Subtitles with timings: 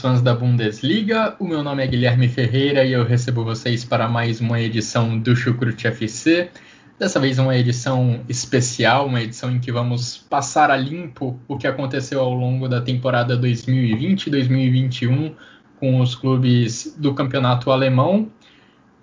[0.00, 1.36] Fãs da Bundesliga.
[1.38, 5.36] O meu nome é Guilherme Ferreira e eu recebo vocês para mais uma edição do
[5.36, 6.48] Chucrute FC.
[6.98, 11.66] Dessa vez, uma edição especial, uma edição em que vamos passar a limpo o que
[11.66, 15.34] aconteceu ao longo da temporada 2020-2021
[15.78, 18.30] com os clubes do campeonato alemão.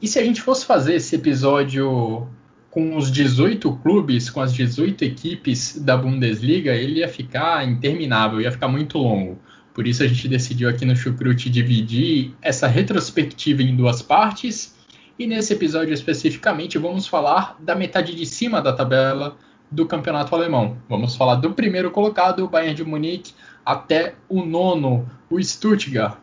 [0.02, 2.28] E se a gente fosse fazer esse episódio
[2.72, 8.52] com os 18 clubes, com as 18 equipes da Bundesliga, ele ia ficar interminável, ia
[8.52, 9.38] ficar muito longo.
[9.78, 14.76] Por isso a gente decidiu aqui no Chucrute dividir essa retrospectiva em duas partes.
[15.20, 19.38] E nesse episódio especificamente vamos falar da metade de cima da tabela
[19.70, 20.78] do campeonato alemão.
[20.90, 26.18] Vamos falar do primeiro colocado, o Bayern de Munique, até o nono, o Stuttgart.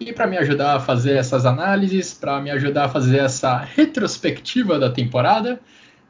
[0.00, 4.80] E para me ajudar a fazer essas análises, para me ajudar a fazer essa retrospectiva
[4.80, 5.60] da temporada,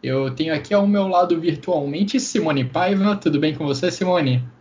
[0.02, 3.16] eu tenho aqui ao meu lado virtualmente Simone Paiva.
[3.16, 4.55] Tudo bem com você, Simone?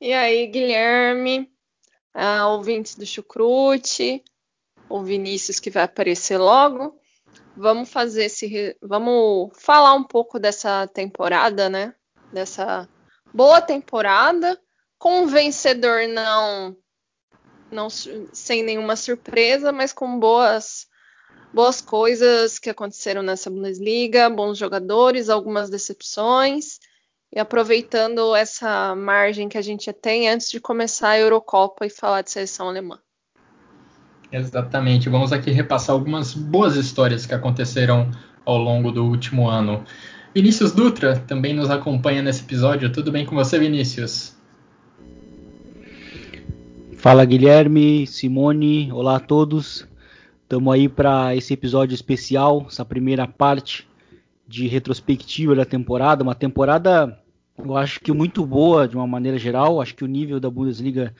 [0.00, 1.50] E aí, Guilherme,
[2.14, 4.22] ah, ouvintes do Chucrute,
[4.88, 6.96] o Vinícius que vai aparecer logo.
[7.56, 8.76] Vamos fazer esse.
[8.80, 11.96] Vamos falar um pouco dessa temporada, né?
[12.32, 12.88] Dessa
[13.34, 14.56] boa temporada,
[15.00, 16.76] com um vencedor não,
[17.68, 20.86] não sem nenhuma surpresa, mas com boas
[21.52, 26.78] boas coisas que aconteceram nessa Bundesliga, bons jogadores, algumas decepções
[27.34, 32.22] e aproveitando essa margem que a gente tem antes de começar a Eurocopa e falar
[32.22, 32.98] de seleção alemã.
[34.32, 35.08] Exatamente.
[35.08, 38.10] Vamos aqui repassar algumas boas histórias que aconteceram
[38.44, 39.84] ao longo do último ano.
[40.34, 42.92] Vinícius Dutra também nos acompanha nesse episódio.
[42.92, 44.36] Tudo bem com você, Vinícius?
[46.96, 49.86] Fala, Guilherme, Simone, olá a todos.
[50.42, 53.87] Estamos aí para esse episódio especial, essa primeira parte
[54.48, 57.16] de retrospectiva da temporada, uma temporada
[57.58, 61.14] eu acho que muito boa de uma maneira geral, acho que o nível da Bundesliga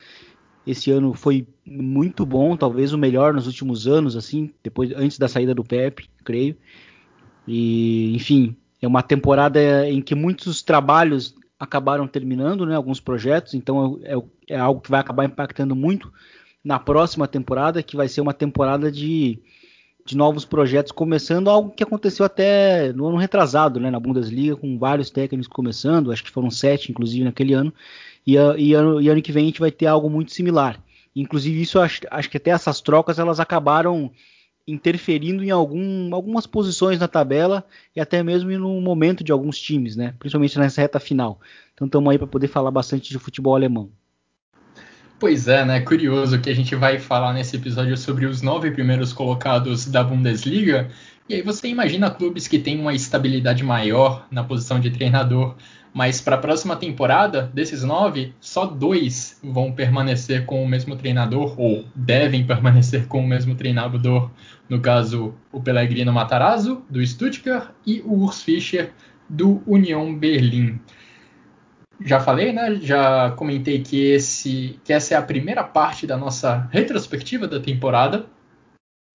[0.66, 5.26] esse ano foi muito bom, talvez o melhor nos últimos anos, assim, depois antes da
[5.26, 6.56] saída do Pepe, creio.
[7.46, 13.98] E, enfim, é uma temporada em que muitos trabalhos acabaram terminando, né, alguns projetos, então
[14.04, 14.14] é,
[14.54, 16.12] é algo que vai acabar impactando muito
[16.62, 19.40] na próxima temporada, que vai ser uma temporada de
[20.08, 24.78] de novos projetos começando, algo que aconteceu até no ano retrasado, né, na Bundesliga, com
[24.78, 27.72] vários técnicos começando, acho que foram sete, inclusive, naquele ano,
[28.26, 30.82] e, e, ano, e ano que vem a gente vai ter algo muito similar.
[31.14, 34.10] Inclusive, isso acho, acho que até essas trocas elas acabaram
[34.66, 37.64] interferindo em algum, algumas posições na tabela
[37.94, 40.14] e até mesmo no momento de alguns times, né?
[40.18, 41.38] Principalmente nessa reta final.
[41.74, 43.90] Então estamos aí para poder falar bastante de futebol alemão.
[45.18, 45.80] Pois é, né?
[45.80, 50.90] Curioso que a gente vai falar nesse episódio sobre os nove primeiros colocados da Bundesliga.
[51.28, 55.56] E aí você imagina clubes que têm uma estabilidade maior na posição de treinador,
[55.92, 61.60] mas para a próxima temporada, desses nove, só dois vão permanecer com o mesmo treinador,
[61.60, 64.30] ou devem permanecer com o mesmo treinador.
[64.68, 68.92] No caso, o Pellegrino Matarazzo, do Stuttgart, e o Urs Fischer,
[69.28, 70.78] do Union Berlim
[72.00, 72.76] já falei, né?
[72.80, 78.26] Já comentei que, esse, que essa é a primeira parte da nossa retrospectiva da temporada.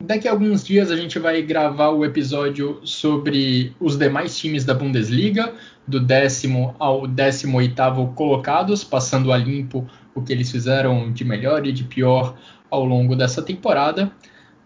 [0.03, 4.73] Daqui a alguns dias a gente vai gravar o episódio sobre os demais times da
[4.73, 5.53] Bundesliga,
[5.87, 11.65] do décimo ao décimo oitavo colocados, passando a limpo o que eles fizeram de melhor
[11.65, 12.35] e de pior
[12.69, 14.11] ao longo dessa temporada.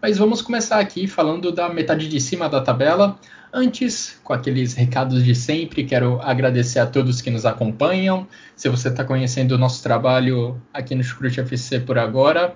[0.00, 3.18] Mas vamos começar aqui falando da metade de cima da tabela.
[3.52, 8.24] Antes, com aqueles recados de sempre, quero agradecer a todos que nos acompanham.
[8.54, 12.54] Se você está conhecendo o nosso trabalho aqui no Chucrute FC por agora,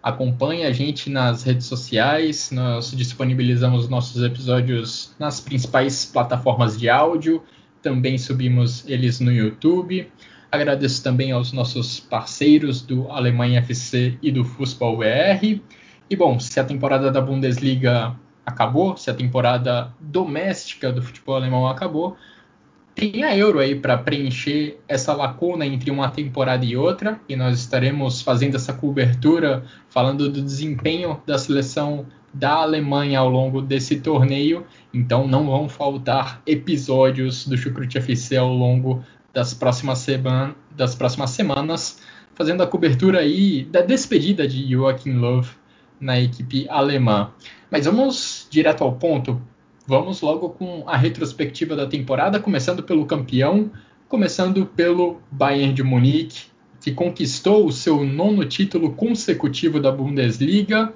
[0.00, 2.52] acompanhe a gente nas redes sociais.
[2.52, 7.42] Nós disponibilizamos nossos episódios nas principais plataformas de áudio.
[7.82, 10.08] Também subimos eles no YouTube.
[10.52, 15.60] Agradeço também aos nossos parceiros do Alemanha FC e do Fußball BR.
[16.14, 18.14] E bom, se a temporada da Bundesliga
[18.46, 22.16] acabou, se a temporada doméstica do futebol alemão acabou,
[22.94, 27.58] tem a Euro aí para preencher essa lacuna entre uma temporada e outra, e nós
[27.58, 34.64] estaremos fazendo essa cobertura falando do desempenho da seleção da Alemanha ao longo desse torneio.
[34.92, 39.02] Então não vão faltar episódios do Chucrute FC ao longo
[39.32, 42.00] das próximas, semana, das próximas semanas,
[42.36, 45.42] fazendo a cobertura aí da despedida de Joachim Löw
[46.00, 47.30] na equipe alemã.
[47.70, 49.40] Mas vamos direto ao ponto.
[49.86, 53.70] Vamos logo com a retrospectiva da temporada, começando pelo campeão,
[54.08, 56.46] começando pelo Bayern de Munique,
[56.80, 60.92] que conquistou o seu nono título consecutivo da Bundesliga.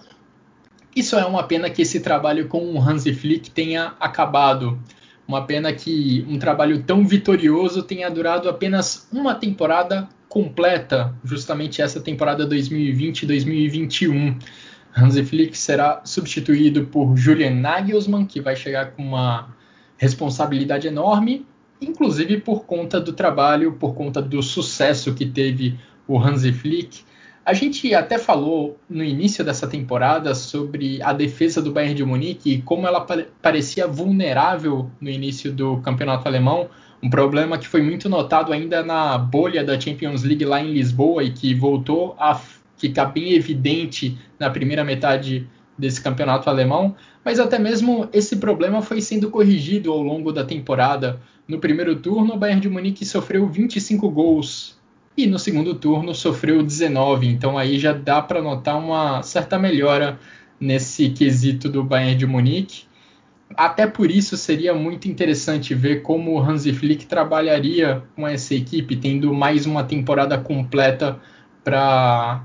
[0.94, 4.78] Isso é uma pena que esse trabalho com o Hansi Flick tenha acabado.
[5.26, 12.00] Uma pena que um trabalho tão vitorioso tenha durado apenas uma temporada completa, justamente essa
[12.00, 14.36] temporada 2020-2021.
[14.98, 19.48] Hansi Flick será substituído por Julian Nagelsmann, que vai chegar com uma
[19.96, 21.46] responsabilidade enorme,
[21.80, 27.02] inclusive por conta do trabalho, por conta do sucesso que teve o Hansi Flick.
[27.46, 32.52] A gente até falou no início dessa temporada sobre a defesa do Bayern de Munique
[32.52, 33.00] e como ela
[33.40, 36.68] parecia vulnerável no início do campeonato alemão,
[37.02, 41.22] um problema que foi muito notado ainda na bolha da Champions League lá em Lisboa
[41.22, 42.34] e que voltou a
[42.78, 45.46] ficar bem evidente na primeira metade
[45.76, 51.20] desse campeonato alemão, mas até mesmo esse problema foi sendo corrigido ao longo da temporada.
[51.46, 54.78] No primeiro turno, o Bayern de Munique sofreu 25 gols
[55.16, 60.18] e no segundo turno sofreu 19, então aí já dá para notar uma certa melhora
[60.60, 62.84] nesse quesito do Bayern de Munique.
[63.56, 68.94] Até por isso seria muito interessante ver como o Hansi Flick trabalharia com essa equipe,
[68.96, 71.18] tendo mais uma temporada completa
[71.64, 72.44] para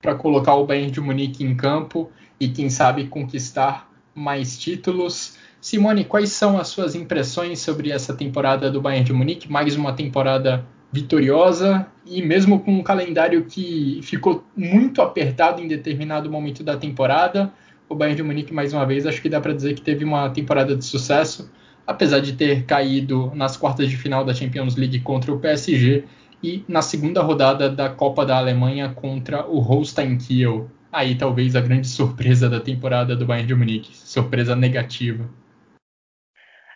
[0.00, 2.08] para colocar o Bayern de Munique em campo
[2.38, 5.36] e quem sabe conquistar mais títulos.
[5.60, 9.50] Simone, quais são as suas impressões sobre essa temporada do Bayern de Munique?
[9.50, 16.30] Mais uma temporada vitoriosa e mesmo com um calendário que ficou muito apertado em determinado
[16.30, 17.52] momento da temporada,
[17.88, 20.30] o Bayern de Munique mais uma vez acho que dá para dizer que teve uma
[20.30, 21.50] temporada de sucesso,
[21.84, 26.04] apesar de ter caído nas quartas de final da Champions League contra o PSG
[26.42, 30.70] e na segunda rodada da Copa da Alemanha contra o Holstein Kiel.
[30.90, 35.28] Aí talvez a grande surpresa da temporada do Bayern de Munique, surpresa negativa.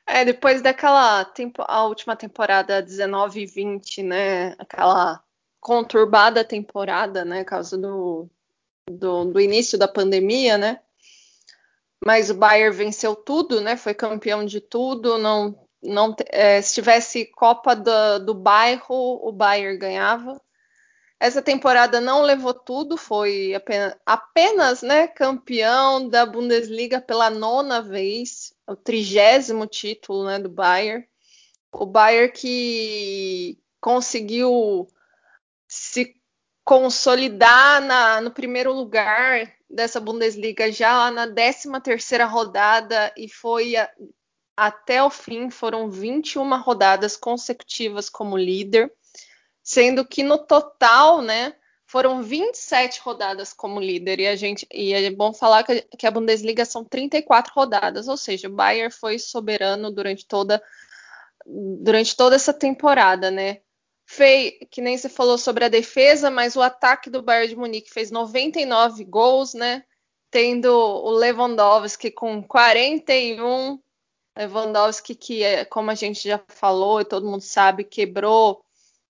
[0.06, 5.22] É, depois daquela tempo, a última temporada 19 e 20, né, aquela
[5.60, 8.28] conturbada temporada, né, causa do,
[8.90, 10.80] do, do início da pandemia, né,
[12.04, 17.26] mas o Bayern venceu tudo, né, foi campeão de tudo, não não é, se tivesse
[17.26, 20.40] Copa do, do Bairro, o Bayern ganhava.
[21.19, 28.52] Essa temporada não levou tudo, foi apenas, apenas né, campeão da Bundesliga pela nona vez,
[28.67, 31.06] o trigésimo título né, do Bayern.
[31.73, 34.88] O Bayern que conseguiu
[35.69, 36.14] se
[36.64, 43.75] consolidar na, no primeiro lugar dessa Bundesliga já na 13 terceira rodada e foi
[44.66, 48.92] até o fim foram 21 rodadas consecutivas como líder,
[49.60, 55.10] sendo que no total, né, foram 27 rodadas como líder e a gente e é
[55.10, 60.24] bom falar que, a Bundesliga são 34 rodadas, ou seja, o Bayern foi soberano durante
[60.26, 60.62] toda
[61.44, 63.62] durante toda essa temporada, né?
[64.06, 67.90] Fei, que nem você falou sobre a defesa, mas o ataque do Bayern de Munique
[67.90, 69.82] fez 99 gols, né?
[70.30, 73.81] Tendo o Lewandowski com 41
[74.36, 78.65] Lewandowski, que é, como a gente já falou e todo mundo sabe, quebrou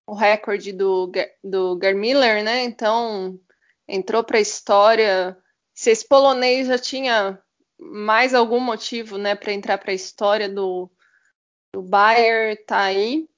[0.06, 1.10] o recorde do,
[1.42, 2.64] do Germiller, né?
[2.64, 3.38] Então
[3.86, 5.36] entrou para a história.
[5.74, 7.40] Se esse polonês já tinha
[7.78, 10.90] mais algum motivo, né, para entrar para a história do,
[11.72, 13.28] do Bayern, tá aí.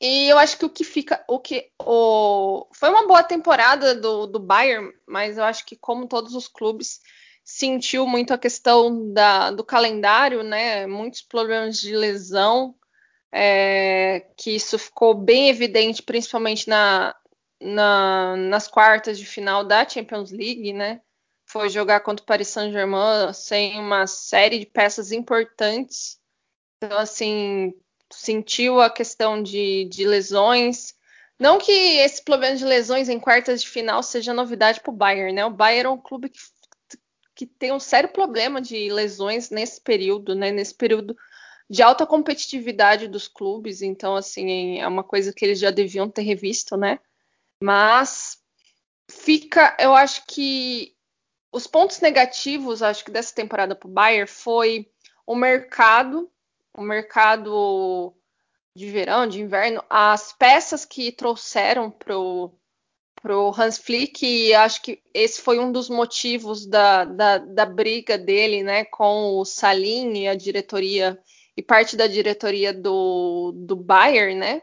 [0.00, 4.26] E eu acho que o que fica, o que o foi uma boa temporada do,
[4.26, 7.00] do Bayern, mas eu acho que como todos os clubes
[7.44, 10.86] sentiu muito a questão da, do calendário, né?
[10.86, 12.74] Muitos problemas de lesão,
[13.32, 17.14] é, que isso ficou bem evidente, principalmente na,
[17.60, 21.00] na, nas quartas de final da Champions League, né?
[21.46, 26.18] Foi jogar contra o Paris Saint-Germain sem uma série de peças importantes.
[26.76, 27.74] Então, assim,
[28.12, 30.94] sentiu a questão de, de lesões.
[31.38, 35.32] Não que esse problema de lesões em quartas de final seja novidade para o Bayern,
[35.32, 35.44] né?
[35.44, 36.38] O Bayern é um clube que
[37.40, 40.50] que tem um sério problema de lesões nesse período, né?
[40.50, 41.16] Nesse período
[41.70, 43.80] de alta competitividade dos clubes.
[43.80, 46.98] Então, assim, é uma coisa que eles já deviam ter revisto, né?
[47.62, 48.36] Mas
[49.10, 50.94] fica, eu acho que
[51.50, 54.90] os pontos negativos, acho que dessa temporada para o Bayern foi
[55.26, 56.30] o mercado,
[56.74, 58.14] o mercado
[58.76, 62.54] de verão, de inverno, as peças que trouxeram pro
[63.22, 68.16] pro Hans Flick e acho que esse foi um dos motivos da, da, da briga
[68.16, 71.18] dele, né, com o Salim e a diretoria
[71.56, 74.62] e parte da diretoria do, do Bayern, né,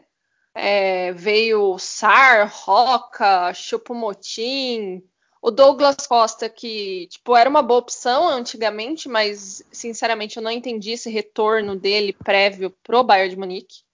[0.54, 5.02] é, veio Sar, Roca, Chupomotin,
[5.40, 10.92] o Douglas Costa, que tipo, era uma boa opção antigamente, mas sinceramente eu não entendi
[10.92, 13.87] esse retorno dele prévio pro Bayern de Munique.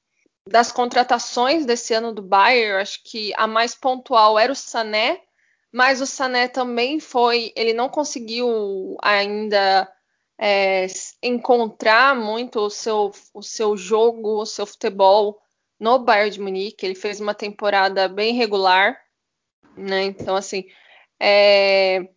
[0.46, 5.22] Das contratações desse ano do Bayern, acho que a mais pontual era o Sané,
[5.72, 9.90] mas o Sané também foi, ele não conseguiu ainda
[10.38, 10.86] é,
[11.22, 15.40] encontrar muito o seu, o seu jogo, o seu futebol
[15.80, 16.84] no Bayern de Munique.
[16.84, 19.00] Ele fez uma temporada bem regular,
[19.76, 20.02] né?
[20.04, 20.64] Então, assim,
[21.18, 22.08] é...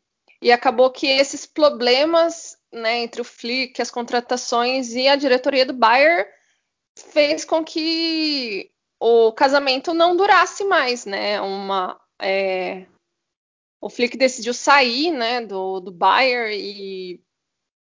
[0.41, 5.73] e acabou que esses problemas né, entre o Flick, as contratações e a diretoria do
[5.73, 6.27] Bayern
[7.03, 11.39] fez com que o casamento não durasse mais, né?
[11.41, 12.85] Uma, é...
[13.79, 17.21] O Flick decidiu sair, né, do, do Bayern e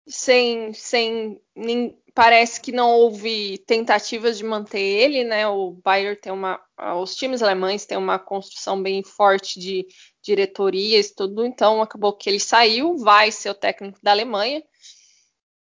[0.06, 5.48] sem, sem nem, parece que não houve tentativas de manter ele, né?
[5.48, 6.60] O Bayern tem uma,
[7.00, 9.86] os times alemães têm uma construção bem forte de
[10.22, 11.46] diretorias, tudo.
[11.46, 14.62] Então acabou que ele saiu, vai ser o técnico da Alemanha,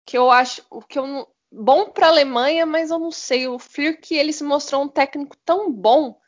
[0.06, 3.58] que eu acho, o que eu bom para a Alemanha, mas eu não sei, o
[3.58, 6.18] Flick ele se mostrou um técnico tão bom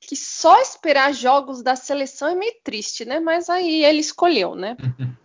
[0.00, 3.20] que só esperar jogos da seleção é meio triste, né?
[3.20, 4.76] Mas aí ele escolheu, né?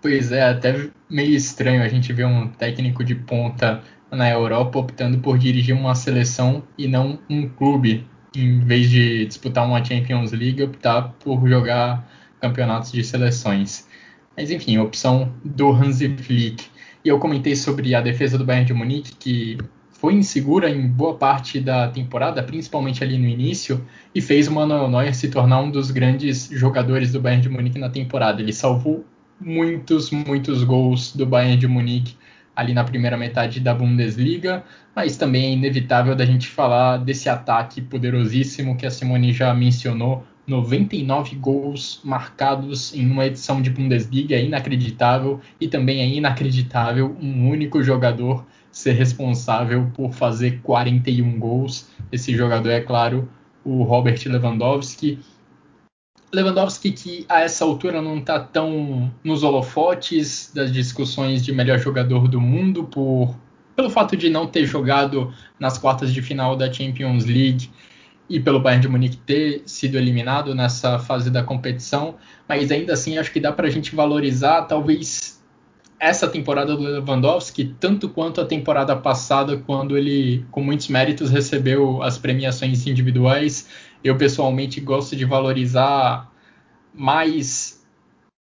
[0.00, 5.18] Pois é, até meio estranho a gente ver um técnico de ponta na Europa optando
[5.20, 8.04] por dirigir uma seleção e não um clube,
[8.34, 12.04] em vez de disputar uma Champions League, optar por jogar
[12.40, 13.86] campeonatos de seleções.
[14.36, 16.71] Mas enfim, opção do Hansi Flick.
[17.04, 19.58] E eu comentei sobre a defesa do Bayern de Munique, que
[19.90, 24.88] foi insegura em boa parte da temporada, principalmente ali no início, e fez o Manuel
[24.88, 28.40] Neuer se tornar um dos grandes jogadores do Bayern de Munique na temporada.
[28.40, 29.04] Ele salvou
[29.40, 32.16] muitos, muitos gols do Bayern de Munique
[32.54, 34.62] ali na primeira metade da Bundesliga,
[34.94, 40.24] mas também é inevitável da gente falar desse ataque poderosíssimo que a Simone já mencionou.
[40.46, 47.48] 99 gols marcados em uma edição de Bundesliga é inacreditável e também é inacreditável um
[47.48, 51.88] único jogador ser responsável por fazer 41 gols.
[52.10, 53.28] Esse jogador é claro
[53.64, 55.18] o Robert Lewandowski.
[56.32, 62.26] Lewandowski que a essa altura não está tão nos holofotes das discussões de melhor jogador
[62.26, 63.36] do mundo por
[63.76, 67.70] pelo fato de não ter jogado nas quartas de final da Champions League
[68.32, 72.14] e pelo Bayern de Munique ter sido eliminado nessa fase da competição,
[72.48, 75.38] mas ainda assim acho que dá para a gente valorizar talvez
[76.00, 82.02] essa temporada do Lewandowski tanto quanto a temporada passada quando ele com muitos méritos recebeu
[82.02, 83.68] as premiações individuais.
[84.02, 86.32] Eu pessoalmente gosto de valorizar
[86.94, 87.84] mais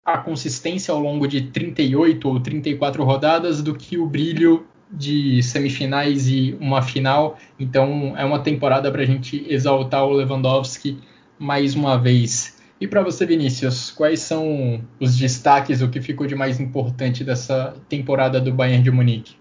[0.05, 6.27] a consistência ao longo de 38 ou 34 rodadas do que o brilho de semifinais
[6.27, 7.37] e uma final.
[7.59, 10.99] Então é uma temporada para a gente exaltar o Lewandowski
[11.39, 12.55] mais uma vez.
[12.79, 17.73] E para você, Vinícius, quais são os destaques, o que ficou de mais importante dessa
[17.87, 19.35] temporada do Bayern de Munique?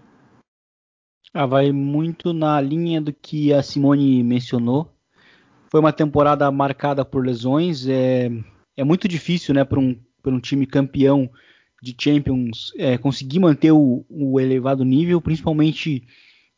[1.33, 4.95] Ah, vai muito na linha do que a Simone mencionou.
[5.69, 7.89] Foi uma temporada marcada por lesões.
[7.89, 8.31] É,
[8.77, 11.29] é muito difícil, né, para um, um time campeão
[11.85, 16.03] de Champions é, conseguir manter o, o, elevado nível, principalmente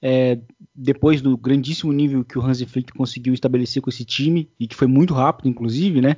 [0.00, 0.38] é,
[0.72, 4.76] depois do grandíssimo nível que o Hansi Flick conseguiu estabelecer com esse time e que
[4.76, 6.16] foi muito rápido, inclusive, né?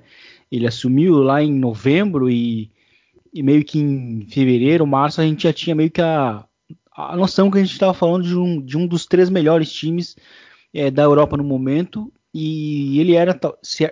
[0.52, 2.70] Ele assumiu lá em novembro e,
[3.32, 6.44] e meio que em fevereiro, março a gente já tinha meio que a,
[6.94, 10.16] a noção que a gente estava falando de um, de um dos três melhores times
[10.74, 13.38] é, da Europa no momento e ele era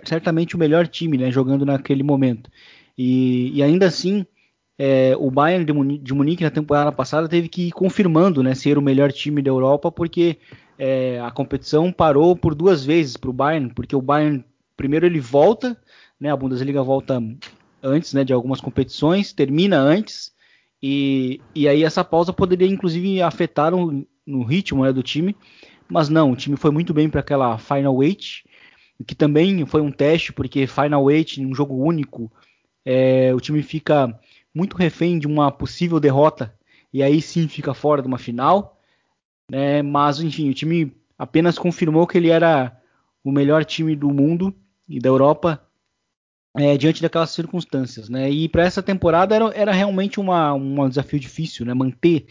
[0.03, 2.51] certamente o melhor time, né, jogando naquele momento.
[2.95, 4.25] E, e ainda assim,
[4.77, 8.53] é, o Bayern de Munique, de Munique, na temporada passada teve que ir confirmando, né,
[8.53, 10.37] ser o melhor time da Europa, porque
[10.77, 15.19] é, a competição parou por duas vezes para o Bayern, porque o Bayern primeiro ele
[15.19, 15.75] volta,
[16.19, 17.21] né, a Bundesliga volta
[17.81, 20.31] antes, né, de algumas competições, termina antes.
[20.81, 25.35] E, e aí essa pausa poderia inclusive afetar no, no ritmo né, do time.
[25.89, 28.43] Mas não, o time foi muito bem para aquela Final Eight,
[29.05, 32.31] que também foi um teste, porque Final Eight, um jogo único,
[32.85, 34.19] é, o time fica
[34.57, 36.53] muito refém de uma possível derrota,
[36.91, 38.79] e aí sim fica fora de uma final.
[39.49, 39.83] Né?
[39.83, 42.75] Mas, enfim, o time apenas confirmou que ele era
[43.23, 44.53] o melhor time do mundo
[44.89, 45.61] e da Europa
[46.55, 48.09] é, diante daquelas circunstâncias.
[48.09, 48.31] Né?
[48.31, 51.73] E para essa temporada era, era realmente uma, um desafio difícil, né?
[51.73, 52.25] manter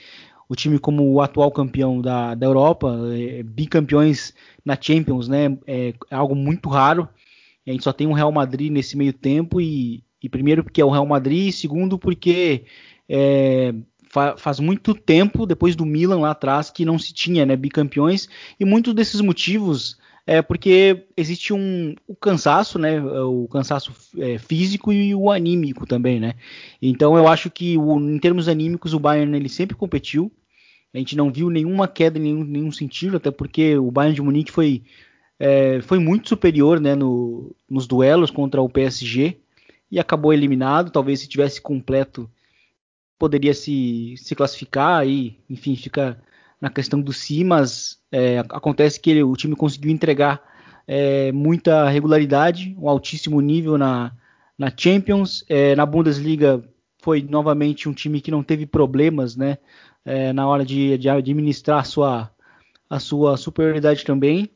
[0.48, 4.32] o time como o atual campeão da, da Europa, é, bicampeões
[4.64, 5.58] na Champions, né?
[5.66, 7.08] É, é, algo muito raro.
[7.66, 10.84] A gente só tem um Real Madrid nesse meio tempo e, e primeiro porque é
[10.84, 12.64] o Real Madrid, e segundo porque
[13.08, 13.74] é,
[14.08, 18.28] fa faz muito tempo, depois do Milan lá atrás, que não se tinha né, bicampeões,
[18.58, 23.00] e muitos desses motivos é porque existe um o cansaço, né?
[23.00, 26.34] O cansaço é, físico e o anímico também, né?
[26.82, 30.32] Então eu acho que o, em termos anímicos o Bayern ele sempre competiu.
[30.92, 34.22] A gente não viu nenhuma queda em nenhum, nenhum sentido, até porque o Bayern de
[34.22, 34.82] Munique foi,
[35.38, 39.36] é, foi muito superior né, no, nos duelos contra o PSG
[39.90, 40.90] e acabou eliminado.
[40.90, 42.30] Talvez se tivesse completo
[43.18, 46.20] poderia se, se classificar e, enfim, fica
[46.60, 50.42] na questão do si, mas é, acontece que ele, o time conseguiu entregar
[50.86, 54.12] é, muita regularidade, um altíssimo nível na,
[54.58, 56.62] na Champions, é, na Bundesliga
[56.98, 59.58] foi novamente um time que não teve problemas, né,
[60.04, 62.30] é, na hora de, de administrar a sua,
[62.88, 64.50] a sua superioridade também.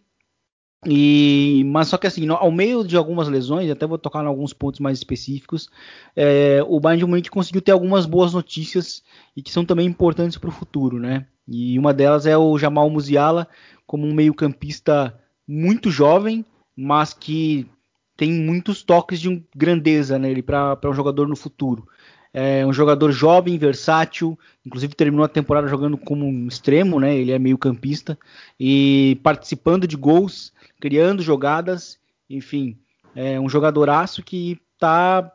[0.87, 4.55] E, mas só que assim, ao meio de algumas lesões, até vou tocar em alguns
[4.55, 5.69] pontos mais específicos,
[6.17, 9.03] é, o Bayern de Munique conseguiu ter algumas boas notícias
[9.37, 11.27] e que são também importantes para o futuro, né?
[11.47, 13.47] E uma delas é o Jamal Musiala
[13.87, 16.45] como um meio-campista muito jovem,
[16.75, 17.69] mas que
[18.17, 21.87] tem muitos toques de grandeza nele para um jogador no futuro.
[22.33, 27.17] É um jogador jovem, versátil, inclusive terminou a temporada jogando como um extremo, né?
[27.17, 28.17] Ele é meio-campista
[28.59, 32.79] e participando de gols, criando jogadas, enfim,
[33.15, 35.33] é um jogadoraço que está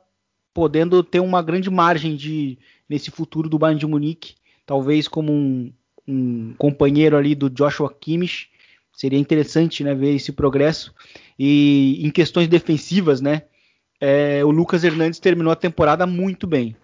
[0.54, 2.58] podendo ter uma grande margem de
[2.90, 4.36] nesse futuro do Bayern de Munique,
[4.66, 5.74] talvez como um,
[6.08, 8.50] um companheiro ali do Joshua Kimmich.
[8.94, 10.94] Seria interessante né, ver esse progresso.
[11.38, 13.42] E em questões defensivas, né,
[14.00, 16.76] é, o Lucas Hernandes terminou a temporada muito bem.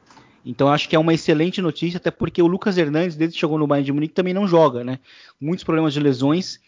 [0.46, 3.58] Então acho que é uma excelente notícia, até porque o Lucas Hernandes, desde que chegou
[3.58, 5.00] no Bayern de Munique, também não joga, né?
[5.40, 6.60] Muitos problemas de lesões,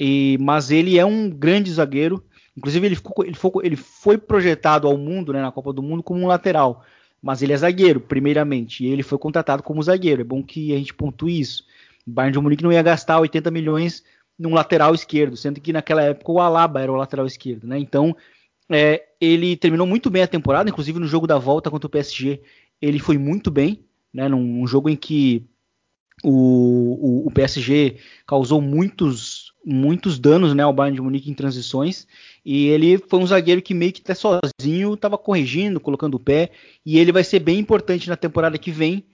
[0.00, 2.22] e, mas ele é um grande zagueiro.
[2.56, 6.02] Inclusive ele, ficou, ele, foi, ele foi projetado ao mundo, né, na Copa do Mundo,
[6.02, 6.84] como um lateral.
[7.22, 10.22] Mas ele é zagueiro, primeiramente, e ele foi contratado como zagueiro.
[10.22, 11.64] É bom que a gente pontue isso.
[12.06, 14.04] O Bayern de Munique não ia gastar 80 milhões
[14.38, 17.78] num lateral esquerdo, sendo que naquela época o Alaba era o lateral esquerdo, né?
[17.78, 18.16] Então,
[18.70, 22.40] é, ele terminou muito bem a temporada, inclusive no jogo da volta contra o PSG,
[22.80, 24.28] ele foi muito bem, né?
[24.28, 25.46] Num, num jogo em que
[26.22, 32.06] o, o, o, PSG causou muitos, muitos danos né, ao Bayern de Munique em transições,
[32.44, 36.50] e ele foi um zagueiro que meio que até sozinho estava corrigindo, colocando o pé,
[36.84, 39.04] e ele vai ser bem importante na temporada que vem,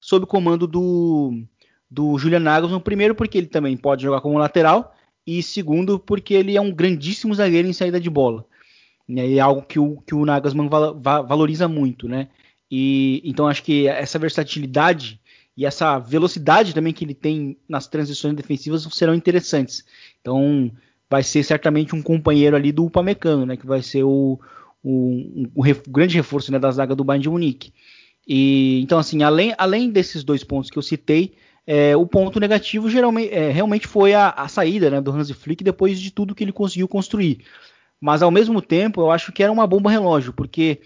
[0.00, 1.44] sob o comando do,
[1.90, 4.94] do Julian Nagelsmann, primeiro porque ele também pode jogar como lateral
[5.26, 8.44] e segundo porque ele é um grandíssimo zagueiro em saída de bola.
[9.06, 12.28] Né, é algo que o, que o Nagelsmann val, valoriza muito, né?
[12.70, 15.20] E então acho que essa versatilidade
[15.56, 19.84] e essa velocidade também que ele tem nas transições defensivas serão interessantes.
[20.20, 20.70] Então
[21.08, 23.56] vai ser certamente um companheiro ali do Upamecano, né?
[23.56, 24.38] Que vai ser o,
[24.82, 27.72] o, o, o grande reforço né, da zaga do Bayern de Munique.
[28.26, 31.34] E então assim, além, além desses dois pontos que eu citei,
[31.66, 35.64] é, o ponto negativo geralmente, é, realmente foi a, a saída né, do Hansi Flick
[35.64, 37.44] depois de tudo que ele conseguiu construir.
[38.00, 40.80] Mas ao mesmo tempo, eu acho que era uma bomba relógio, porque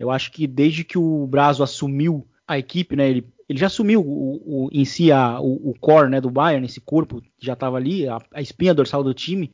[0.00, 4.00] eu acho que desde que o Brazo assumiu a equipe, né, ele, ele já assumiu
[4.00, 7.52] o, o, em si a, o, o, core né, do Bayern, esse corpo que já
[7.52, 9.52] estava ali, a, a, espinha dorsal do time.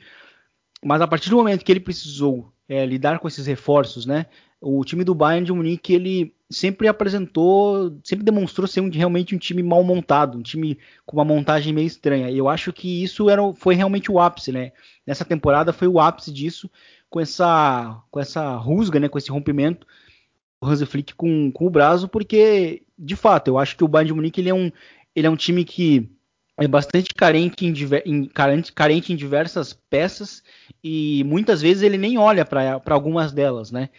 [0.84, 4.26] Mas a partir do momento que ele precisou é, lidar com esses reforços, né,
[4.60, 9.38] o time do Bayern de Munique ele sempre apresentou, sempre demonstrou ser um, realmente um
[9.38, 12.30] time mal montado, um time com uma montagem meio estranha.
[12.30, 14.70] E eu acho que isso era, foi realmente o ápice, né?
[15.04, 16.70] Nessa temporada foi o ápice disso,
[17.10, 19.08] com essa, com essa rusga, né?
[19.08, 19.84] Com esse rompimento
[20.62, 24.14] Hansi Flick com, com o Brazo, porque de fato eu acho que o Bayern de
[24.14, 24.70] Munique ele é um,
[25.14, 26.10] ele é um time que
[26.58, 27.74] é bastante carente em,
[28.06, 30.42] em, carente, carente em diversas peças
[30.82, 33.90] e muitas vezes ele nem olha para algumas delas, né?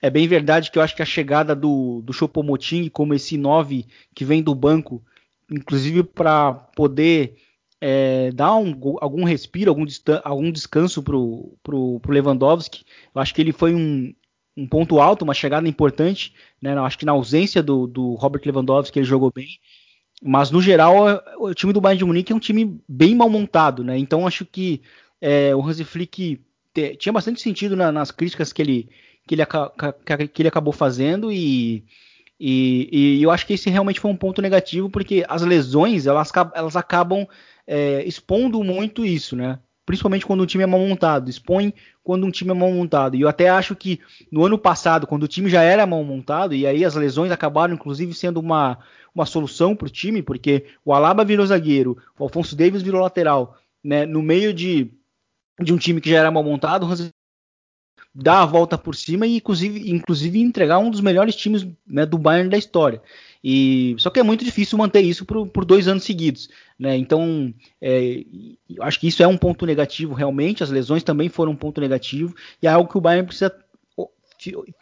[0.00, 3.84] É bem verdade que eu acho que a chegada do, do Chopomoting como esse 9
[4.14, 5.02] que vem do banco,
[5.50, 7.36] inclusive para poder
[7.80, 9.84] é, dar um, algum respiro, algum,
[10.24, 14.14] algum descanso para o Lewandowski, eu acho que ele foi um,
[14.58, 16.34] um ponto alto, uma chegada importante.
[16.60, 16.76] Né?
[16.78, 19.46] Acho que na ausência do, do Robert Lewandowski ele jogou bem.
[20.20, 23.84] Mas no geral, o time do Bayern de Munique é um time bem mal montado,
[23.84, 23.96] né?
[23.96, 24.82] Então acho que
[25.20, 26.40] é, o Hansi Flick
[26.74, 28.88] te, tinha bastante sentido na, nas críticas que ele,
[29.24, 29.46] que ele,
[30.26, 31.84] que ele acabou fazendo e,
[32.38, 36.32] e, e, eu acho que esse realmente foi um ponto negativo porque as lesões elas,
[36.52, 37.24] elas acabam
[37.64, 39.60] é, expondo muito isso, né?
[39.88, 41.72] principalmente quando um time é mal montado, expõe
[42.08, 43.16] quando um time é mal montado.
[43.16, 44.00] E eu até acho que
[44.32, 47.74] no ano passado, quando o time já era mal montado, e aí as lesões acabaram
[47.74, 48.78] inclusive sendo uma,
[49.14, 53.58] uma solução para o time, porque o Alaba virou zagueiro, o Alfonso Davis virou lateral,
[53.84, 54.90] né, no meio de,
[55.60, 57.10] de um time que já era mal montado, o Hans
[58.14, 62.18] dar a volta por cima e inclusive, inclusive entregar um dos melhores times né, do
[62.18, 63.00] Bayern da história.
[63.42, 66.96] E só que é muito difícil manter isso por, por dois anos seguidos, né?
[66.96, 68.24] Então, é,
[68.80, 70.64] acho que isso é um ponto negativo realmente.
[70.64, 73.54] As lesões também foram um ponto negativo e é algo que o Bayern precisa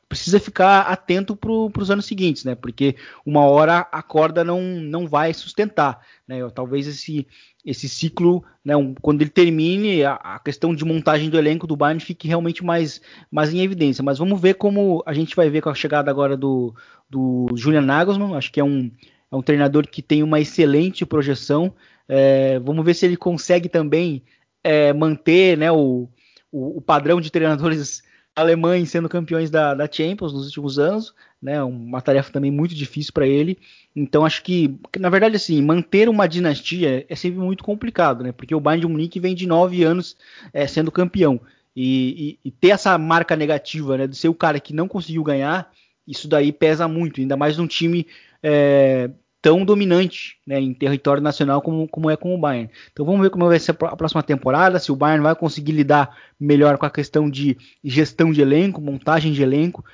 [0.08, 2.54] precisa ficar atento para os anos seguintes, né?
[2.54, 6.48] Porque uma hora a corda não, não vai sustentar, né?
[6.50, 7.26] Talvez esse,
[7.64, 11.76] esse ciclo, né, um, quando ele termine, a, a, questão de montagem do elenco do
[11.76, 14.04] Bayern fique realmente mais, mais em evidência.
[14.04, 16.74] Mas vamos ver como a gente vai ver com a chegada agora do,
[17.08, 18.36] do Julian Nagelsmann.
[18.36, 18.90] Acho que é um,
[19.30, 21.74] é um treinador que tem uma excelente projeção.
[22.08, 24.22] É, vamos ver se ele consegue também
[24.62, 26.08] é, manter né, o,
[26.52, 28.02] o, o padrão de treinadores
[28.36, 31.62] alemães sendo campeões da, da, Champions nos últimos anos, né?
[31.62, 33.58] Uma tarefa também muito difícil para ele.
[33.94, 38.32] Então acho que, na verdade, assim, manter uma dinastia é sempre muito complicado, né?
[38.32, 40.16] Porque o Bayern de Munique vem de nove anos
[40.52, 41.40] é, sendo campeão
[41.74, 44.06] e, e, e, ter essa marca negativa, né?
[44.06, 45.70] De ser o cara que não conseguiu ganhar,
[46.06, 48.06] isso daí pesa muito, ainda mais num time
[48.42, 49.10] é,
[49.46, 52.68] tão dominante né, em território nacional como, como é com o Bayern.
[52.90, 56.18] Então vamos ver como vai ser a próxima temporada, se o Bayern vai conseguir lidar
[56.38, 59.84] melhor com a questão de gestão de elenco, montagem de elenco.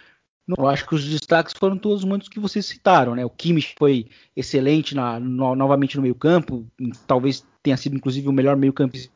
[0.49, 3.27] Eu acho que os destaques foram todos muitos que vocês citaram, né?
[3.27, 6.67] O Kimmich foi excelente na, no, novamente no meio campo,
[7.07, 9.13] talvez tenha sido inclusive o melhor meio campista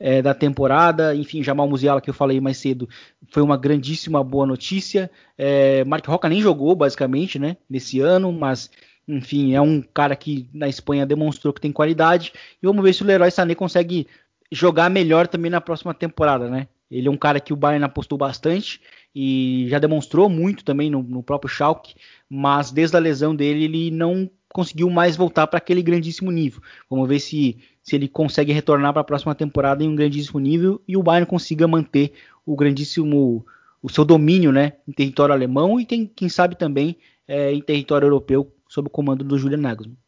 [0.00, 1.14] é, da temporada.
[1.14, 2.88] Enfim, Jamal Musiala, que eu falei mais cedo,
[3.28, 5.10] foi uma grandíssima boa notícia.
[5.36, 8.70] É, Mark Roca nem jogou, basicamente, né, nesse ano, mas
[9.06, 12.32] enfim, é um cara que na Espanha demonstrou que tem qualidade.
[12.62, 14.06] E vamos ver se o Leroy Sané consegue
[14.50, 16.68] jogar melhor também na próxima temporada, né?
[16.90, 18.80] Ele é um cara que o Bayern apostou bastante
[19.14, 21.94] e já demonstrou muito também no, no próprio Schalke,
[22.28, 26.60] mas desde a lesão dele ele não conseguiu mais voltar para aquele grandíssimo nível.
[26.90, 30.82] Vamos ver se, se ele consegue retornar para a próxima temporada em um grandíssimo nível
[30.86, 32.12] e o Bayern consiga manter
[32.44, 33.44] o grandíssimo
[33.82, 38.06] o seu domínio, né, em território alemão e tem, quem sabe também é, em território
[38.06, 39.98] europeu sob o comando do Julian Nagelsmann.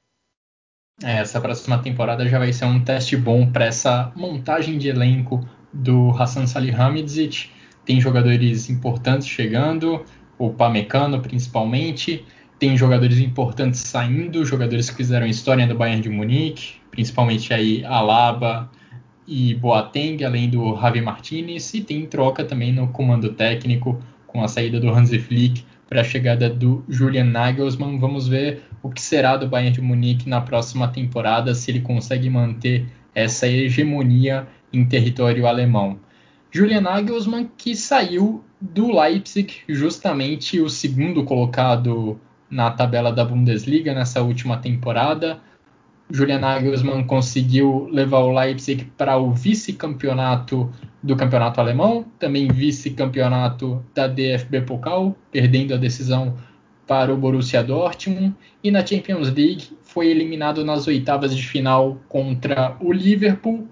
[1.02, 5.46] É, essa próxima temporada já vai ser um teste bom para essa montagem de elenco
[5.70, 7.50] do Hassan Salihamidzic.
[7.84, 10.02] Tem jogadores importantes chegando,
[10.38, 12.24] o Pamecano principalmente.
[12.58, 18.70] Tem jogadores importantes saindo, jogadores que fizeram história do Bayern de Munique, principalmente aí Alaba
[19.26, 21.74] e Boateng, além do Javi Martinez.
[21.74, 26.04] E tem troca também no comando técnico com a saída do Hansi Flick para a
[26.04, 27.98] chegada do Julian Nagelsmann.
[27.98, 32.28] Vamos ver o que será do Bayern de Munique na próxima temporada, se ele consegue
[32.28, 35.98] manter essa hegemonia em território alemão.
[36.50, 44.22] Julian Nagelsmann que saiu do Leipzig, justamente o segundo colocado na tabela da Bundesliga nessa
[44.22, 45.40] última temporada.
[46.10, 50.70] Julian Nagelsmann conseguiu levar o Leipzig para o vice-campeonato
[51.02, 56.36] do campeonato alemão, também vice-campeonato da DFB Pokal, perdendo a decisão
[56.86, 62.76] para o Borussia Dortmund, e na Champions League foi eliminado nas oitavas de final contra
[62.80, 63.66] o Liverpool.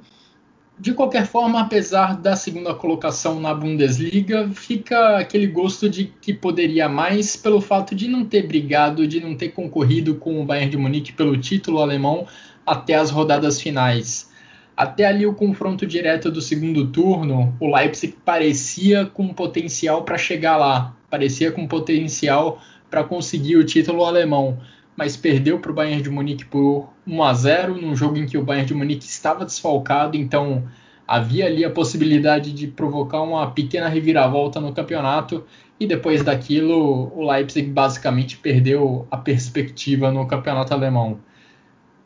[0.83, 6.89] De qualquer forma, apesar da segunda colocação na Bundesliga, fica aquele gosto de que poderia
[6.89, 10.77] mais pelo fato de não ter brigado, de não ter concorrido com o Bayern de
[10.77, 12.27] Munique pelo título alemão
[12.67, 14.29] até as rodadas finais.
[14.77, 20.57] Até ali o confronto direto do segundo turno, o Leipzig parecia com potencial para chegar
[20.57, 24.59] lá, parecia com potencial para conseguir o título alemão,
[24.97, 28.39] mas perdeu para o Bayern de Munique por 1 a 0 num jogo em que
[28.39, 30.65] o Bayern de Munique estava desfalcado, então
[31.07, 35.45] havia ali a possibilidade de provocar uma pequena reviravolta no campeonato
[35.79, 41.19] e depois daquilo o Leipzig basicamente perdeu a perspectiva no campeonato alemão.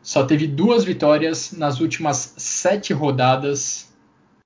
[0.01, 3.95] Só teve duas vitórias nas últimas sete rodadas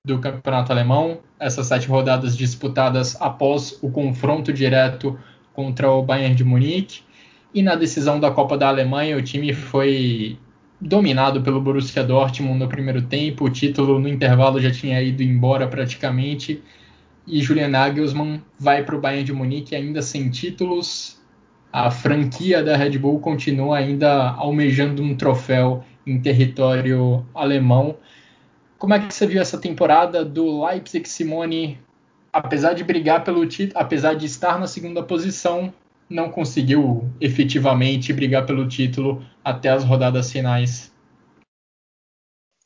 [0.04, 5.18] do campeonato alemão, essas sete rodadas disputadas após o confronto direto
[5.52, 7.02] contra o Bayern de Munique.
[7.52, 10.38] E na decisão da Copa da Alemanha, o time foi
[10.80, 13.44] dominado pelo Borussia Dortmund no primeiro tempo.
[13.44, 16.62] O título no intervalo já tinha ido embora praticamente.
[17.26, 21.20] E Julian Nagelsmann vai para o Bayern de Munique ainda sem títulos.
[21.72, 27.96] A franquia da Red Bull continua ainda almejando um troféu em território alemão.
[28.78, 31.78] Como é que você viu essa temporada do Leipzig Simone?
[32.32, 35.72] Apesar de brigar pelo título, apesar de estar na segunda posição,
[36.11, 40.90] não conseguiu efetivamente brigar pelo título até as rodadas finais.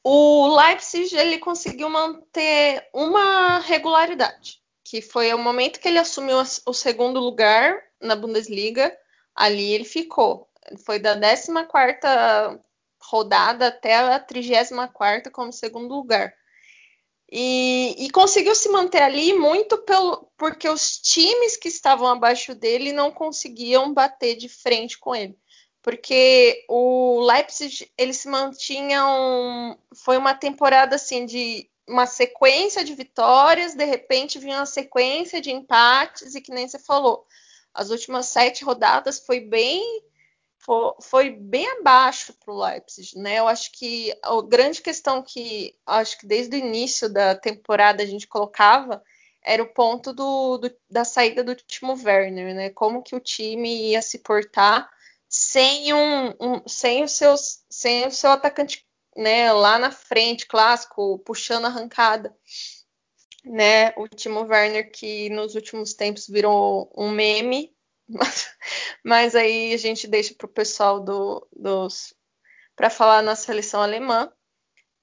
[0.04, 6.74] o Leipzig ele conseguiu manter uma regularidade, que foi o momento que ele assumiu o
[6.74, 8.94] segundo lugar na Bundesliga,
[9.34, 10.46] ali ele ficou.
[10.84, 12.60] Foi da 14ª
[13.00, 16.34] rodada até a 34ª como segundo lugar.
[17.36, 22.92] E, e, conseguiu se manter ali muito pelo, porque os times que estavam abaixo dele
[22.92, 25.36] não conseguiam bater de frente com ele.
[25.82, 29.02] Porque o Leipzig, ele se mantinha
[30.04, 35.50] foi uma temporada assim de uma sequência de vitórias, de repente vinha uma sequência de
[35.50, 37.26] empates e que nem você falou,
[37.74, 39.82] as últimas sete rodadas foi bem
[41.02, 43.38] foi, bem abaixo para o Leipzig, né?
[43.38, 48.06] Eu acho que a grande questão que acho que desde o início da temporada a
[48.06, 49.02] gente colocava
[49.42, 52.70] era o ponto do, do, da saída do Timo Werner, né?
[52.70, 54.90] Como que o time ia se portar
[55.28, 59.52] sem um, um sem os seus sem o seu atacante, né?
[59.52, 62.34] Lá na frente, clássico, puxando arrancada,
[63.44, 63.90] né?
[63.98, 67.74] O Timo Werner que nos últimos tempos virou um meme
[69.04, 72.14] mas aí a gente deixa para o pessoal do, dos
[72.76, 74.32] para falar na seleção alemã.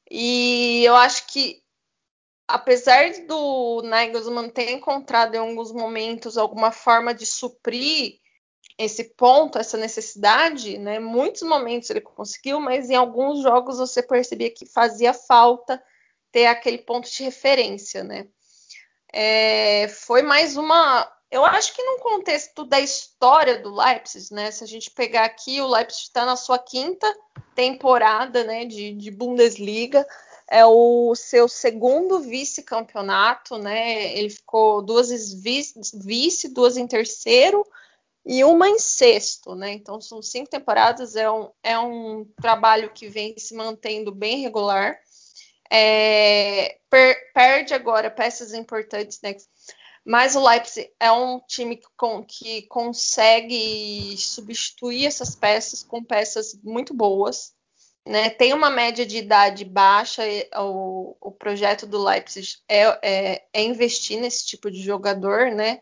[0.10, 1.62] E eu acho que
[2.48, 8.20] apesar do Nagelsmann ter encontrado em alguns momentos alguma forma de suprir
[8.78, 11.00] esse ponto, essa necessidade, né?
[11.00, 15.82] Muitos momentos ele conseguiu, mas em alguns jogos você percebia que fazia falta
[16.32, 18.28] ter aquele ponto de referência, né?
[19.14, 24.52] É, foi mais uma eu acho que num contexto da história do Leipzig, né?
[24.52, 27.08] Se a gente pegar aqui, o Leipzig está na sua quinta
[27.56, 30.06] temporada, né, de, de Bundesliga.
[30.50, 34.14] É o seu segundo vice-campeonato, né?
[34.18, 37.66] Ele ficou duas vice, duas em terceiro
[38.26, 39.72] e uma em sexto, né?
[39.72, 45.00] Então são cinco temporadas, é um, é um trabalho que vem se mantendo bem regular.
[45.72, 49.34] É, per, perde agora peças importantes, né?
[50.04, 56.60] Mas o Leipzig é um time que, com, que consegue substituir essas peças com peças
[56.64, 57.54] muito boas.
[58.06, 58.32] Né?
[58.32, 60.24] Tem uma média de idade baixa,
[60.58, 65.82] o, o projeto do Leipzig é, é, é, investir nesse tipo de jogador, né?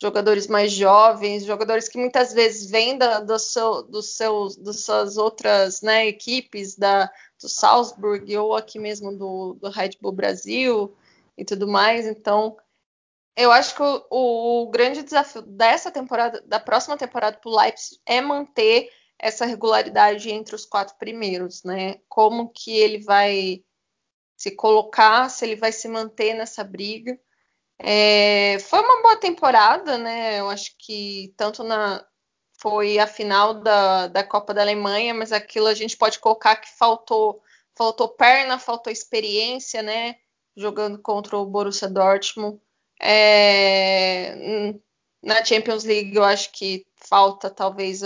[0.00, 5.82] Jogadores mais jovens, jogadores que muitas vezes vêm da, do seu, do das suas outras
[5.82, 10.96] né, equipes, da, do Salzburg ou aqui mesmo do, do Red Bull Brasil
[11.36, 12.06] e tudo mais.
[12.06, 12.56] Então,
[13.36, 18.00] eu acho que o, o, grande desafio dessa temporada, da próxima temporada para o Leipzig,
[18.06, 21.96] é manter essa regularidade entre os quatro primeiros, né?
[22.08, 23.62] Como que ele vai
[24.36, 27.18] se colocar, se ele vai se manter nessa briga.
[27.78, 30.40] É, foi uma boa temporada, né?
[30.40, 32.04] Eu acho que tanto na
[32.60, 36.68] foi a final da, da Copa da Alemanha, mas aquilo a gente pode colocar que
[36.76, 37.42] faltou
[37.74, 40.16] faltou perna, faltou experiência, né?
[40.56, 42.60] Jogando contra o Borussia Dortmund.
[43.00, 44.74] É,
[45.22, 48.02] na Champions League eu acho que falta talvez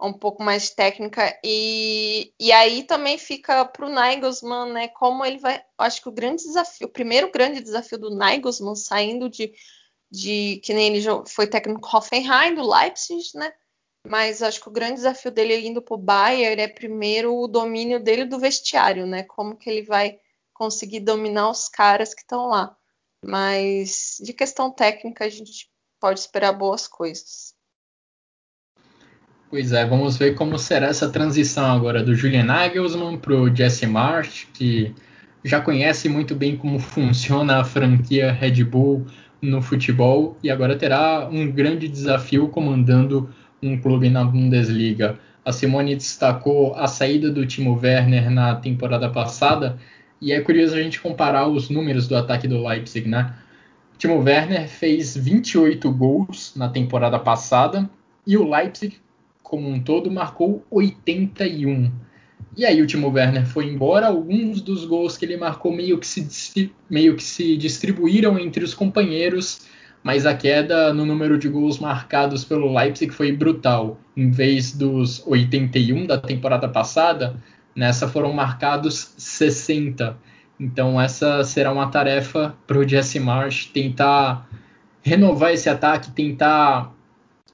[0.00, 4.88] um pouco mais técnica e, e aí também fica para o Nagelsmann, né?
[4.88, 9.28] Como ele vai, acho que o grande desafio, o primeiro grande desafio do Nagelsmann saindo
[9.30, 9.54] de,
[10.10, 13.52] de que nem ele foi técnico Hoffenheim do Leipzig, né?
[14.06, 17.98] Mas acho que o grande desafio dele indo para o Bayern é primeiro o domínio
[17.98, 19.24] dele do vestiário, né?
[19.24, 20.20] Como que ele vai
[20.52, 22.76] conseguir dominar os caras que estão lá.
[23.26, 25.68] Mas de questão técnica a gente
[26.00, 27.54] pode esperar boas coisas.
[29.50, 33.86] Pois é, vamos ver como será essa transição agora do Julian Nagelsmann para o Jesse
[33.86, 34.94] Marsh, que
[35.44, 39.06] já conhece muito bem como funciona a franquia Red Bull
[39.40, 45.18] no futebol e agora terá um grande desafio comandando um clube na Bundesliga.
[45.44, 49.78] A Simone destacou a saída do Timo Werner na temporada passada
[50.20, 53.34] e é curioso a gente comparar os números do ataque do Leipzig, né?
[53.98, 57.88] Timo Werner fez 28 gols na temporada passada
[58.26, 58.96] e o Leipzig,
[59.42, 61.90] como um todo, marcou 81.
[62.56, 66.06] E aí o Timo Werner foi embora, alguns dos gols que ele marcou meio que
[66.06, 69.66] se, meio que se distribuíram entre os companheiros,
[70.02, 74.00] mas a queda no número de gols marcados pelo Leipzig foi brutal.
[74.16, 77.36] Em vez dos 81 da temporada passada,
[77.76, 80.16] Nessa foram marcados 60.
[80.58, 84.48] Então essa será uma tarefa para o Jesse Marsh tentar
[85.02, 86.92] renovar esse ataque, tentar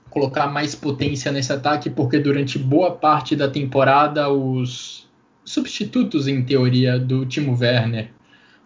[0.08, 5.10] colocar mais potência nesse ataque, porque durante boa parte da temporada os
[5.44, 8.10] substitutos, em teoria, do Timo Werner,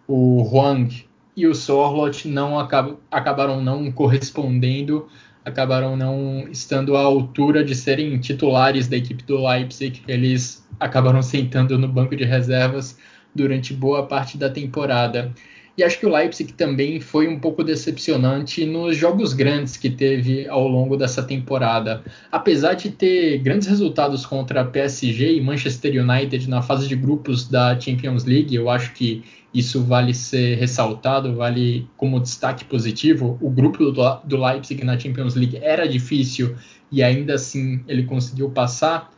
[0.07, 5.07] o Huang e o Sorlot não acab acabaram não correspondendo,
[5.47, 10.01] acabaram não estando à altura de serem titulares da equipe do Leipzig.
[10.05, 12.97] Eles acabaram sentando no banco de reservas
[13.33, 15.33] durante boa parte da temporada.
[15.77, 20.47] E acho que o Leipzig também foi um pouco decepcionante nos jogos grandes que teve
[20.47, 22.03] ao longo dessa temporada.
[22.31, 27.79] Apesar de ter grandes resultados contra PSG e Manchester United na fase de grupos da
[27.79, 33.37] Champions League, eu acho que isso vale ser ressaltado, vale como destaque positivo.
[33.39, 36.55] O grupo do Leipzig na Champions League era difícil
[36.91, 39.11] e ainda assim ele conseguiu passar.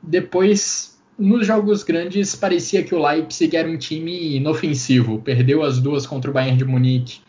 [0.00, 5.20] Depois nos jogos grandes parecia que o Leipzig era um time inofensivo.
[5.20, 7.20] Perdeu as duas contra o Bayern de Munique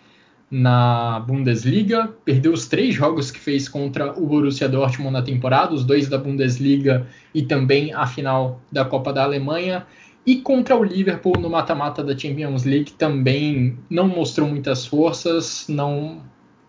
[0.50, 5.84] na Bundesliga, perdeu os três jogos que fez contra o Borussia Dortmund na temporada, os
[5.84, 9.86] dois da Bundesliga e também a final da Copa da Alemanha.
[10.26, 16.21] E contra o Liverpool no mata-mata da Champions League também não mostrou muitas forças, não,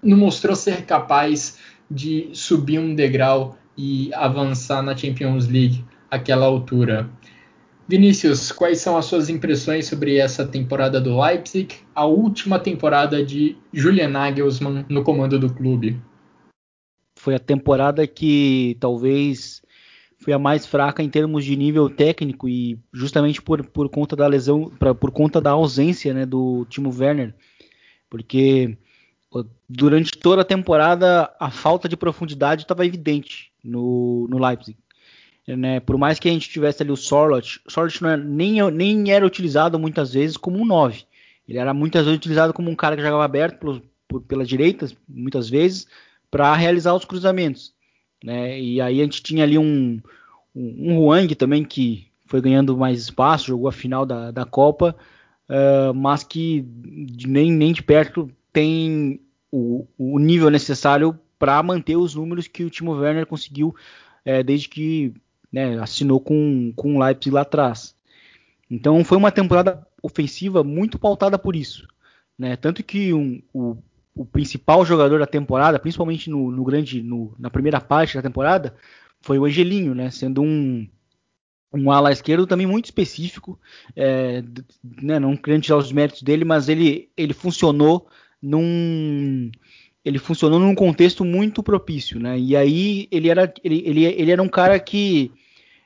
[0.02, 1.58] não mostrou ser capaz
[1.90, 7.08] de subir um degrau e avançar na Champions League àquela altura.
[7.88, 13.56] Vinícius, quais são as suas impressões sobre essa temporada do Leipzig, a última temporada de
[13.72, 15.98] Julian Nagelsmann no comando do clube?
[17.18, 19.62] Foi a temporada que talvez
[20.18, 24.26] foi a mais fraca em termos de nível técnico e justamente por, por conta da
[24.26, 27.34] lesão, pra, por conta da ausência né, do Timo Werner,
[28.10, 28.76] porque
[29.68, 34.76] durante toda a temporada a falta de profundidade estava evidente no, no Leipzig.
[35.56, 35.80] Né?
[35.80, 39.24] Por mais que a gente tivesse ali o Sorlot, o Sorlot era, nem, nem era
[39.24, 41.04] utilizado muitas vezes como um 9.
[41.48, 44.86] Ele era muitas vezes utilizado como um cara que jogava aberto pelo, por, pela direita,
[45.08, 45.86] muitas vezes,
[46.30, 47.72] para realizar os cruzamentos.
[48.22, 48.60] Né?
[48.60, 50.00] E aí a gente tinha ali um,
[50.54, 54.94] um, um Huang também que foi ganhando mais espaço, jogou a final da, da Copa,
[55.48, 56.62] uh, mas que
[57.26, 59.18] nem, nem de perto tem
[59.50, 63.74] o, o nível necessário para manter os números que o Timo Werner conseguiu
[64.24, 65.14] é, desde que
[65.52, 67.94] né, assinou com, com o Leipzig lá atrás.
[68.70, 71.86] Então foi uma temporada ofensiva muito pautada por isso.
[72.38, 72.56] Né?
[72.56, 73.76] Tanto que um, o,
[74.14, 78.76] o, principal jogador da temporada, principalmente no, no grande, no, na primeira parte da temporada,
[79.20, 80.10] foi o Angelinho, né?
[80.10, 80.86] sendo um,
[81.72, 83.58] um ala esquerdo também muito específico,
[83.96, 84.42] é,
[85.02, 88.08] né, não querendo tirar os méritos dele, mas ele, ele funcionou
[88.40, 89.50] num
[90.08, 92.38] ele funcionou num contexto muito propício, né?
[92.38, 95.30] E aí ele era ele, ele, ele era um cara que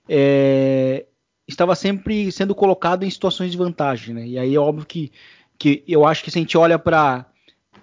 [0.08, 1.04] é,
[1.46, 4.24] estava sempre sendo colocado em situações de vantagem, né?
[4.24, 5.11] E aí é óbvio que,
[5.58, 7.26] que eu acho que se a gente olha para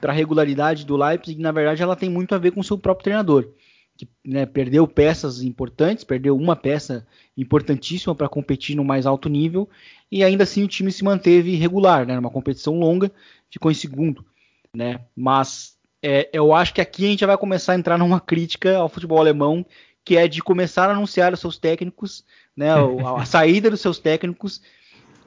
[0.01, 3.03] a regularidade do Leipzig, na verdade ela tem muito a ver com o seu próprio
[3.03, 3.49] treinador,
[3.97, 9.69] que né, perdeu peças importantes, perdeu uma peça importantíssima para competir no mais alto nível,
[10.09, 12.15] e ainda assim o time se manteve regular, né?
[12.15, 13.11] Numa competição longa,
[13.51, 14.25] ficou em segundo,
[14.73, 15.01] né?
[15.13, 18.89] Mas é, eu acho que aqui a gente vai começar a entrar numa crítica ao
[18.89, 19.65] futebol alemão,
[20.03, 23.99] que é de começar a anunciar os seus técnicos, né, a, a saída dos seus
[23.99, 24.61] técnicos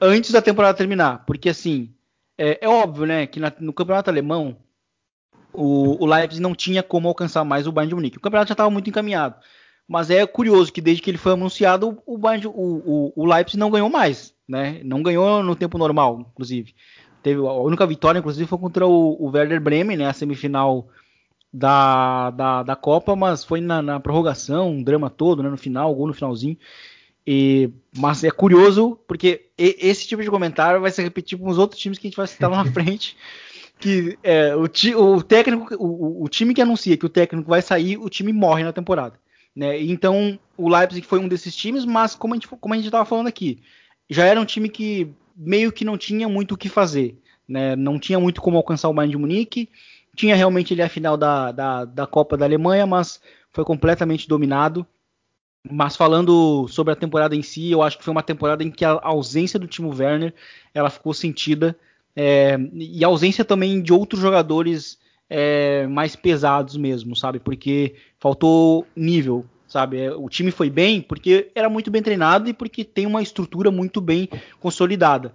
[0.01, 1.93] antes da temporada terminar, porque assim
[2.37, 4.57] é, é óbvio, né, que na, no campeonato alemão
[5.53, 8.17] o, o, Leipzig não tinha como alcançar mais o Bayern de Munique.
[8.17, 9.35] O campeonato já estava muito encaminhado,
[9.87, 13.69] mas é curioso que desde que ele foi anunciado o, Bayern, o, o Leipzig não
[13.69, 16.73] ganhou mais, né, não ganhou no tempo normal, inclusive.
[17.23, 20.07] Teve a única vitória, inclusive, foi contra o, o Werder Bremen, né?
[20.07, 20.89] A semifinal
[21.51, 25.49] da, da, da Copa, mas foi na, na, prorrogação, um drama todo, né?
[25.49, 26.57] No final, gol no finalzinho.
[27.25, 31.79] E, mas é curioso, porque esse tipo de comentário vai se repetir com os outros
[31.79, 33.15] times que a gente vai citar lá na frente.
[33.79, 37.61] Que é, o, ti, o técnico, o, o, time que anuncia que o técnico vai
[37.61, 39.17] sair, o time morre na temporada.
[39.55, 39.81] Né?
[39.81, 43.05] Então o Leipzig foi um desses times, mas como a gente como a gente estava
[43.05, 43.61] falando aqui,
[44.09, 47.19] já era um time que meio que não tinha muito o que fazer.
[47.47, 47.75] Né?
[47.75, 49.69] Não tinha muito como alcançar o Bayern de Munique.
[50.15, 53.19] Tinha realmente ali a final da, da, da Copa da Alemanha, mas
[53.51, 54.85] foi completamente dominado.
[55.69, 58.83] Mas falando sobre a temporada em si, eu acho que foi uma temporada em que
[58.83, 60.33] a ausência do Timo Werner
[60.73, 61.77] ela ficou sentida.
[62.15, 67.39] É, e a ausência também de outros jogadores é, mais pesados mesmo, sabe?
[67.39, 69.99] Porque faltou nível, sabe?
[69.99, 73.71] É, o time foi bem porque era muito bem treinado e porque tem uma estrutura
[73.71, 75.33] muito bem consolidada.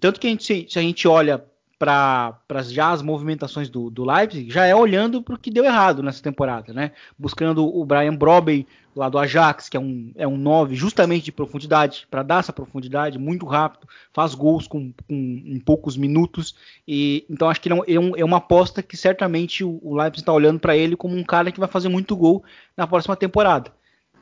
[0.00, 1.44] Tanto que a gente, se a gente olha
[1.84, 6.02] para já as movimentações do, do Leipzig, já é olhando para o que deu errado
[6.02, 6.92] nessa temporada, né?
[7.18, 8.66] Buscando o Brian Brobey
[8.96, 12.52] lá do Ajax, que é um, é um 9 justamente de profundidade, para dar essa
[12.52, 16.54] profundidade muito rápido, faz gols com, com em poucos minutos.
[16.88, 19.96] e Então acho que ele é, um, é, é uma aposta que certamente o, o
[19.96, 22.42] Leipzig está olhando para ele como um cara que vai fazer muito gol
[22.76, 23.70] na próxima temporada.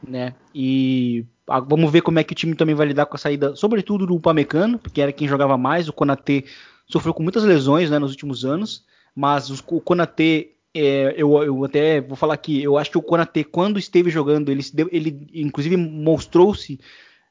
[0.04, 0.34] Né?
[0.52, 1.24] E
[1.68, 4.14] Vamos ver como é que o time também vai lidar com a saída, sobretudo do
[4.14, 5.88] Upamecano, porque era quem jogava mais.
[5.88, 6.44] O Konatê
[6.86, 12.00] sofreu com muitas lesões né, nos últimos anos, mas o Konatê, é, eu, eu, até
[12.00, 16.80] vou falar aqui, eu acho que o Konatê, quando esteve jogando, ele, ele inclusive mostrou-se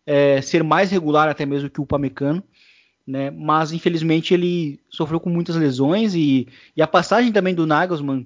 [0.05, 2.43] é, ser mais regular até mesmo que o Upamecano.
[3.05, 3.31] né?
[3.31, 8.25] Mas infelizmente ele sofreu com muitas lesões e, e a passagem também do Nagelsmann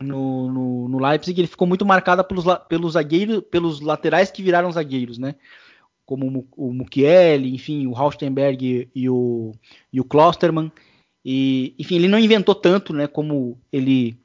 [0.00, 4.70] no, no, no, Leipzig ele ficou muito marcada pelos, pelos zagueiros, pelos laterais que viraram
[4.70, 5.34] zagueiros, né?
[6.06, 9.52] Como o, Mukiele, enfim, o Raustenberg e o,
[9.92, 10.70] e o Klostermann.
[11.24, 13.06] E, enfim, ele não inventou tanto, né?
[13.06, 14.16] Como ele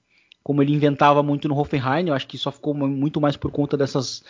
[0.44, 2.08] como ele inventava muito no Hoffenheim.
[2.08, 4.24] Eu acho que só ficou muito mais por conta dessas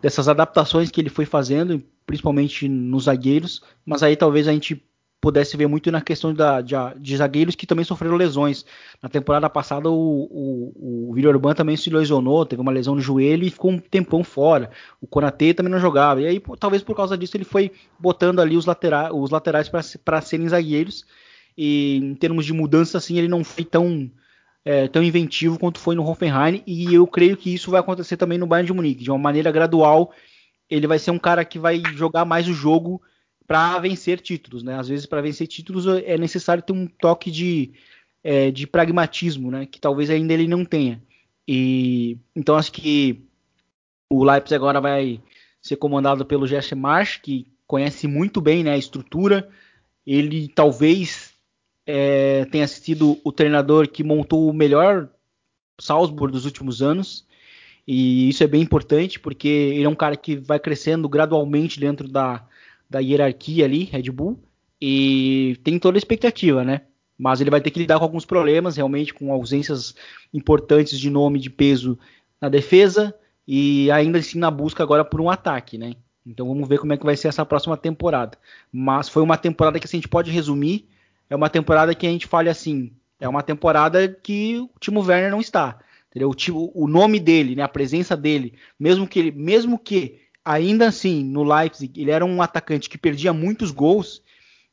[0.00, 3.62] dessas adaptações que ele foi fazendo, principalmente nos zagueiros.
[3.84, 4.82] Mas aí talvez a gente
[5.24, 8.62] pudesse ver muito na questão da, de, de, zagueiros que também sofreram lesões.
[9.02, 13.42] Na temporada passada, o, o, o Villeurban também se lesionou, teve uma lesão no joelho
[13.42, 14.70] e ficou um tempão fora.
[15.00, 16.20] O Konate também não jogava.
[16.20, 19.70] E aí, talvez por causa disso, ele foi botando ali os, latera os laterais
[20.04, 21.06] para serem zagueiros.
[21.56, 24.10] E em termos de mudança, assim, ele não foi tão,
[24.62, 26.62] é, tão inventivo quanto foi no Hoffenheim.
[26.66, 29.02] E eu creio que isso vai acontecer também no Bayern de Munique.
[29.02, 30.12] De uma maneira gradual,
[30.68, 33.00] ele vai ser um cara que vai jogar mais o jogo
[33.46, 34.78] para vencer títulos, né?
[34.78, 37.72] Às vezes para vencer títulos é necessário ter um toque de,
[38.22, 39.66] é, de pragmatismo, né?
[39.66, 41.02] Que talvez ainda ele não tenha.
[41.46, 43.22] E então acho que
[44.08, 45.20] o Leipzig agora vai
[45.60, 49.48] ser comandado pelo Jesse Marsch, que conhece muito bem né, a estrutura.
[50.06, 51.32] Ele talvez
[51.86, 55.08] é, tenha sido o treinador que montou o melhor
[55.80, 57.26] Salzburg dos últimos anos.
[57.86, 62.08] E isso é bem importante, porque ele é um cara que vai crescendo gradualmente dentro
[62.08, 62.46] da,
[62.88, 64.42] da hierarquia ali, Red Bull,
[64.80, 66.82] e tem toda a expectativa, né?
[67.16, 69.94] Mas ele vai ter que lidar com alguns problemas, realmente, com ausências
[70.32, 71.98] importantes de nome de peso
[72.40, 73.14] na defesa
[73.46, 75.94] e ainda assim na busca agora por um ataque, né?
[76.26, 78.36] Então vamos ver como é que vai ser essa próxima temporada.
[78.72, 80.88] Mas foi uma temporada que assim, a gente pode resumir,
[81.28, 85.30] é uma temporada que a gente fala assim, é uma temporada que o Timo Werner
[85.30, 85.78] não está.
[86.16, 91.24] O, o nome dele, né, a presença dele, mesmo que ele, mesmo que ainda assim,
[91.24, 94.22] no Leipzig, ele era um atacante que perdia muitos gols.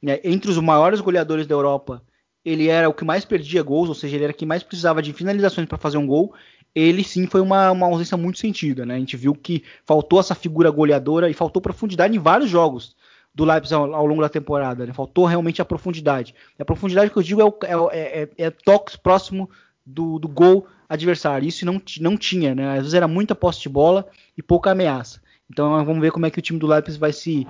[0.02, 0.20] Né?
[0.24, 2.02] Entre os maiores goleadores da Europa,
[2.44, 5.14] ele era o que mais perdia gols, ou seja, ele era quem mais precisava de
[5.14, 6.34] finalizações para fazer um gol.
[6.74, 8.86] Ele sim foi uma, uma ausência muito sentida.
[8.86, 8.96] Né?
[8.96, 12.96] A gente viu que faltou essa figura goleadora e faltou profundidade em vários jogos
[13.34, 14.86] do Leipzig ao, ao longo da temporada.
[14.86, 14.94] Né?
[14.94, 16.34] Faltou realmente a profundidade.
[16.58, 19.50] E a profundidade que eu digo é, o, é, é, é, é toques próximo
[19.86, 21.48] do, do, gol adversário.
[21.48, 22.72] Isso não, não tinha, né?
[22.72, 24.08] Às vezes era muita posse de bola
[24.38, 25.22] e pouca ameaça.
[25.52, 27.46] Então vamos ver como é que o time do Leipzig vai se,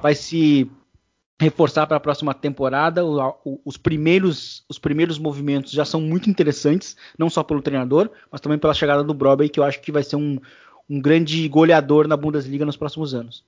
[0.00, 0.70] vai se
[1.40, 3.04] reforçar para a próxima temporada.
[3.04, 8.08] O, o, os, primeiros, os primeiros movimentos já são muito interessantes, não só pelo treinador,
[8.30, 10.38] mas também pela chegada do Broby, que eu acho que vai ser um,
[10.88, 13.44] um grande goleador na Bundesliga nos próximos anos.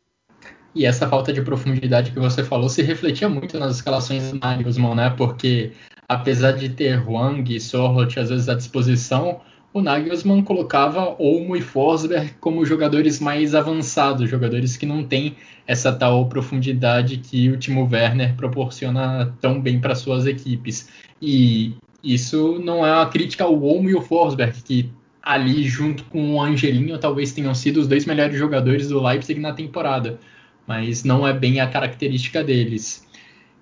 [0.74, 4.96] E essa falta de profundidade que você falou se refletia muito nas escalações do Nagelsmann,
[4.96, 5.10] né?
[5.10, 5.72] Porque
[6.08, 9.42] apesar de ter Huang e Sorlot às vezes à disposição,
[9.72, 15.34] o Nagelsmann colocava Olmo e Forsberg como jogadores mais avançados, jogadores que não têm
[15.66, 20.88] essa tal profundidade que o Timo Werner proporciona tão bem para suas equipes.
[21.20, 24.90] E isso não é uma crítica ao Olmo e ao Forsberg, que
[25.22, 29.52] ali junto com o Angelinho talvez tenham sido os dois melhores jogadores do Leipzig na
[29.52, 30.18] temporada,
[30.66, 33.06] mas não é bem a característica deles.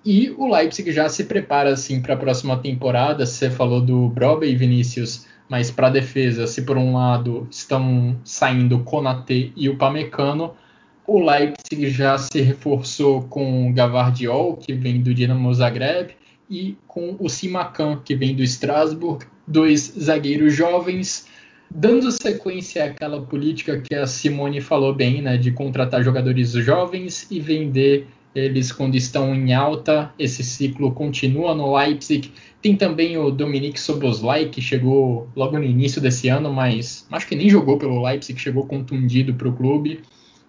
[0.05, 3.27] E o Leipzig já se prepara assim para a próxima temporada.
[3.27, 8.17] Você falou do Brobe e Vinícius mas para a defesa, se por um lado estão
[8.23, 10.55] saindo o Konate e o Pamecano,
[11.05, 16.13] o Leipzig já se reforçou com o Gavardiol, que vem do Dinamo Zagreb,
[16.49, 21.27] e com o Simacan, que vem do Strasbourg, dois zagueiros jovens,
[21.69, 27.41] dando sequência àquela política que a Simone falou bem, né, de contratar jogadores jovens e
[27.41, 30.13] vender eles quando estão em alta.
[30.19, 36.01] Esse ciclo continua no Leipzig tem também o Dominique Soboslai, que chegou logo no início
[36.01, 40.03] desse ano, mas acho que nem jogou pelo Leipzig, chegou contundido para o clube.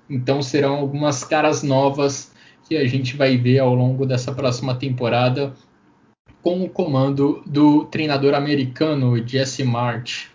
[0.10, 2.34] Então serão algumas caras novas
[2.68, 5.54] que a gente vai ver ao longo dessa próxima temporada
[6.42, 10.30] com o comando do treinador americano Jesse March.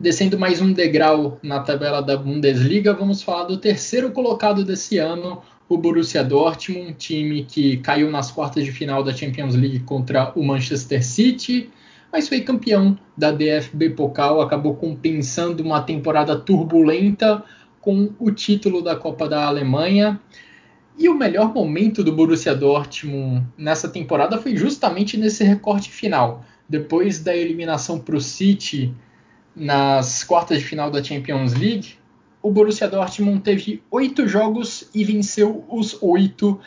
[0.00, 5.40] Descendo mais um degrau na tabela da Bundesliga, vamos falar do terceiro colocado desse ano,
[5.68, 10.32] o Borussia Dortmund, um time que caiu nas quartas de final da Champions League contra
[10.36, 11.70] o Manchester City,
[12.12, 17.42] mas foi campeão da DFB Pokal, acabou compensando uma temporada turbulenta
[17.80, 20.20] com o título da Copa da Alemanha.
[20.96, 26.44] E o melhor momento do Borussia Dortmund nessa temporada foi justamente nesse recorte final.
[26.68, 28.94] Depois da eliminação para o City
[29.56, 31.96] nas quartas de final da Champions League,
[32.44, 36.60] o Borussia Dortmund teve oito jogos e venceu os oito,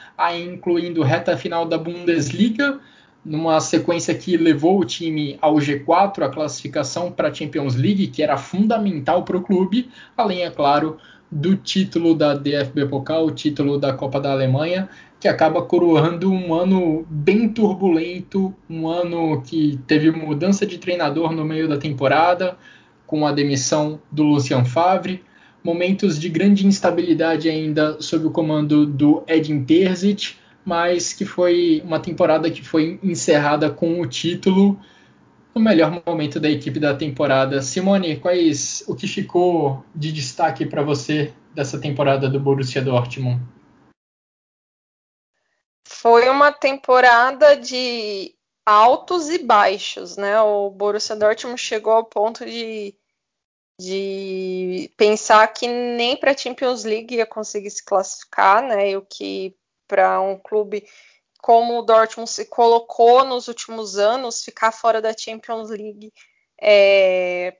[0.43, 2.80] incluindo reta final da Bundesliga,
[3.23, 8.23] numa sequência que levou o time ao G4, a classificação para a Champions League, que
[8.23, 10.97] era fundamental para o clube, além, é claro,
[11.32, 16.55] do título da DFB Pokal, o título da Copa da Alemanha, que acaba coroando um
[16.55, 22.57] ano bem turbulento, um ano que teve mudança de treinador no meio da temporada,
[23.05, 25.23] com a demissão do Lucian Favre,
[25.68, 31.99] momentos de grande instabilidade ainda sob o comando do Edin Terzic, mas que foi uma
[31.99, 34.80] temporada que foi encerrada com o título
[35.53, 37.61] no melhor momento da equipe da temporada.
[37.61, 43.41] Simone, quais o que ficou de destaque para você dessa temporada do Borussia Dortmund?
[45.86, 48.34] Foi uma temporada de
[48.65, 50.39] altos e baixos, né?
[50.39, 52.95] O Borussia Dortmund chegou ao ponto de,
[53.80, 58.91] de pensar que nem para a Champions League ia conseguir se classificar, né?
[58.91, 59.55] E o que
[59.88, 60.88] para um clube
[61.41, 66.11] como o Dortmund se colocou nos últimos anos, ficar fora da Champions League
[66.59, 67.55] é,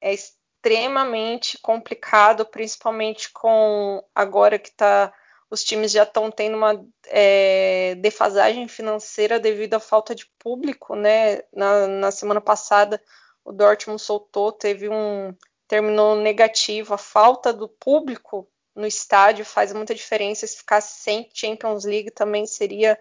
[0.00, 5.12] é extremamente complicado, principalmente com agora que tá,
[5.50, 11.42] os times já estão tendo uma é, defasagem financeira devido à falta de público, né?
[11.52, 13.02] Na, na semana passada
[13.44, 15.34] o Dortmund soltou, teve um
[15.66, 20.46] terminou negativo, a falta do público no estádio faz muita diferença.
[20.46, 22.98] Se ficasse sem Champions League também seria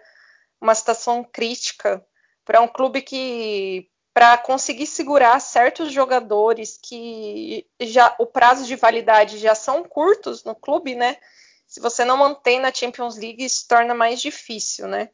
[0.60, 2.06] uma situação crítica
[2.46, 9.38] para um clube que para conseguir segurar certos jogadores que já o prazo de validade
[9.38, 11.18] já são curtos no clube, né?
[11.66, 15.10] Se você não mantém na Champions League, isso torna mais difícil, né?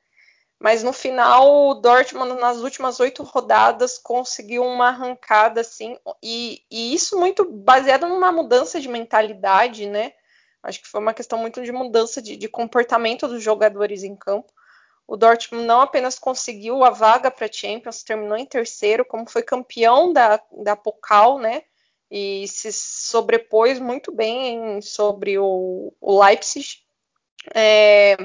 [0.59, 6.95] Mas no final, o Dortmund, nas últimas oito rodadas, conseguiu uma arrancada, assim, e, e
[6.95, 10.13] isso muito baseado numa mudança de mentalidade, né?
[10.63, 14.51] Acho que foi uma questão muito de mudança de, de comportamento dos jogadores em campo.
[15.07, 19.43] O Dortmund não apenas conseguiu a vaga para a Champions, terminou em terceiro, como foi
[19.43, 21.63] campeão da, da Pokal, né?
[22.09, 26.79] E se sobrepôs muito bem sobre o, o Leipzig.
[27.53, 28.17] É,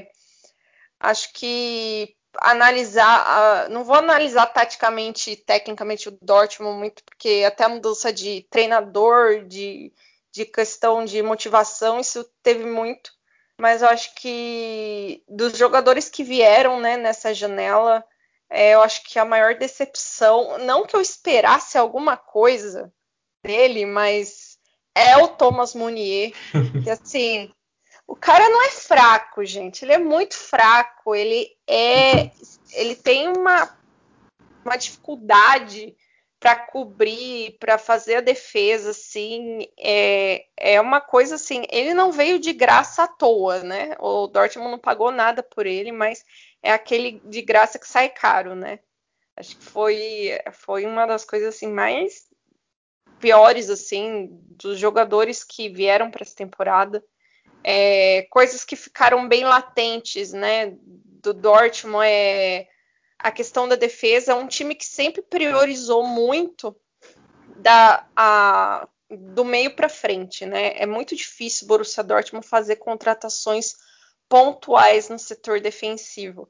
[0.99, 8.13] acho que analisar, não vou analisar taticamente, tecnicamente o Dortmund muito, porque até a mudança
[8.13, 9.93] de treinador, de
[10.33, 13.13] de questão de motivação, isso teve muito.
[13.59, 18.03] Mas eu acho que dos jogadores que vieram né, nessa janela,
[18.49, 22.93] é, eu acho que a maior decepção, não que eu esperasse alguma coisa
[23.45, 24.59] dele, mas
[24.95, 26.33] é o Thomas Munier.
[26.83, 27.53] que assim,
[28.07, 29.85] o cara não é fraco, gente.
[29.85, 31.15] Ele é muito fraco.
[31.15, 32.31] Ele é,
[32.73, 33.77] ele tem uma,
[34.65, 35.97] uma dificuldade
[36.43, 41.63] para cobrir, para fazer a defesa, assim, é, é uma coisa assim.
[41.71, 43.95] Ele não veio de graça à toa, né?
[44.01, 46.25] O Dortmund não pagou nada por ele, mas
[46.61, 48.81] é aquele de graça que sai caro, né?
[49.37, 52.29] Acho que foi, foi uma das coisas assim mais
[53.21, 54.29] piores assim
[54.59, 57.03] dos jogadores que vieram para essa temporada.
[57.65, 60.75] É, coisas que ficaram bem latentes, né?
[60.85, 62.69] Do Dortmund é
[63.19, 66.77] a questão da defesa, é um time que sempre priorizou muito
[67.57, 70.73] da, a, do meio para frente, né?
[70.77, 73.75] É muito difícil o Borussia Dortmund fazer contratações
[74.29, 76.49] pontuais no setor defensivo.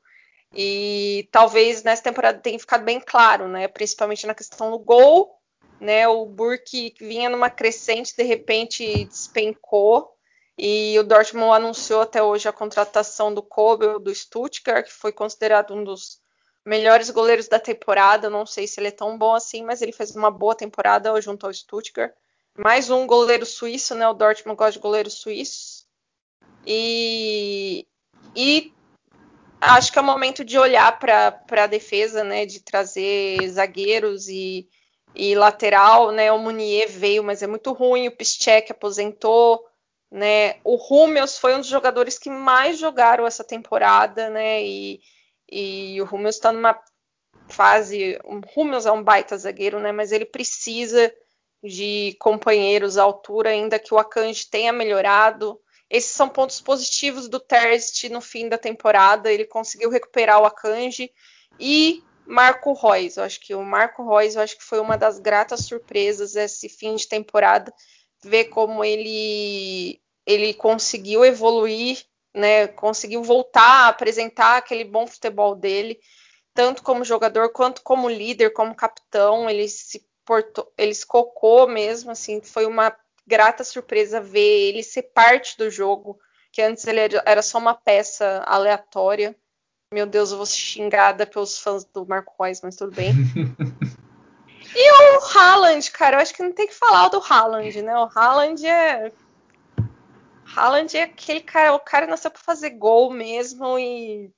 [0.55, 3.67] E talvez nessa temporada tenha ficado bem claro, né?
[3.69, 5.35] Principalmente na questão do gol,
[5.81, 6.07] né?
[6.07, 10.11] O Burke vinha numa crescente, de repente despencou.
[10.59, 15.75] E o Dortmund anunciou até hoje a contratação do Kobel do Stuttgart, que foi considerado
[15.75, 16.21] um dos
[16.65, 18.29] melhores goleiros da temporada.
[18.29, 21.47] Não sei se ele é tão bom assim, mas ele fez uma boa temporada junto
[21.47, 22.13] ao Stuttgart.
[22.57, 24.07] Mais um goleiro suíço, né?
[24.09, 25.87] O Dortmund gosta de goleiros suíços.
[26.67, 27.87] E,
[28.37, 28.73] e
[29.61, 32.45] acho que é o momento de olhar para a defesa, né?
[32.45, 34.69] De trazer zagueiros e,
[35.15, 36.31] e lateral, né?
[36.31, 38.09] O Munier veio, mas é muito ruim.
[38.09, 39.67] O Piszczek aposentou,
[40.13, 40.57] né?
[40.63, 44.63] O Hummels foi um dos jogadores que mais jogaram essa temporada, né?
[44.63, 45.01] E,
[45.51, 46.79] e o Hummels está numa
[47.49, 48.19] fase.
[48.23, 49.91] O Hummels é um baita zagueiro, né?
[49.91, 51.11] Mas ele precisa
[51.65, 55.59] de companheiros à altura, ainda que o Akanji tenha melhorado.
[55.89, 59.33] Esses são pontos positivos do Terst no fim da temporada.
[59.33, 61.11] Ele conseguiu recuperar o Akanji
[61.59, 63.17] e Marco Reus.
[63.17, 66.69] Eu acho que o Marco Reus, eu acho que foi uma das gratas surpresas esse
[66.69, 67.73] fim de temporada,
[68.25, 72.05] ver como ele ele conseguiu evoluir
[72.35, 76.01] né, conseguiu voltar a apresentar aquele bom futebol dele,
[76.55, 82.11] tanto como jogador quanto como líder, como capitão, ele se portou, ele se cocou mesmo,
[82.11, 82.95] assim, foi uma
[83.27, 86.19] grata surpresa ver ele ser parte do jogo,
[86.51, 89.37] que antes ele era só uma peça aleatória.
[89.93, 93.13] Meu Deus, eu vou ser xingada pelos fãs do Marco Reus, mas tudo bem.
[94.75, 97.97] e o Haaland, cara, eu acho que não tem que falar do Haaland, né?
[97.97, 99.13] O Haaland é
[100.55, 104.31] Haaland é aquele cara, o cara nasceu para fazer gol mesmo e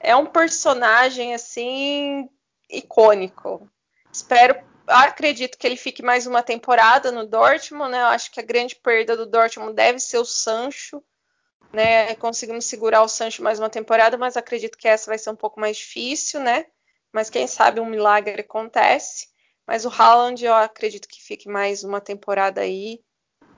[0.00, 2.28] é um personagem assim
[2.68, 3.68] icônico.
[4.12, 8.02] Espero, acredito que ele fique mais uma temporada no Dortmund, né?
[8.02, 11.02] Eu acho que a grande perda do Dortmund deve ser o Sancho,
[11.72, 12.14] né?
[12.16, 15.58] Conseguimos segurar o Sancho mais uma temporada, mas acredito que essa vai ser um pouco
[15.58, 16.66] mais difícil, né?
[17.12, 19.31] Mas quem sabe um milagre acontece.
[19.66, 23.00] Mas o Haaland eu acredito que fique mais uma temporada aí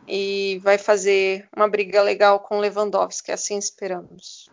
[0.07, 4.49] e vai fazer uma briga legal com Lewandowski, assim esperamos.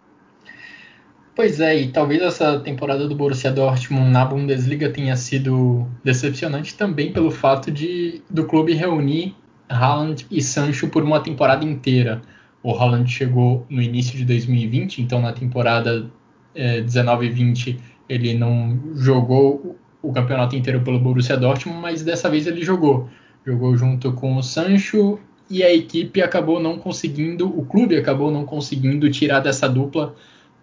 [1.36, 7.14] Pois é, e talvez essa temporada do Borussia Dortmund na Bundesliga tenha sido decepcionante também
[7.14, 9.36] pelo fato de do clube reunir
[9.70, 12.22] Haaland e Sancho por uma temporada inteira.
[12.62, 16.12] O Haaland chegou no início de 2020, então na temporada
[16.54, 17.80] é, 19-20
[18.10, 23.10] ele não jogou o campeonato inteiro pelo Borussia Dortmund, mas dessa vez ele jogou.
[23.46, 28.46] Jogou junto com o Sancho e a equipe acabou não conseguindo, o clube acabou não
[28.46, 30.16] conseguindo tirar dessa dupla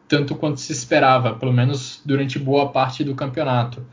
[0.08, 3.84] tanto quanto se esperava, pelo menos durante boa parte do campeonato.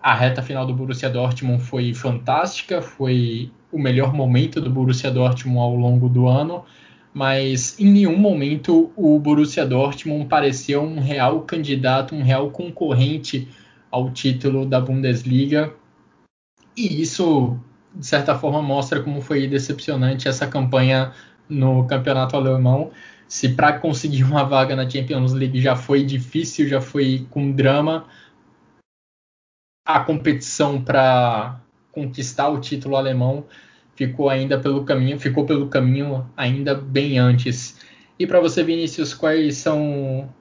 [0.00, 5.58] A reta final do Borussia Dortmund foi fantástica, foi o melhor momento do Borussia Dortmund
[5.58, 6.64] ao longo do ano,
[7.12, 13.48] mas em nenhum momento o Borussia Dortmund pareceu um real candidato, um real concorrente
[13.90, 15.74] ao título da Bundesliga.
[16.76, 17.58] E isso,
[17.94, 21.12] de certa forma, mostra como foi decepcionante essa campanha
[21.48, 22.90] no campeonato alemão.
[23.26, 28.06] Se para conseguir uma vaga na Champions League já foi difícil, já foi com drama,
[29.84, 31.60] a competição para
[31.92, 33.46] conquistar o título alemão
[33.98, 37.80] ficou ainda pelo caminho, ficou pelo caminho ainda bem antes.
[38.16, 40.32] E para você, Vinícius, quais são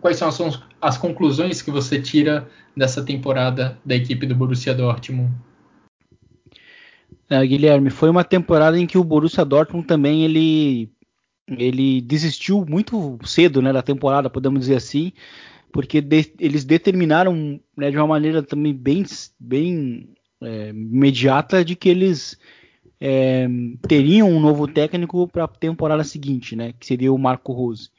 [0.00, 5.32] quais são as, as conclusões que você tira dessa temporada da equipe do Borussia Dortmund?
[7.28, 10.90] É, Guilherme, foi uma temporada em que o Borussia Dortmund também ele
[11.58, 15.12] ele desistiu muito cedo né, da temporada, podemos dizer assim,
[15.72, 19.04] porque de, eles determinaram né, de uma maneira também bem,
[19.38, 22.38] bem é, imediata de que eles
[23.00, 23.48] é,
[23.88, 27.90] teriam um novo técnico para a temporada seguinte, né, que seria o Marco Rose.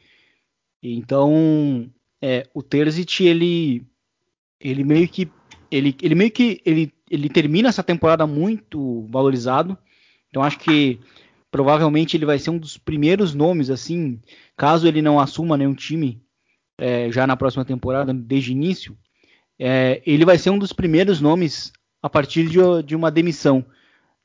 [0.81, 1.89] Então,
[2.21, 3.85] é, o Terzic ele
[4.59, 5.29] ele meio que
[5.71, 9.77] ele, ele meio que ele, ele termina essa temporada muito valorizado.
[10.29, 10.99] Então acho que
[11.49, 14.19] provavelmente ele vai ser um dos primeiros nomes assim,
[14.55, 16.21] caso ele não assuma nenhum time
[16.77, 18.97] é, já na próxima temporada, desde início,
[19.59, 23.63] é, ele vai ser um dos primeiros nomes a partir de, de uma demissão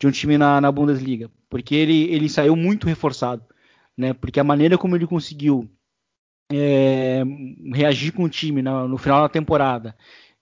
[0.01, 3.43] de um time na, na, Bundesliga, porque ele, ele saiu muito reforçado,
[3.97, 4.15] né?
[4.15, 5.69] Porque a maneira como ele conseguiu
[6.53, 7.23] é,
[7.73, 9.97] reagir com o time no, no, final da temporada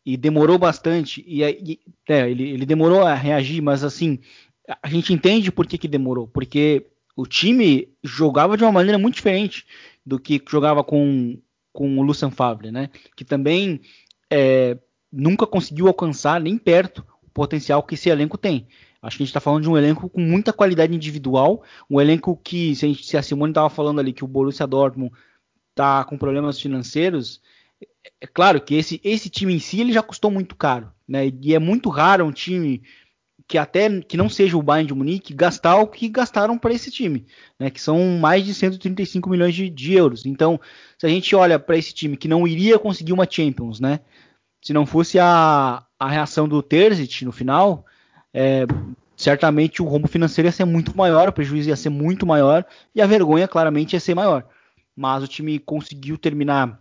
[0.04, 4.18] e demorou bastante e, e é, ele, ele, demorou a reagir, mas assim
[4.82, 6.86] a gente entende por que, que demorou, porque
[7.16, 9.66] o time jogava de uma maneira muito diferente
[10.04, 11.38] do que jogava com,
[11.72, 12.90] com o Lucien Favre, né?
[13.16, 13.80] Que também
[14.30, 14.76] é,
[15.12, 18.66] nunca conseguiu alcançar nem perto o potencial que esse elenco tem.
[19.00, 22.36] Acho que a gente está falando de um elenco com muita qualidade individual, um elenco
[22.42, 25.12] que, se a, gente, se a Simone estava falando ali que o Borussia Dortmund
[25.74, 27.42] está com problemas financeiros,
[28.20, 31.30] é claro que esse, esse time em si ele já custou muito caro, né?
[31.42, 32.82] E é muito raro um time
[33.46, 36.90] que até que não seja o Bayern de Munique gastar o que gastaram para esse
[36.90, 37.26] time,
[37.58, 37.70] né?
[37.70, 40.24] Que são mais de 135 milhões de, de euros.
[40.24, 40.60] Então,
[40.96, 44.00] se a gente olha para esse time que não iria conseguir uma Champions, né?
[44.62, 47.84] Se não fosse a, a reação do Terzic no final,
[48.32, 48.64] é,
[49.16, 52.64] certamente o rombo financeiro ia ser muito maior, o prejuízo ia ser muito maior
[52.94, 54.46] e a vergonha claramente ia ser maior
[54.96, 56.80] mas o time conseguiu terminar,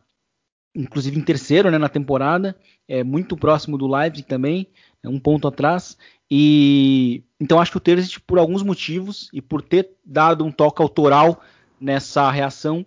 [0.76, 2.56] inclusive em terceiro né, na temporada,
[2.88, 4.68] é muito próximo do Leipzig também,
[5.02, 5.98] é um ponto atrás.
[6.30, 10.82] E então acho que o Terzic, por alguns motivos e por ter dado um toque
[10.82, 11.42] autoral
[11.80, 12.86] nessa reação,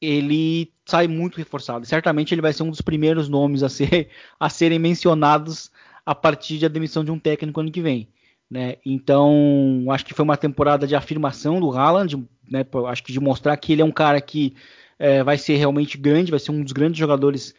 [0.00, 1.86] ele sai muito reforçado.
[1.86, 5.70] Certamente ele vai ser um dos primeiros nomes a, ser, a serem mencionados
[6.04, 8.08] a partir da demissão de um técnico ano que vem.
[8.54, 8.76] Né?
[8.86, 12.64] Então, acho que foi uma temporada de afirmação do Haaland, né?
[12.86, 14.54] Acho que de mostrar que ele é um cara que
[14.96, 17.52] é, vai ser realmente grande, vai ser um dos grandes jogadores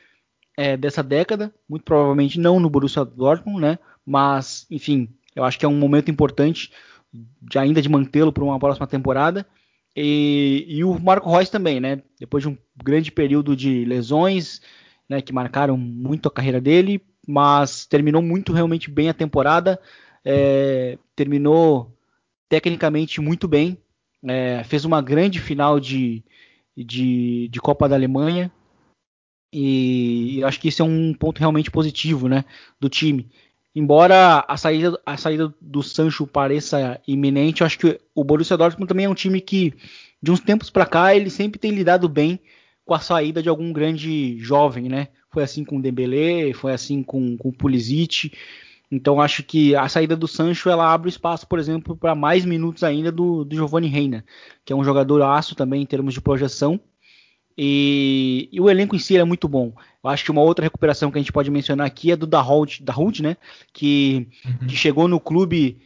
[0.55, 3.77] é, dessa década, muito provavelmente não no Borussia Dortmund, né?
[4.05, 6.71] Mas, enfim, eu acho que é um momento importante
[7.41, 9.45] de ainda de mantê-lo para uma próxima temporada.
[9.93, 12.01] E, e, o Marco Reus também, né?
[12.17, 14.61] Depois de um grande período de lesões,
[15.09, 19.77] né, que marcaram muito a carreira dele, mas terminou muito realmente bem a temporada
[20.25, 21.95] é, terminou
[22.49, 23.77] tecnicamente muito bem,
[24.27, 26.23] é, fez uma grande final de,
[26.75, 28.51] de, de, Copa da Alemanha
[29.53, 32.43] e, acho que isso é um ponto realmente positivo né,
[32.79, 33.29] do time.
[33.75, 39.05] Embora a saída, a saída do Sancho pareça iminente, acho que o Borussia Dortmund também
[39.05, 39.73] é um time que
[40.21, 42.39] de uns tempos para cá ele sempre tem lidado bem
[42.85, 45.09] com a saída de algum grande jovem, né?
[45.29, 48.31] Foi assim com o Dembélé, foi assim com, com o Pulisic.
[48.91, 52.83] Então acho que a saída do Sancho ela abre espaço, por exemplo, para mais minutos
[52.83, 54.23] ainda do, do Giovanni Reina,
[54.63, 56.79] que é um jogador aço também em termos de projeção.
[57.57, 59.73] E, e, o elenco em si é muito bom.
[60.03, 62.83] Eu acho que uma outra recuperação que a gente pode mencionar aqui é do Dahoud,
[62.83, 63.37] Dahoud né?
[63.71, 64.67] Que, uhum.
[64.67, 65.81] que chegou no clube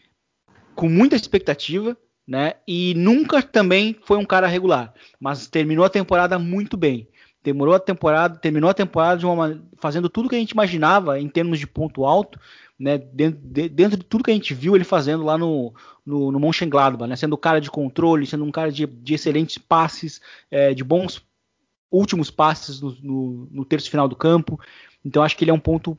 [0.76, 1.96] com muita expectativa,
[2.28, 2.54] né?
[2.68, 7.08] E nunca também foi um cara regular, mas terminou a temporada muito bem.
[7.44, 11.30] Demorou a temporada, terminou a temporada de uma, fazendo tudo que a gente imaginava em
[11.30, 12.40] termos de ponto alto,
[12.80, 15.74] né, dentro, de, dentro de tudo que a gente viu ele fazendo lá no,
[16.06, 19.58] no, no Mönchengladbach, né, sendo um cara de controle, sendo um cara de, de excelentes
[19.58, 21.22] passes, é, de bons
[21.92, 24.60] últimos passes no, no, no, terço final do campo.
[25.04, 25.98] Então acho que ele é um ponto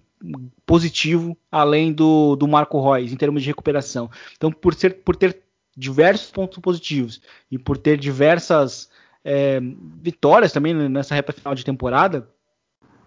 [0.65, 4.11] positivo além do, do Marco Reus em termos de recuperação.
[4.37, 5.43] Então por, ser, por ter
[5.77, 7.21] diversos pontos positivos
[7.51, 8.89] e por ter diversas
[9.23, 9.61] é,
[10.03, 12.29] vitórias também nessa reta final de temporada,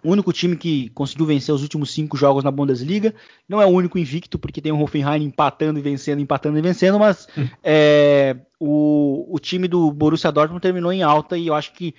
[0.04, 3.14] o único time que conseguiu vencer os últimos cinco jogos na Bundesliga.
[3.48, 6.98] Não é o único invicto, porque tem o Hoffenheim empatando e vencendo, empatando e vencendo,
[6.98, 7.48] mas hum.
[7.62, 11.94] é, o, o, time do Borussia Dortmund terminou em alta e eu acho que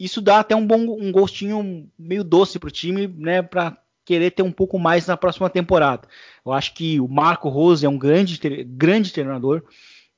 [0.00, 4.30] isso dá até um bom um gostinho meio doce para o time, né, para querer
[4.30, 6.08] ter um pouco mais na próxima temporada.
[6.44, 9.62] Eu acho que o Marco Rose é um grande, grande treinador,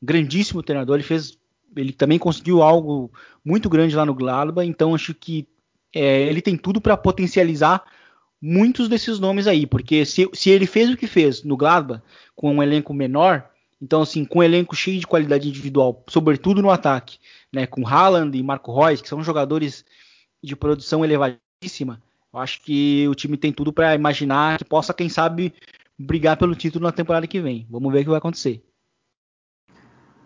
[0.00, 0.96] grandíssimo treinador.
[0.96, 1.36] Ele fez,
[1.76, 3.12] ele também conseguiu algo
[3.44, 5.46] muito grande lá no Gladbach, então acho que
[5.94, 7.84] é, ele tem tudo para potencializar
[8.40, 12.02] muitos desses nomes aí, porque se, se, ele fez o que fez no Gladbach
[12.34, 13.48] com um elenco menor,
[13.80, 17.18] então assim, com um elenco cheio de qualidade individual, sobretudo no ataque,
[17.52, 19.84] né, com Haaland e Marco Reus, que são jogadores
[20.42, 22.02] de produção elevadíssima,
[22.34, 25.54] eu acho que o time tem tudo para imaginar que possa, quem sabe,
[25.96, 27.64] brigar pelo título na temporada que vem.
[27.70, 28.60] Vamos ver o que vai acontecer.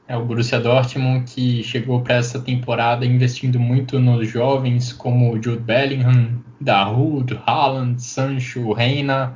[0.08, 5.62] É o Borussia Dortmund que chegou para essa temporada investindo muito nos jovens como Jude
[5.62, 9.34] Bellingham, Dahoud, Haaland, Sancho, Reina.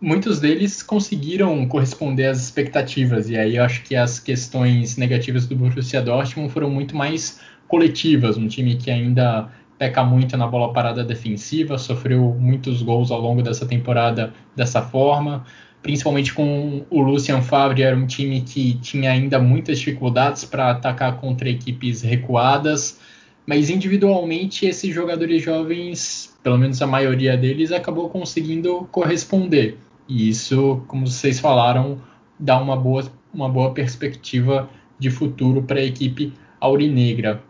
[0.00, 5.54] Muitos deles conseguiram corresponder às expectativas e aí eu acho que as questões negativas do
[5.54, 9.48] Borussia Dortmund foram muito mais coletivas, um time que ainda
[9.78, 15.44] peca muito na bola parada defensiva, sofreu muitos gols ao longo dessa temporada dessa forma
[15.82, 21.16] principalmente com o Lucian Favre, era um time que tinha ainda muitas dificuldades para atacar
[21.20, 23.00] contra equipes recuadas,
[23.46, 29.78] mas individualmente esses jogadores jovens, pelo menos a maioria deles, acabou conseguindo corresponder.
[30.08, 32.00] E isso, como vocês falaram,
[32.38, 34.68] dá uma boa, uma boa perspectiva
[34.98, 37.42] de futuro para a equipe aurinegra.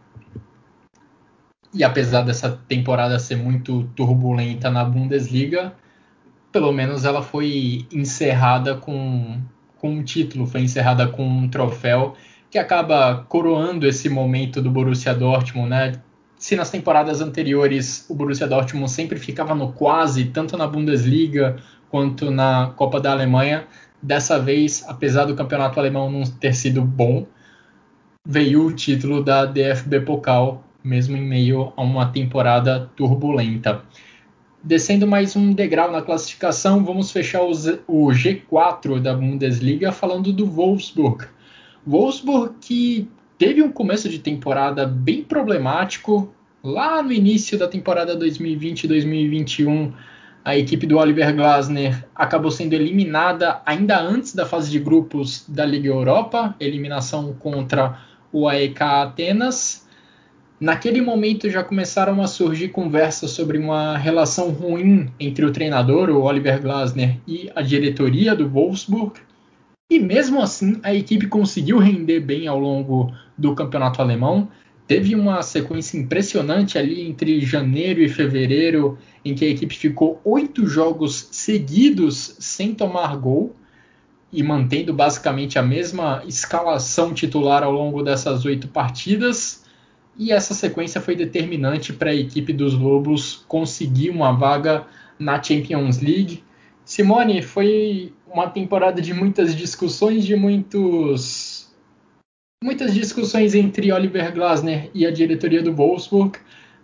[1.72, 5.74] E apesar dessa temporada ser muito turbulenta na Bundesliga,
[6.52, 9.40] pelo menos ela foi encerrada com,
[9.78, 12.14] com um título, foi encerrada com um troféu
[12.50, 15.92] que acaba coroando esse momento do Borussia Dortmund, né?
[16.38, 21.56] Se nas temporadas anteriores o Borussia Dortmund sempre ficava no quase, tanto na Bundesliga
[21.90, 23.66] quanto na Copa da Alemanha,
[24.00, 27.26] dessa vez, apesar do campeonato alemão não ter sido bom,
[28.24, 33.82] veio o título da DFB Pokal, mesmo em meio a uma temporada turbulenta.
[34.62, 41.26] Descendo mais um degrau na classificação, vamos fechar o G4 da Bundesliga falando do Wolfsburg.
[41.86, 46.34] Wolfsburg que teve um começo de temporada bem problemático.
[46.62, 49.92] Lá no início da temporada 2020-2021,
[50.44, 55.64] a equipe do Oliver Glasner acabou sendo eliminada ainda antes da fase de grupos da
[55.64, 58.00] Liga Europa, eliminação contra
[58.32, 59.87] o AEK Atenas.
[60.60, 66.22] Naquele momento já começaram a surgir conversas sobre uma relação ruim entre o treinador, o
[66.22, 69.20] Oliver Glasner, e a diretoria do Wolfsburg.
[69.88, 74.48] E mesmo assim, a equipe conseguiu render bem ao longo do campeonato alemão.
[74.88, 80.66] Teve uma sequência impressionante ali entre janeiro e fevereiro, em que a equipe ficou oito
[80.66, 83.54] jogos seguidos sem tomar gol
[84.32, 89.67] e mantendo basicamente a mesma escalação titular ao longo dessas oito partidas
[90.18, 94.84] e essa sequência foi determinante para a equipe dos Lobos conseguir uma vaga
[95.18, 96.42] na Champions League.
[96.84, 101.68] Simone, foi uma temporada de muitas discussões, de muitos
[102.62, 106.38] muitas discussões entre Oliver Glasner e a diretoria do Wolfsburg,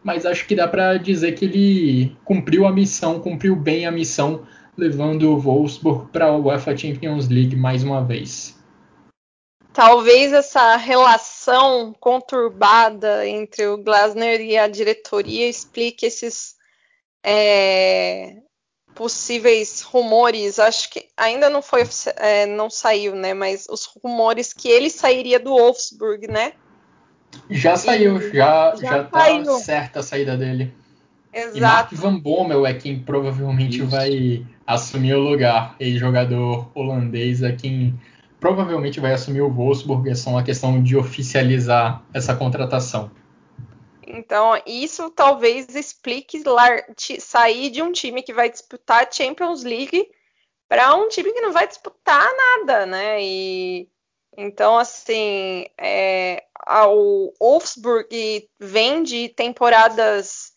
[0.05, 4.43] mas acho que dá para dizer que ele cumpriu a missão, cumpriu bem a missão,
[4.77, 8.57] levando o Wolfsburg para a UEFA Champions League mais uma vez.
[9.75, 16.55] Talvez essa relação conturbada entre o Glasner e a diretoria explique esses
[17.25, 18.37] é,
[18.95, 20.61] possíveis rumores.
[20.61, 21.83] Acho que ainda não foi,
[22.19, 23.35] é, não saiu, né?
[23.35, 26.53] Mas os rumores que ele sairia do Wolfsburg, né?
[27.51, 30.73] Já saiu, já, já, já tá certa a saída dele.
[31.33, 31.59] Exato.
[31.59, 33.89] E Mark Van Bommel é quem provavelmente Isso.
[33.89, 35.75] vai assumir o lugar.
[35.81, 37.99] Ex-jogador holandês é quem
[38.45, 40.11] provavelmente vai assumir o Wolfsburg.
[40.11, 43.11] É só uma questão de oficializar essa contratação.
[44.07, 46.43] Então, isso talvez explique
[47.21, 50.07] sair de um time que vai disputar a Champions League
[50.69, 53.17] para um time que não vai disputar nada, né?
[53.23, 53.89] E
[54.37, 56.45] então, assim, é,
[56.87, 60.53] o Wolfsburg vem de temporadas,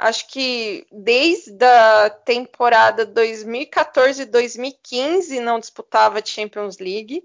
[0.00, 7.22] acho que desde a temporada 2014-2015 não disputava Champions League,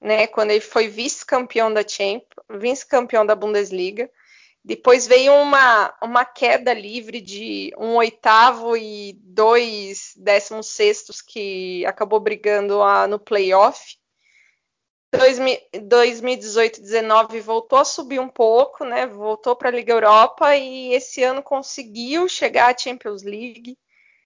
[0.00, 0.26] né?
[0.26, 4.10] Quando ele foi vice-campeão da Champions, vice-campeão da Bundesliga.
[4.64, 12.18] Depois veio uma, uma queda livre de um oitavo e dois décimos sextos que acabou
[12.18, 13.96] brigando a, no playoff.
[15.18, 19.06] 2018-19 voltou a subir um pouco, né?
[19.06, 23.78] Voltou para a Liga Europa e esse ano conseguiu chegar à Champions League.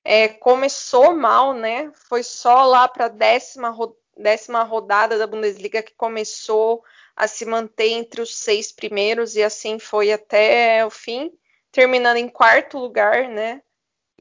[0.04, 1.90] É, começou mal, né?
[2.08, 3.76] Foi só lá para a décima,
[4.16, 6.82] décima rodada da Bundesliga que começou
[7.14, 11.30] a se manter entre os seis primeiros e assim foi até o fim,
[11.70, 13.62] terminando em quarto lugar, né?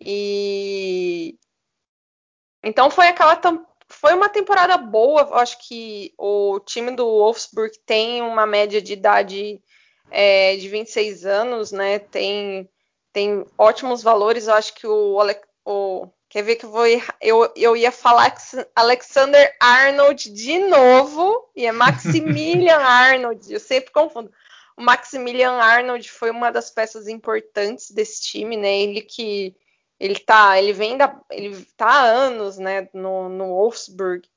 [0.02, 1.38] E
[2.64, 3.36] então foi aquela
[3.90, 5.42] foi uma temporada boa.
[5.42, 9.62] Acho que o time do Wolfsburg tem uma média de idade
[10.12, 12.00] é, de 26 anos, né?
[12.00, 12.70] Tem,
[13.12, 14.48] tem ótimos valores.
[14.48, 15.18] Eu acho que o,
[15.66, 16.86] o Quer ver que eu vou
[17.20, 18.36] eu, eu ia falar
[18.76, 23.52] Alexander Arnold de novo e é Maximilian Arnold.
[23.52, 24.32] Eu sempre confundo.
[24.78, 28.80] O Maximilian Arnold foi uma das peças importantes desse time, né?
[28.80, 29.56] Ele que
[30.00, 34.28] ele tá, ele vem da, ele tá há anos, né, no, no Wolfsburg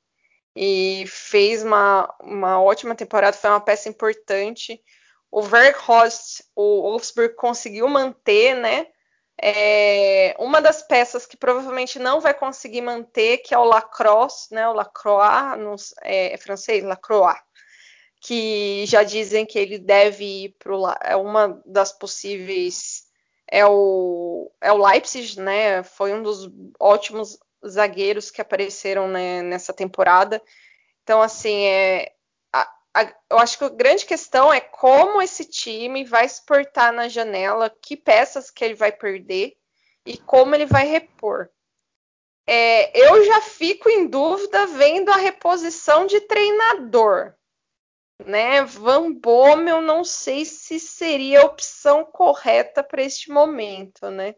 [0.55, 4.79] e fez uma, uma ótima temporada, foi uma peça importante.
[5.31, 8.87] O Verhorst, o Wolfsburg conseguiu manter, né?
[9.41, 14.67] É, uma das peças que provavelmente não vai conseguir manter, que é o Lacrosse, né?
[14.67, 17.39] O Lacroix, é, é francês, Lacroix,
[18.21, 23.02] que já dizem que ele deve ir para é uma das possíveis
[23.53, 25.83] é o, é o Leipzig, né?
[25.83, 26.49] Foi um dos
[26.79, 30.41] ótimos zagueiros que apareceram né, nessa temporada.
[31.03, 32.13] Então, assim, é,
[32.51, 37.07] a, eu acho que a grande questão é como esse time vai se portar na
[37.07, 39.55] janela, que peças que ele vai perder
[40.03, 41.47] e como ele vai repor.
[42.47, 47.35] É, eu já fico em dúvida vendo a reposição de treinador.
[48.25, 48.63] Né?
[48.63, 54.35] Van Bommel, não sei se seria a opção correta para este momento, né?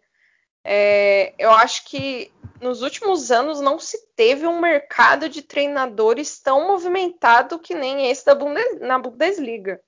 [0.67, 6.67] É, eu acho que nos últimos anos não se teve um mercado de treinadores tão
[6.67, 9.79] movimentado que nem esse da Bundes, na Bundesliga.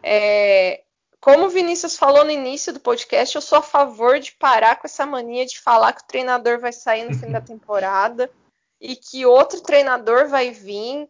[0.00, 0.84] É,
[1.20, 4.86] como o Vinícius falou no início do podcast, eu sou a favor de parar com
[4.86, 8.30] essa mania de falar que o treinador vai sair no fim da temporada
[8.80, 11.08] e que outro treinador vai vir.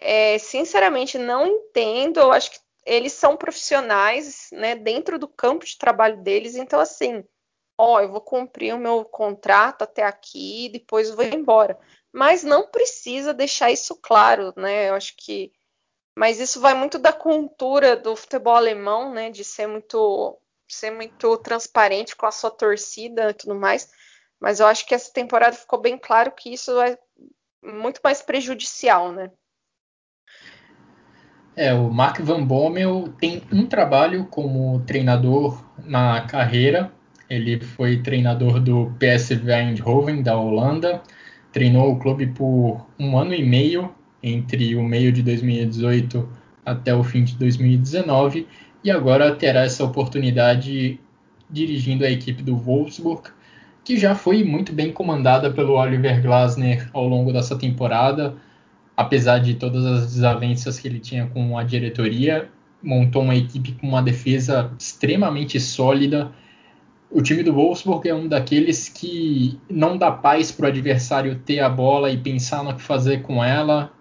[0.00, 2.20] É, sinceramente, não entendo.
[2.20, 6.54] Eu acho que eles são profissionais, né, dentro do campo de trabalho deles.
[6.54, 7.24] Então, assim,
[7.78, 11.78] ó, eu vou cumprir o meu contrato até aqui, depois vou embora.
[12.12, 14.88] Mas não precisa deixar isso claro, né?
[14.88, 15.52] Eu acho que.
[16.16, 19.30] Mas isso vai muito da cultura do futebol alemão, né?
[19.30, 20.38] De ser muito,
[20.68, 23.90] ser muito transparente com a sua torcida e tudo mais.
[24.40, 26.98] Mas eu acho que essa temporada ficou bem claro que isso é
[27.62, 29.30] muito mais prejudicial, né?
[31.56, 36.92] É, o Mark Van Bommel tem um trabalho como treinador na carreira,
[37.28, 41.02] ele foi treinador do PSV Eindhoven, da Holanda.
[41.52, 43.92] Treinou o clube por um ano e meio,
[44.22, 46.28] entre o meio de 2018
[46.64, 48.46] até o fim de 2019.
[48.84, 51.00] E agora terá essa oportunidade
[51.50, 53.30] dirigindo a equipe do Wolfsburg,
[53.84, 58.34] que já foi muito bem comandada pelo Oliver Glasner ao longo dessa temporada.
[58.96, 62.48] Apesar de todas as desavenças que ele tinha com a diretoria,
[62.82, 66.32] montou uma equipe com uma defesa extremamente sólida
[67.10, 71.60] o time do Wolfsburg é um daqueles que não dá paz para o adversário ter
[71.60, 73.92] a bola e pensar no que fazer com ela.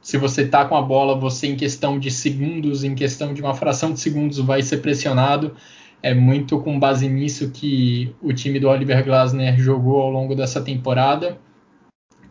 [0.00, 3.54] Se você tá com a bola, você em questão de segundos, em questão de uma
[3.54, 5.54] fração de segundos, vai ser pressionado.
[6.02, 10.60] É muito com base nisso que o time do Oliver Glasner jogou ao longo dessa
[10.60, 11.38] temporada.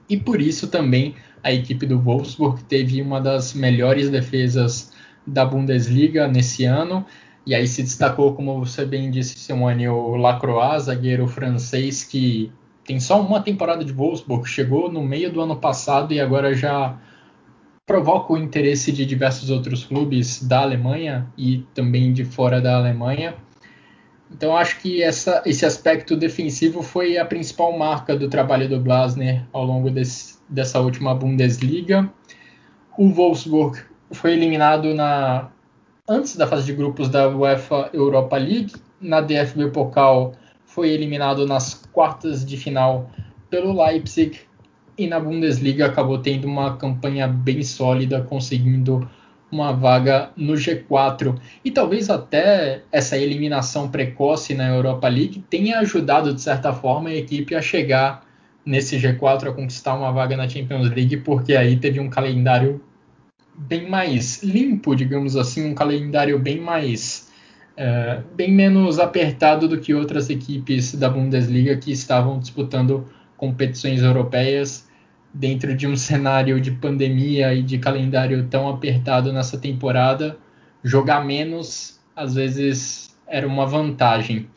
[0.09, 4.91] E por isso também a equipe do Wolfsburg teve uma das melhores defesas
[5.25, 7.05] da Bundesliga nesse ano.
[7.45, 12.51] E aí se destacou, como você bem disse, Simone, o Lacroix, zagueiro francês que
[12.85, 16.97] tem só uma temporada de Wolfsburg, chegou no meio do ano passado e agora já
[17.85, 23.35] provoca o interesse de diversos outros clubes da Alemanha e também de fora da Alemanha.
[24.31, 29.43] Então acho que essa, esse aspecto defensivo foi a principal marca do trabalho do Blasner
[29.51, 32.09] ao longo desse, dessa última Bundesliga.
[32.97, 33.79] O Wolfsburg
[34.11, 35.49] foi eliminado na
[36.07, 38.73] antes da fase de grupos da UEFA Europa League.
[38.99, 40.33] Na DFB Pokal
[40.65, 43.09] foi eliminado nas quartas de final
[43.49, 44.39] pelo Leipzig
[44.97, 49.09] e na Bundesliga acabou tendo uma campanha bem sólida, conseguindo
[49.51, 51.37] uma vaga no G4.
[51.63, 57.15] E talvez até essa eliminação precoce na Europa League tenha ajudado, de certa forma, a
[57.15, 58.25] equipe a chegar
[58.65, 62.81] nesse G4, a conquistar uma vaga na Champions League, porque aí teve um calendário
[63.57, 67.29] bem mais limpo, digamos assim, um calendário bem mais.
[67.75, 74.90] É, bem menos apertado do que outras equipes da Bundesliga que estavam disputando competições europeias
[75.33, 80.37] dentro de um cenário de pandemia e de calendário tão apertado nessa temporada,
[80.83, 84.47] jogar menos às vezes era uma vantagem.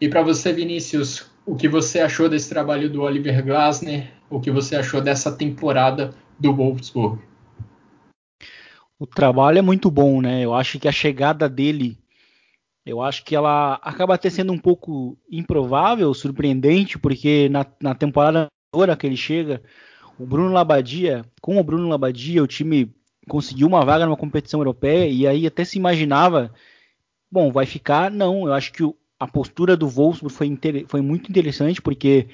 [0.00, 4.10] E para você, Vinícius, o que você achou desse trabalho do Oliver Glasner?
[4.30, 7.20] O que você achou dessa temporada do Wolfsburg?
[8.98, 10.42] O trabalho é muito bom, né?
[10.42, 11.98] Eu acho que a chegada dele,
[12.86, 18.48] eu acho que ela acaba até sendo um pouco improvável, surpreendente, porque na, na temporada
[18.98, 19.62] que ele chega,
[20.18, 22.94] o Bruno Labadia, com o Bruno Labadia, o time
[23.28, 26.52] conseguiu uma vaga numa competição europeia e aí até se imaginava,
[27.30, 28.10] bom, vai ficar?
[28.10, 32.28] Não, eu acho que o, a postura do Wolfsburg foi, foi muito interessante porque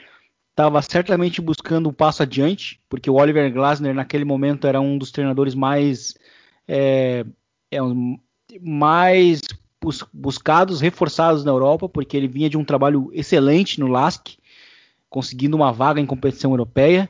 [0.51, 5.11] estava certamente buscando um passo adiante, porque o Oliver Glasner naquele momento era um dos
[5.13, 6.15] treinadores mais
[6.67, 7.25] é,
[7.71, 8.19] é um,
[8.61, 9.41] mais
[9.81, 14.37] bus, buscados, reforçados na Europa, porque ele vinha de um trabalho excelente no LASK,
[15.09, 17.09] conseguindo uma vaga em competição europeia.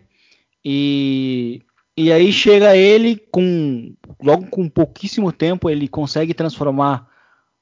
[0.64, 1.62] E,
[1.96, 7.08] e aí chega ele com logo com pouquíssimo tempo ele consegue transformar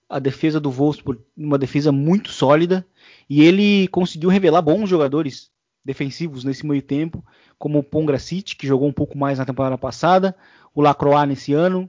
[0.08, 2.86] a defesa do Wolfsburg numa defesa muito sólida
[3.28, 5.50] e ele conseguiu revelar bons jogadores
[5.84, 7.24] defensivos nesse meio tempo,
[7.58, 10.36] como o Pongracic, que jogou um pouco mais na temporada passada,
[10.74, 11.88] o Lacroix nesse ano.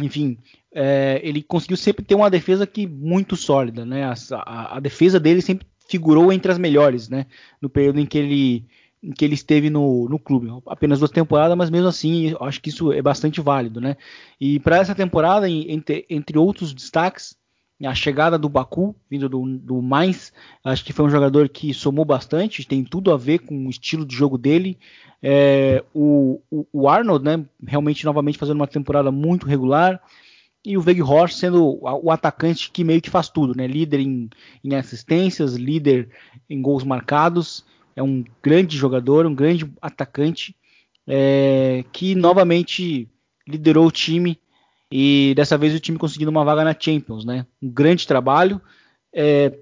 [0.00, 0.38] Enfim,
[0.74, 4.04] é, ele conseguiu sempre ter uma defesa que muito sólida, né?
[4.04, 7.26] A, a, a defesa dele sempre figurou entre as melhores, né?
[7.60, 8.66] No período em que ele
[9.12, 10.48] que ele esteve no, no clube.
[10.66, 13.96] Apenas duas temporadas, mas mesmo assim, acho que isso é bastante válido, né?
[14.40, 17.36] E para essa temporada, entre, entre outros destaques,
[17.84, 20.32] a chegada do Baku, vindo do, do Mainz,
[20.62, 24.06] acho que foi um jogador que somou bastante, tem tudo a ver com o estilo
[24.06, 24.78] de jogo dele.
[25.22, 26.40] É, o,
[26.72, 30.00] o, Arnold, né, realmente novamente fazendo uma temporada muito regular.
[30.64, 33.66] E o Weghorst sendo o, o atacante que meio que faz tudo, né?
[33.66, 34.30] Líder em,
[34.62, 36.08] em assistências, líder
[36.48, 37.64] em gols marcados
[37.96, 40.56] é um grande jogador, um grande atacante,
[41.06, 43.08] é, que novamente
[43.46, 44.38] liderou o time
[44.90, 47.46] e dessa vez o time conseguindo uma vaga na Champions, né?
[47.62, 48.60] Um grande trabalho.
[49.12, 49.52] É,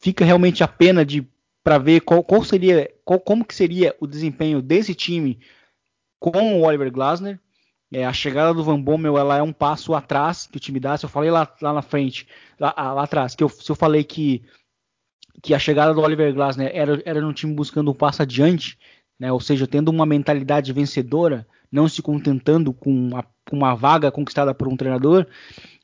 [0.00, 1.26] fica realmente a pena de
[1.62, 5.40] para ver qual, qual seria, qual, como que seria o desempenho desse time
[6.20, 7.40] com o Oliver Glasner.
[7.92, 10.96] É, a chegada do Van Bommel ela é um passo atrás que o time dá.
[10.96, 12.26] Se eu falei lá, lá na frente,
[12.58, 14.42] lá, lá atrás, que eu, se eu falei que
[15.42, 18.78] que a chegada do Oliver Glasner era, era num time buscando um passo adiante,
[19.18, 24.10] né, ou seja, tendo uma mentalidade vencedora, não se contentando com, a, com uma vaga
[24.10, 25.26] conquistada por um treinador,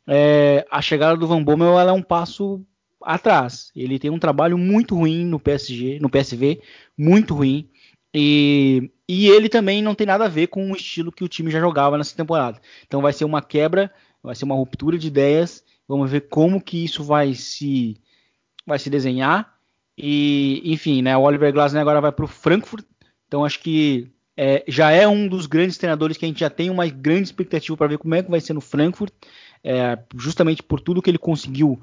[0.06, 2.64] é, a chegada do Van Bommel é um passo
[3.02, 3.70] atrás.
[3.74, 6.60] Ele tem um trabalho muito ruim no PSG, no PSV,
[6.96, 7.68] muito ruim.
[8.12, 11.50] E, e ele também não tem nada a ver com o estilo que o time
[11.50, 12.60] já jogava nessa temporada.
[12.86, 13.92] Então vai ser uma quebra,
[14.22, 15.62] vai ser uma ruptura de ideias.
[15.86, 17.96] Vamos ver como que isso vai se
[18.70, 19.54] vai se desenhar.
[19.96, 22.84] E, enfim, né, o Oliver Glasner agora vai para o Frankfurt.
[23.26, 26.70] Então acho que é, já é um dos grandes treinadores que a gente já tem
[26.70, 29.12] uma grande expectativa para ver como é que vai ser no Frankfurt,
[29.62, 31.78] é, justamente por tudo que ele conseguiu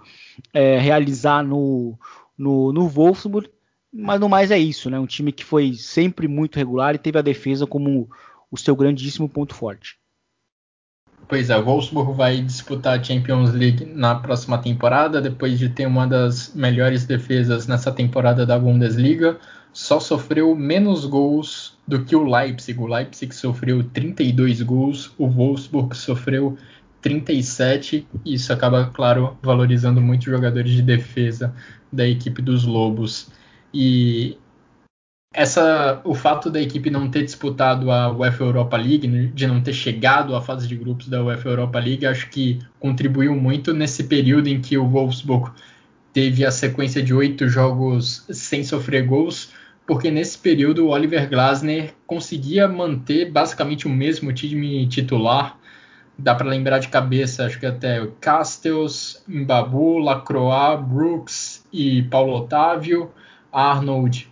[0.52, 1.98] é, realizar no,
[2.38, 3.50] no, no Wolfsburg.
[3.94, 5.00] Mas no mais é isso, né?
[5.00, 8.10] Um time que foi sempre muito regular e teve a defesa como
[8.52, 9.98] o seu grandíssimo ponto forte.
[11.28, 15.86] Pois é, o Wolfsburg vai disputar a Champions League na próxima temporada, depois de ter
[15.86, 19.38] uma das melhores defesas nessa temporada da Bundesliga.
[19.74, 22.80] Só sofreu menos gols do que o Leipzig.
[22.80, 26.58] O Leipzig sofreu 32 gols, o Wolfsburg sofreu
[27.02, 28.08] 37.
[28.24, 31.54] E isso acaba, claro, valorizando muitos jogadores de defesa
[31.92, 33.30] da equipe dos Lobos.
[33.74, 34.38] E
[35.34, 39.62] essa, o fato da equipe não ter disputado a UEFA Europa League, né, de não
[39.62, 44.06] ter chegado à fase de grupos da UEFA Europa League, acho que contribuiu muito nesse
[44.06, 45.52] período em que o Wolfsburg
[46.12, 49.52] teve a sequência de oito jogos sem sofrer gols,
[49.86, 55.58] porque nesse período o Oliver Glasner conseguia manter basicamente o mesmo time titular.
[56.18, 63.12] Dá para lembrar de cabeça, acho que até Castells, Mbabu, Lacroix, Brooks e Paulo Otávio,
[63.52, 64.28] Arnold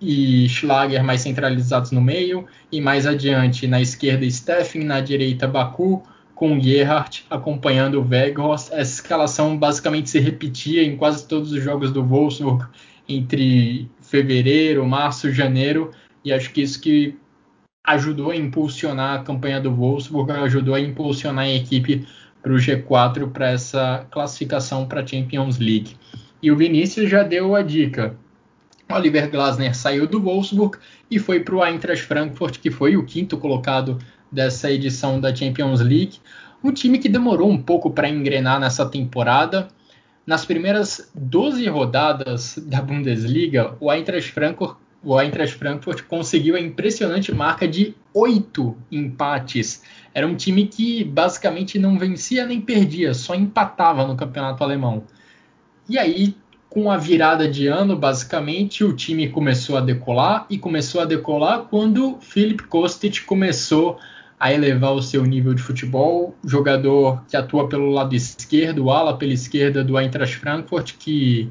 [0.00, 6.02] e Schlager mais centralizados no meio, e mais adiante na esquerda Steffen, na direita Baku,
[6.34, 8.70] com Gerhardt acompanhando o Weghorst.
[8.72, 12.66] Essa escalação basicamente se repetia em quase todos os jogos do Wolfsburg
[13.08, 15.92] entre fevereiro, março, janeiro,
[16.24, 17.16] e acho que isso que
[17.84, 22.06] ajudou a impulsionar a campanha do Wolfsburg, ajudou a impulsionar a equipe
[22.42, 25.96] para o G4 para essa classificação para a Champions League.
[26.42, 28.16] E o Vinícius já deu a dica.
[28.88, 30.78] Oliver Glasner saiu do Wolfsburg
[31.10, 33.98] e foi para o Eintracht Frankfurt, que foi o quinto colocado
[34.30, 36.18] dessa edição da Champions League.
[36.62, 39.68] Um time que demorou um pouco para engrenar nessa temporada,
[40.26, 47.32] nas primeiras 12 rodadas da Bundesliga, o Eintracht Frankfurt, o Eintracht Frankfurt conseguiu a impressionante
[47.32, 49.84] marca de oito empates.
[50.12, 55.04] Era um time que basicamente não vencia nem perdia, só empatava no campeonato alemão.
[55.88, 56.34] E aí,
[56.68, 61.66] com a virada de ano, basicamente, o time começou a decolar e começou a decolar
[61.70, 63.98] quando Philip Kostic começou
[64.38, 66.34] a elevar o seu nível de futebol.
[66.44, 71.50] Jogador que atua pelo lado esquerdo, ala pela esquerda do Eintracht Frankfurt, que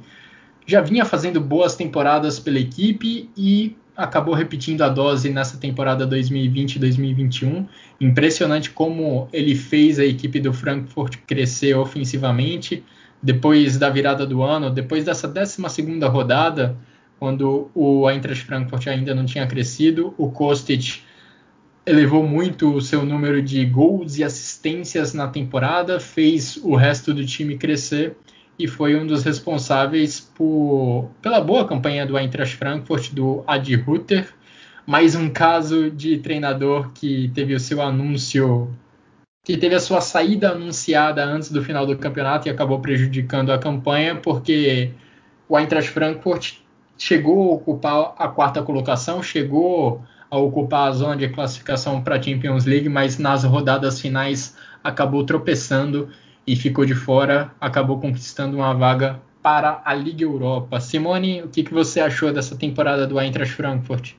[0.68, 7.66] já vinha fazendo boas temporadas pela equipe e acabou repetindo a dose nessa temporada 2020-2021.
[8.00, 12.84] Impressionante como ele fez a equipe do Frankfurt crescer ofensivamente.
[13.22, 15.62] Depois da virada do ano, depois dessa 12
[16.08, 16.78] rodada,
[17.18, 21.02] quando o Eintracht Frankfurt ainda não tinha crescido, o Kostic
[21.86, 27.26] elevou muito o seu número de gols e assistências na temporada, fez o resto do
[27.26, 28.16] time crescer
[28.58, 34.34] e foi um dos responsáveis por, pela boa campanha do Eintracht Frankfurt, do Adi Hutter.
[34.88, 38.70] Mais um caso de treinador que teve o seu anúncio,
[39.46, 43.60] que teve a sua saída anunciada antes do final do campeonato e acabou prejudicando a
[43.60, 44.92] campanha, porque
[45.48, 46.56] o Eintracht Frankfurt
[46.98, 52.22] chegou a ocupar a quarta colocação, chegou a ocupar a zona de classificação para a
[52.22, 56.10] Champions League, mas nas rodadas finais acabou tropeçando
[56.48, 60.80] e ficou de fora, acabou conquistando uma vaga para a Liga Europa.
[60.80, 64.16] Simone, o que, que você achou dessa temporada do Eintracht Frankfurt?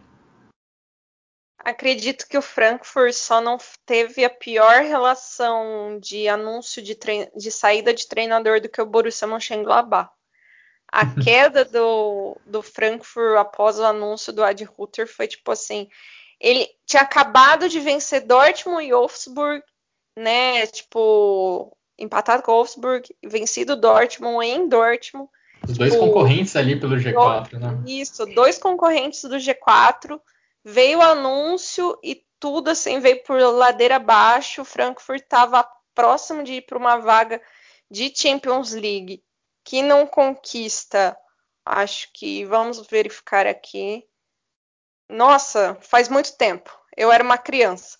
[1.67, 6.97] Acredito que o Frankfurt só não teve a pior relação de anúncio de,
[7.35, 10.09] de saída de treinador do que o Borussia Mönchengladbach.
[10.87, 15.89] A queda do, do Frankfurt após o anúncio do Ad Ruther foi tipo assim:
[16.41, 19.61] ele tinha acabado de vencer Dortmund e Wolfsburg,
[20.17, 20.69] né?
[20.69, 25.29] Tipo, empatado com Wolfsburg, vencido Dortmund em Dortmund.
[25.69, 27.83] Os dois tipo, concorrentes ali pelo G4, do, né?
[27.89, 30.21] Isso, dois concorrentes do G4.
[30.69, 34.63] Veio o anúncio e tudo assim veio por ladeira abaixo.
[34.63, 35.65] O Frankfurt estava
[35.95, 37.41] próximo de ir para uma vaga
[37.89, 39.23] de Champions League
[39.63, 41.17] que não conquista,
[41.65, 44.05] acho que vamos verificar aqui.
[45.09, 46.77] Nossa, faz muito tempo.
[46.97, 47.97] Eu era uma criança.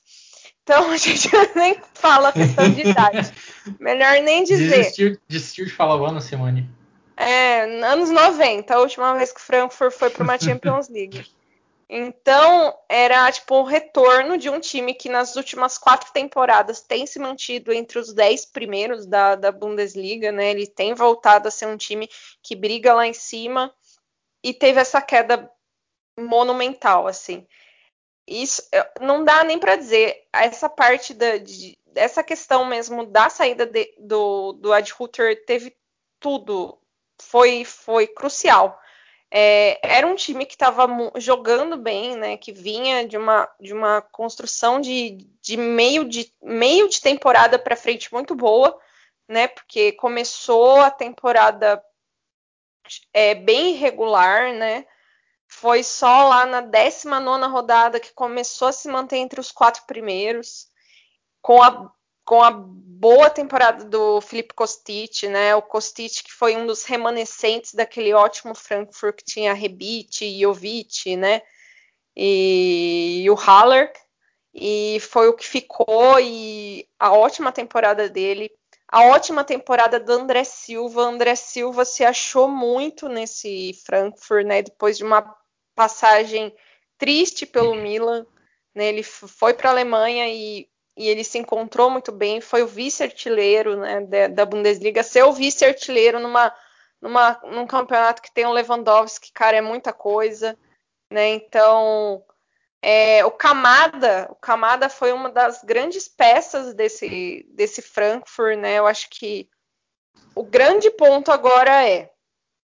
[0.65, 3.33] Então a gente nem fala questão de idade.
[3.79, 4.79] Melhor nem dizer.
[4.79, 6.69] Desistiu, desistiu de falar o ano, Simone.
[7.17, 11.25] É, anos 90, a última vez que o Frankfurt foi para uma Champions League.
[11.89, 17.19] Então, era tipo o retorno de um time que nas últimas quatro temporadas tem se
[17.19, 20.51] mantido entre os dez primeiros da, da Bundesliga, né?
[20.51, 22.09] Ele tem voltado a ser um time
[22.43, 23.73] que briga lá em cima
[24.43, 25.49] e teve essa queda
[26.19, 27.47] monumental, assim.
[28.27, 28.63] Isso
[29.01, 30.27] não dá nem para dizer.
[30.33, 35.77] Essa parte da, de, essa questão mesmo da saída de, do, do Ad Hutter teve
[36.19, 36.81] tudo.
[37.21, 38.77] Foi, foi crucial
[39.39, 42.39] é, era um time que estava jogando bem, né?
[42.39, 47.77] Que vinha de uma, de uma construção de, de meio de meio de temporada para
[47.77, 48.81] frente muito boa,
[49.29, 49.47] né?
[49.47, 51.85] Porque começou a temporada
[53.13, 54.87] é, bem irregular, né?
[55.47, 60.71] Foi só lá na 19 rodada que começou a se manter entre os quatro primeiros,
[61.43, 61.93] com a
[62.27, 65.55] com a boa temporada do Felipe Kostic, né?
[65.55, 71.41] O Kostic que foi um dos remanescentes daquele ótimo Frankfurt que tinha Rebite, Jovic, né?
[72.17, 73.93] E, e o Haller
[74.53, 78.51] e foi o que ficou e a ótima temporada dele,
[78.89, 81.03] a ótima temporada do André Silva.
[81.03, 84.63] André Silva se achou muito nesse Frankfurt, né?
[84.63, 85.37] Depois de uma
[85.77, 86.53] passagem
[86.99, 88.27] triste pelo Milan,
[88.75, 88.87] né?
[88.89, 93.77] Ele foi para a Alemanha e e ele se encontrou muito bem, foi o vice-artilheiro
[93.77, 96.55] né, da, Bundesliga, ser o vice-artilheiro numa,
[97.01, 100.59] numa, num campeonato que tem o Lewandowski, cara, é muita coisa.
[101.11, 101.29] né?
[101.29, 102.25] Então,
[102.81, 108.79] é, o Kamada, o Kamada foi uma das grandes peças desse, desse Frankfurt, né?
[108.79, 109.49] Eu acho que
[110.35, 112.11] o grande ponto agora é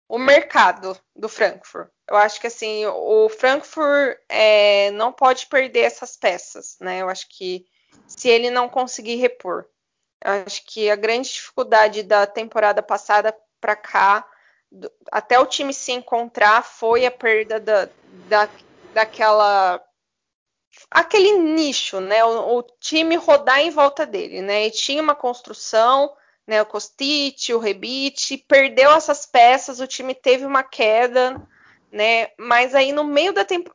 [0.07, 1.89] o mercado do Frankfurt.
[2.07, 7.01] Eu acho que assim, o Frankfurt é, não pode perder essas peças, né?
[7.01, 7.65] Eu acho que
[8.07, 9.65] se ele não conseguir repor.
[10.23, 14.27] Acho que a grande dificuldade da temporada passada para cá,
[14.71, 17.89] do, até o time se encontrar, foi a perda da,
[18.27, 18.49] da,
[18.93, 19.83] daquela
[20.89, 22.23] aquele nicho, né?
[22.23, 24.67] O, o, time rodar em volta dele, né?
[24.67, 26.13] E tinha uma construção,
[26.45, 26.61] né?
[26.61, 31.41] O Kostic, o Rebite, perdeu essas peças, o time teve uma queda,
[31.91, 32.29] né?
[32.37, 33.67] Mas aí no meio da temp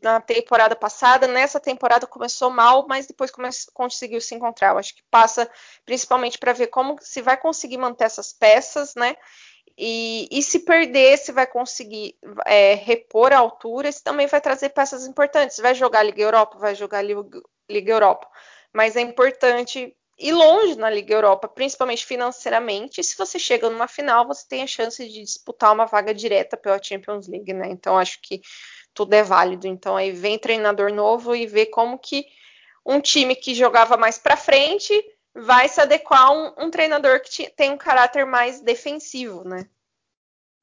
[0.00, 3.32] na temporada passada, nessa temporada começou mal, mas depois
[3.72, 4.70] conseguiu se encontrar.
[4.70, 5.50] Eu acho que passa
[5.84, 9.16] principalmente para ver como se vai conseguir manter essas peças, né?
[9.76, 14.68] E, e, se perder, se vai conseguir é, repor a altura, isso também vai trazer
[14.68, 15.58] peças importantes.
[15.58, 16.58] Vai jogar Liga Europa?
[16.58, 18.30] Vai jogar Liga Europa.
[18.72, 23.00] Mas é importante ir longe na Liga Europa, principalmente financeiramente.
[23.00, 26.56] E se você chega numa final, você tem a chance de disputar uma vaga direta
[26.56, 27.68] pela Champions League, né?
[27.70, 28.40] Então acho que
[28.92, 29.66] tudo é válido.
[29.66, 32.26] Então aí vem treinador novo e vê como que
[32.86, 34.92] um time que jogava mais para frente
[35.34, 39.66] vai se adequar a um, um treinador que tem um caráter mais defensivo, né?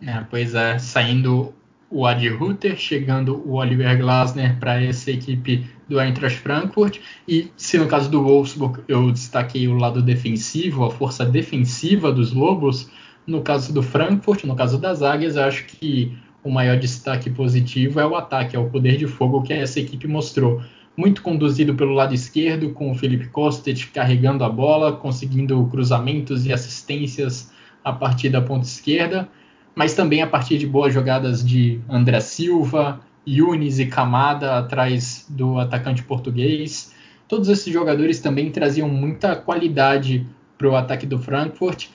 [0.01, 1.53] É, pois é, saindo
[1.91, 6.99] o Adi Ruther, chegando o Oliver Glasner para essa equipe do Eintracht Frankfurt.
[7.27, 12.31] E se no caso do Wolfsburg eu destaquei o lado defensivo, a força defensiva dos
[12.31, 12.89] Lobos,
[13.27, 18.05] no caso do Frankfurt, no caso das Águias, acho que o maior destaque positivo é
[18.05, 20.61] o ataque, é o poder de fogo que essa equipe mostrou
[20.95, 26.53] muito conduzido pelo lado esquerdo, com o Felipe Kostic carregando a bola, conseguindo cruzamentos e
[26.53, 27.51] assistências
[27.83, 29.29] a partir da ponta esquerda,
[29.75, 35.59] mas também a partir de boas jogadas de André Silva, Yunis e Camada atrás do
[35.59, 36.93] atacante português.
[37.27, 40.27] Todos esses jogadores também traziam muita qualidade
[40.57, 41.87] para o ataque do Frankfurt.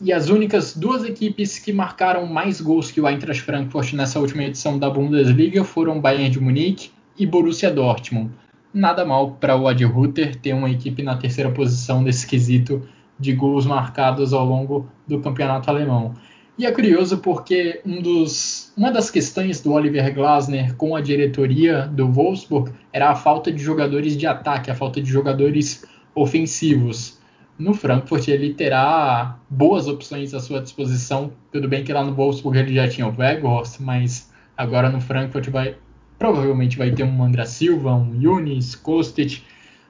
[0.00, 4.44] E as únicas duas equipes que marcaram mais gols que o Eintracht Frankfurt nessa última
[4.44, 8.30] edição da Bundesliga foram Bayern de Munique e Borussia Dortmund.
[8.72, 12.82] Nada mal para o Adi Ruther ter uma equipe na terceira posição nesse quesito
[13.18, 16.14] de gols marcados ao longo do campeonato alemão.
[16.60, 21.86] E é curioso porque um dos, uma das questões do Oliver Glasner com a diretoria
[21.86, 27.18] do Wolfsburg era a falta de jogadores de ataque, a falta de jogadores ofensivos.
[27.58, 31.32] No Frankfurt ele terá boas opções à sua disposição.
[31.50, 35.48] Tudo bem que lá no Wolfsburg ele já tinha o Weghorst, mas agora no Frankfurt
[35.48, 35.76] vai
[36.18, 39.40] Provavelmente vai ter um André Silva, um Yunis, Kostic.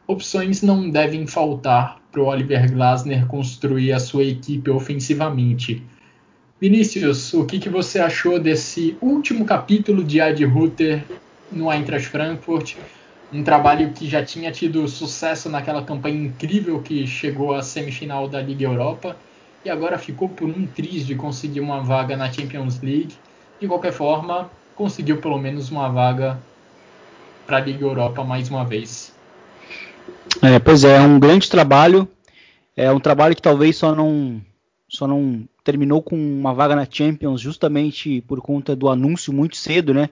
[0.07, 5.85] Opções não devem faltar para o Oliver Glasner construir a sua equipe ofensivamente.
[6.61, 11.03] Vinícius, o que, que você achou desse último capítulo de Ad Ruther
[11.51, 12.77] no Eintracht Frankfurt?
[13.33, 18.43] Um trabalho que já tinha tido sucesso naquela campanha incrível que chegou à semifinal da
[18.43, 19.17] Liga Europa
[19.65, 23.15] e agora ficou por um triz de conseguir uma vaga na Champions League.
[23.59, 26.39] De qualquer forma, conseguiu pelo menos uma vaga
[27.47, 29.15] para a Liga Europa mais uma vez.
[30.43, 32.07] É, pois é, é um grande trabalho.
[32.77, 34.43] É um trabalho que talvez só não
[34.91, 39.95] só não terminou com uma vaga na Champions justamente por conta do anúncio muito cedo,
[39.95, 40.11] né,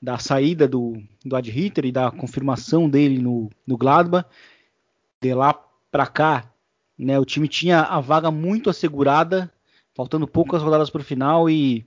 [0.00, 4.26] da saída do, do Ad Hitter e da confirmação dele no, no Gladbach.
[5.20, 5.54] De lá
[5.90, 6.50] para cá,
[6.98, 9.52] né, o time tinha a vaga muito assegurada,
[9.94, 11.86] faltando poucas rodadas para o final e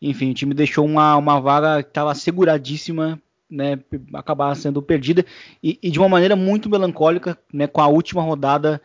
[0.00, 3.20] enfim, o time deixou uma, uma vaga que estava seguradíssima,
[3.50, 3.78] né,
[4.14, 5.26] acabar sendo perdida
[5.62, 8.80] e, e, de uma maneira muito melancólica, né, com a última rodada,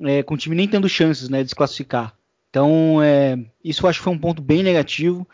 [0.00, 2.14] é, com o time nem tendo chances, né, de se classificar.
[2.50, 5.26] Então, é, isso eu acho que foi um ponto bem negativo,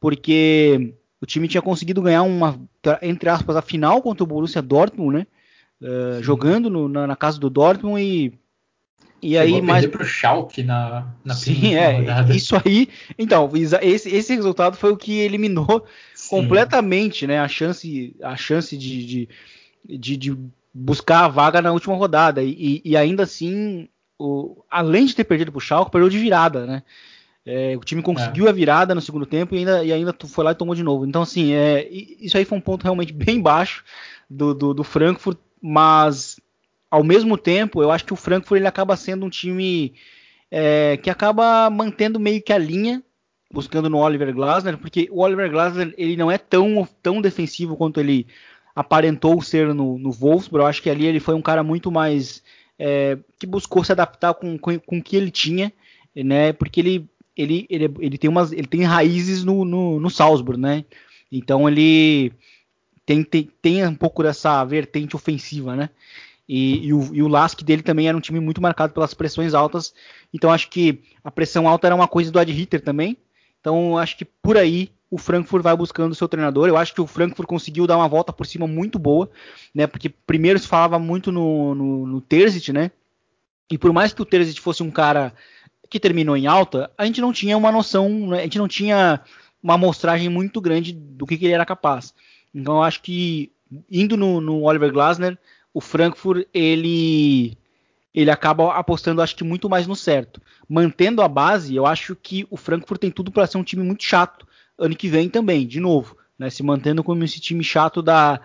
[0.00, 2.60] porque o time tinha conseguido ganhar uma,
[3.02, 5.26] entre aspas, a final contra o Borussia Dortmund, né,
[5.80, 8.32] uh, jogando no, na, na, casa do Dortmund e
[9.22, 12.36] e aí mais para o Schalke na, na Sim, é, rodada.
[12.36, 12.88] isso aí.
[13.18, 13.50] Então,
[13.82, 16.28] esse, esse resultado foi o que eliminou Sim.
[16.28, 19.28] completamente, né, a chance, a chance de, de,
[19.84, 20.38] de, de,
[20.72, 22.42] buscar a vaga na última rodada.
[22.42, 23.88] E, e ainda assim,
[24.18, 26.82] o, além de ter perdido para o Schalke, perdeu de virada, né?
[27.44, 28.50] É, o time conseguiu é.
[28.50, 31.06] a virada no segundo tempo e ainda, e ainda foi lá e tomou de novo.
[31.06, 33.84] Então, assim, é, isso aí foi um ponto realmente bem baixo
[34.28, 36.40] do, do, do Frankfurt, mas
[36.90, 39.94] ao mesmo tempo, eu acho que o Frankfurt ele acaba sendo um time
[40.50, 43.02] é, que acaba mantendo meio que a linha,
[43.52, 48.00] buscando no Oliver Glasner, porque o Oliver Glasner ele não é tão, tão defensivo quanto
[48.00, 48.26] ele
[48.74, 50.62] aparentou ser no, no Wolfsburg.
[50.62, 52.42] Eu acho que ali ele foi um cara muito mais
[52.78, 55.72] é, que buscou se adaptar com, com, com o que ele tinha,
[56.14, 56.52] né?
[56.52, 60.84] Porque ele, ele, ele, ele tem umas ele tem raízes no, no, no Salzburg, né?
[61.30, 62.32] Então ele
[63.04, 65.90] tem, tem, tem um pouco dessa vertente ofensiva, né?
[66.48, 69.52] E, e, o, e o Lask dele também era um time muito marcado pelas pressões
[69.54, 69.92] altas.
[70.32, 73.16] Então acho que a pressão alta era uma coisa do Ad Hitter também.
[73.60, 76.68] Então acho que por aí o Frankfurt vai buscando o seu treinador.
[76.68, 79.30] Eu acho que o Frankfurt conseguiu dar uma volta por cima muito boa,
[79.74, 79.86] né?
[79.86, 82.24] Porque primeiro se falava muito no, no, no
[82.74, 82.90] né?
[83.70, 85.32] E por mais que o Terzic fosse um cara
[85.88, 88.40] que terminou em alta, a gente não tinha uma noção, né?
[88.40, 89.22] a gente não tinha
[89.62, 92.12] uma amostragem muito grande do que, que ele era capaz.
[92.54, 93.50] Então eu acho que
[93.90, 95.38] indo no, no Oliver Glasner,
[95.72, 97.56] o Frankfurt ele
[98.12, 100.42] ele acaba apostando acho que muito mais no certo.
[100.68, 104.04] Mantendo a base, eu acho que o Frankfurt tem tudo para ser um time muito
[104.04, 104.46] chato
[104.78, 108.40] ano que vem também, de novo, né, se mantendo como esse time chato da,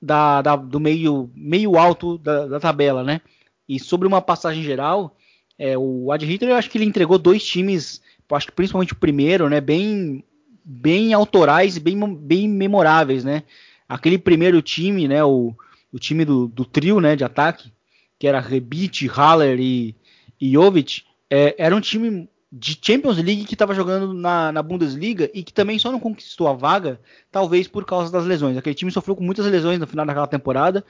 [0.00, 3.20] da, da do meio meio alto da, da, tabela, né?
[3.68, 5.16] E sobre uma passagem geral,
[5.58, 8.00] é, o Ad Hitler, eu acho que ele entregou dois times,
[8.30, 10.24] acho que principalmente o primeiro, né, bem
[10.64, 13.42] bem autorais e bem, bem memoráveis, né?
[13.88, 15.54] Aquele primeiro time, né, o,
[15.90, 17.72] o time do, do trio, né, de ataque,
[18.18, 19.96] que era Rebic, Haller e,
[20.38, 25.30] e Jovic, é, era um time de Champions League que estava jogando na, na, Bundesliga
[25.34, 26.98] e que também só não conquistou a vaga,
[27.30, 28.56] talvez por causa das lesões.
[28.56, 30.82] Aquele time sofreu com muitas lesões no final daquela temporada,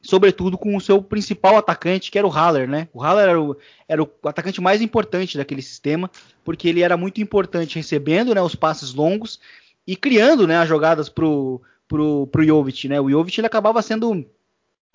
[0.00, 2.88] sobretudo com o seu principal atacante, que era o Haller, né?
[2.92, 3.56] O Haller era o,
[3.86, 6.10] era o atacante mais importante daquele sistema,
[6.42, 9.38] porque ele era muito importante recebendo né, os passes longos
[9.86, 12.98] e criando né, as jogadas pro, pro, pro Jovic, né?
[12.98, 14.26] O Jovic ele acabava sendo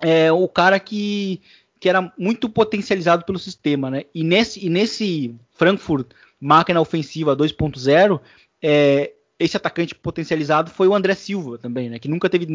[0.00, 1.40] é, o cara que,
[1.80, 4.04] que era muito potencializado pelo sistema, né?
[4.14, 6.08] E nesse, e nesse Frankfurt
[6.38, 8.20] máquina ofensiva 2.0,
[8.62, 11.98] é, esse atacante potencializado foi o André Silva também, né?
[11.98, 12.46] Que nunca teve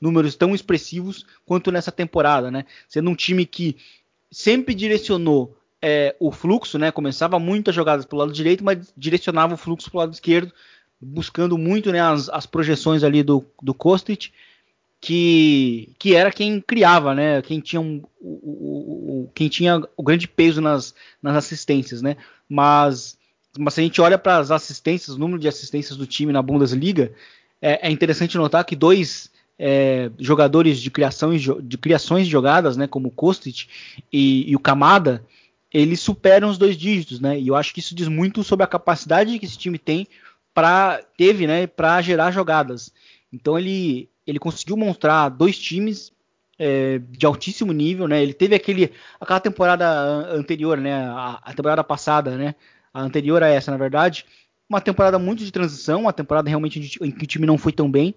[0.00, 2.64] números tão expressivos quanto nessa temporada, né?
[2.88, 3.76] Sendo um time que
[4.30, 6.90] sempre direcionou é, o fluxo, né?
[6.90, 10.52] Começava muitas jogadas pelo lado direito, mas direcionava o fluxo para o lado esquerdo,
[11.00, 14.32] buscando muito né, as, as projeções ali do, do Kostic,
[15.04, 17.42] que, que era quem criava, né?
[17.42, 22.16] Quem tinha, um, o, o, quem tinha o grande peso nas, nas assistências, né?
[22.48, 23.18] Mas
[23.58, 26.42] mas se a gente olha para as assistências, o número de assistências do time na
[26.42, 27.12] Bundesliga,
[27.60, 32.86] é, é interessante notar que dois é, jogadores de, criação, de criações de jogadas, né,
[32.86, 33.68] como o Kostic
[34.10, 35.24] e, e, o Kamada,
[35.70, 37.38] eles superam os dois dígitos, né?
[37.38, 40.08] E eu acho que isso diz muito sobre a capacidade que esse time tem
[40.54, 42.90] para teve, né, para gerar jogadas.
[43.32, 46.12] Então ele ele conseguiu mostrar dois times
[46.58, 48.22] é, de altíssimo nível, né?
[48.22, 49.86] Ele teve aquele aquela temporada
[50.32, 50.94] anterior, né?
[50.94, 52.54] A, a temporada passada, né?
[52.94, 54.24] a anterior a essa, na verdade,
[54.68, 57.90] uma temporada muito de transição, uma temporada realmente em que o time não foi tão
[57.90, 58.14] bem,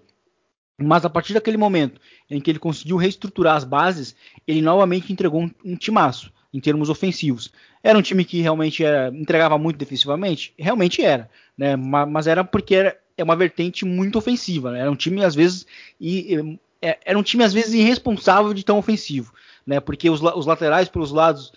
[0.80, 4.14] mas a partir daquele momento em que ele conseguiu reestruturar as bases,
[4.46, 7.52] ele novamente entregou um, um timaço em termos ofensivos.
[7.82, 10.54] Era um time que realmente era, entregava muito defensivamente?
[10.56, 11.74] Realmente era, né?
[11.74, 14.70] mas era porque era, é uma vertente muito ofensiva.
[14.70, 14.80] Né?
[14.80, 15.66] Era um time, às vezes,
[16.00, 19.34] e, é, era um time, às vezes, irresponsável de tão ofensivo,
[19.66, 19.80] né?
[19.80, 21.52] porque os, os laterais pelos lados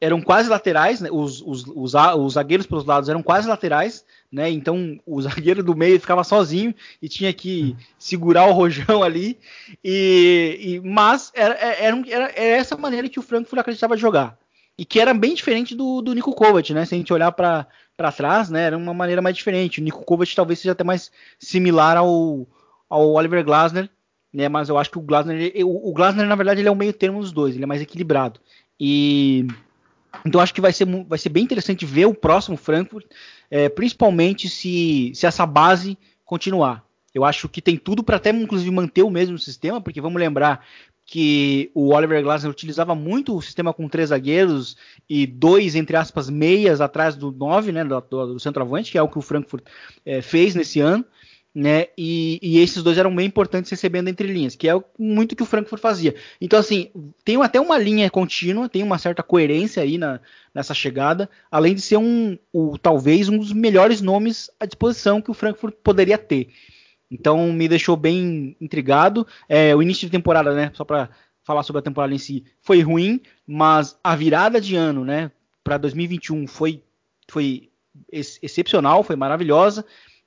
[0.00, 1.08] eram quase laterais, né?
[1.10, 4.50] os, os, os, os, zagueiros pelos lados eram quase laterais, né?
[4.50, 9.38] Então o zagueiro do meio ficava sozinho e tinha que segurar o rojão ali.
[9.82, 14.38] E, e mas era, era, era, era, essa maneira que o Frankfurt acreditava jogar.
[14.78, 16.84] E que era bem diferente do, do Nico Kovac, né?
[16.84, 17.66] Se a gente olhar para
[18.14, 18.64] trás, né?
[18.64, 19.80] Era uma maneira mais diferente.
[19.80, 22.46] O Nico Kovac talvez seja até mais similar ao,
[22.88, 23.88] ao Oliver Glasner,
[24.32, 24.48] né?
[24.48, 26.92] Mas eu acho que o Glasner, o, o Glasner na verdade ele é o meio
[26.92, 28.38] termo dos dois, ele é mais equilibrado.
[28.78, 29.46] E
[30.24, 33.06] então acho que vai ser, vai ser bem interessante ver o próximo Frankfurt,
[33.50, 36.84] é, principalmente se, se essa base continuar.
[37.14, 40.66] Eu acho que tem tudo para até inclusive manter o mesmo sistema, porque vamos lembrar
[41.06, 44.76] que o Oliver Glasner utilizava muito o sistema com três zagueiros
[45.08, 49.08] e dois, entre aspas, meias atrás do nove, né, do, do centroavante, que é o
[49.08, 49.64] que o Frankfurt
[50.04, 51.04] é, fez nesse ano
[51.56, 51.86] né?
[51.96, 55.46] E, e, esses dois eram bem importantes recebendo entre linhas, que é muito que o
[55.46, 56.14] Frankfurt fazia.
[56.38, 56.90] Então, assim,
[57.24, 60.20] tem até uma linha contínua, tem uma certa coerência aí na,
[60.54, 65.30] nessa chegada, além de ser um, o, talvez um dos melhores nomes à disposição que
[65.30, 66.48] o Frankfurt poderia ter.
[67.10, 69.26] Então, me deixou bem intrigado.
[69.48, 70.70] É, o início de temporada, né?
[70.74, 71.08] Só para
[71.44, 75.30] falar sobre a temporada em si, foi ruim, mas a virada de ano, né?
[75.62, 76.82] Para 2021 foi,
[77.28, 77.68] foi
[78.10, 79.84] ex excepcional, foi maravilhosa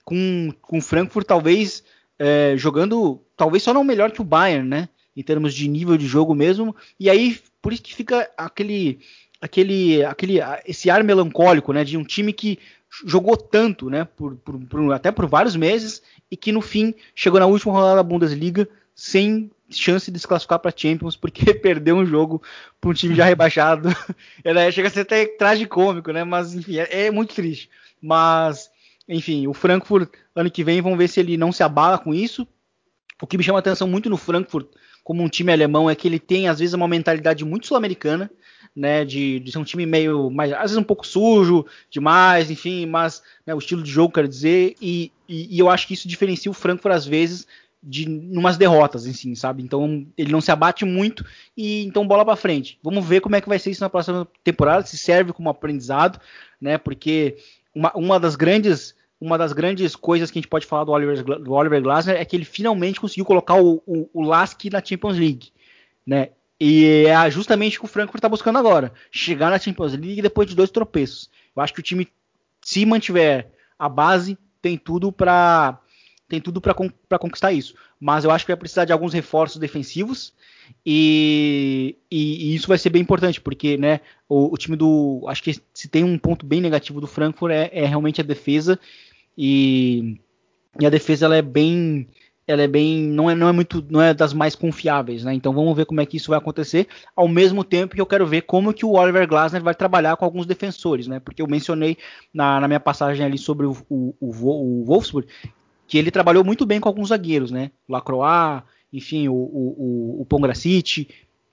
[0.10, 1.84] com, com Frankfurt talvez
[2.18, 4.90] é, jogando, talvez só não melhor que o Bayern, né?
[5.16, 6.76] Em termos de nível de jogo mesmo.
[7.00, 9.00] E aí, por isso que fica aquele,
[9.40, 11.84] aquele, aquele, esse ar melancólico, né?
[11.84, 12.58] De um time que
[13.06, 14.04] jogou tanto, né?
[14.04, 16.02] Por, por, por, até por vários meses
[16.32, 20.60] e que no fim chegou na última rodada da Bundesliga sem chance de se classificar
[20.60, 22.42] para Champions porque perdeu um jogo
[22.80, 23.90] para um time já rebaixado.
[24.72, 26.24] Chega a ser até tragicômico, né?
[26.24, 27.70] Mas enfim, é, é muito triste.
[28.02, 28.70] Mas
[29.08, 32.48] enfim, o Frankfurt ano que vem, vamos ver se ele não se abala com isso.
[33.22, 34.68] O que me chama atenção muito no Frankfurt,
[35.04, 38.32] como um time alemão, é que ele tem às vezes uma mentalidade muito sul-americana,
[38.80, 42.86] né, de, de, ser um time meio, mais, às vezes um pouco sujo demais, enfim,
[42.86, 46.08] mas né, o estilo de jogo, quero dizer, e, e, e, eu acho que isso
[46.08, 47.46] diferencia o Frankfurt às vezes
[47.84, 49.64] de umas derrotas, assim, sabe?
[49.64, 51.26] Então ele não se abate muito
[51.56, 52.78] e então bola para frente.
[52.84, 56.20] Vamos ver como é que vai ser isso na próxima temporada, se serve como aprendizado,
[56.60, 56.78] né?
[56.78, 57.38] Porque
[57.74, 61.24] uma, uma das grandes uma das grandes coisas que a gente pode falar do Oliver,
[61.24, 65.18] do Oliver Glasner é que ele finalmente conseguiu colocar o, o, o Lask na Champions
[65.18, 65.50] League,
[66.06, 66.30] né?
[66.60, 70.48] E é justamente o que o Frankfurt está buscando agora, chegar na Champions League depois
[70.48, 71.30] de dois tropeços.
[71.56, 72.08] Eu acho que o time,
[72.62, 75.80] se mantiver a base, tem tudo para
[76.28, 77.74] tem tudo para conquistar isso.
[78.00, 80.32] Mas eu acho que vai precisar de alguns reforços defensivos
[80.86, 85.26] e, e, e isso vai ser bem importante, porque né, o, o, time do.
[85.28, 88.80] Acho que se tem um ponto bem negativo do Frankfurt é, é realmente a defesa.
[89.38, 90.20] E,
[90.80, 92.08] e, a defesa ela é bem.
[92.50, 93.02] Ela é bem.
[93.04, 93.86] Não é, não é muito.
[93.90, 95.34] não é das mais confiáveis, né?
[95.34, 96.88] Então vamos ver como é que isso vai acontecer.
[97.16, 100.26] Ao mesmo tempo que eu quero ver como que o Oliver Glasner vai trabalhar com
[100.26, 101.20] alguns defensores, né?
[101.20, 101.96] Porque eu mencionei
[102.34, 105.28] na, na minha passagem ali sobre o, o, o, o Wolfsburg
[105.88, 107.72] que ele trabalhou muito bem com alguns zagueiros, né?
[107.88, 111.08] Lacroix, enfim, o, o, o Pongracic,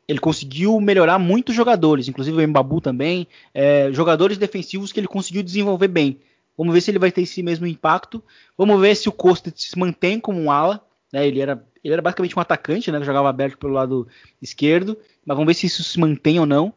[0.06, 5.42] ele conseguiu melhorar muitos jogadores, inclusive o Mbabu também, é, jogadores defensivos que ele conseguiu
[5.42, 6.20] desenvolver bem.
[6.56, 8.22] Vamos ver se ele vai ter esse mesmo impacto.
[8.56, 10.85] Vamos ver se o Costa se mantém como um ala.
[11.16, 11.26] Né?
[11.26, 12.98] Ele, era, ele era basicamente um atacante, né?
[12.98, 14.06] Que jogava aberto pelo lado
[14.40, 14.98] esquerdo.
[15.24, 16.74] Mas vamos ver se isso se mantém ou não.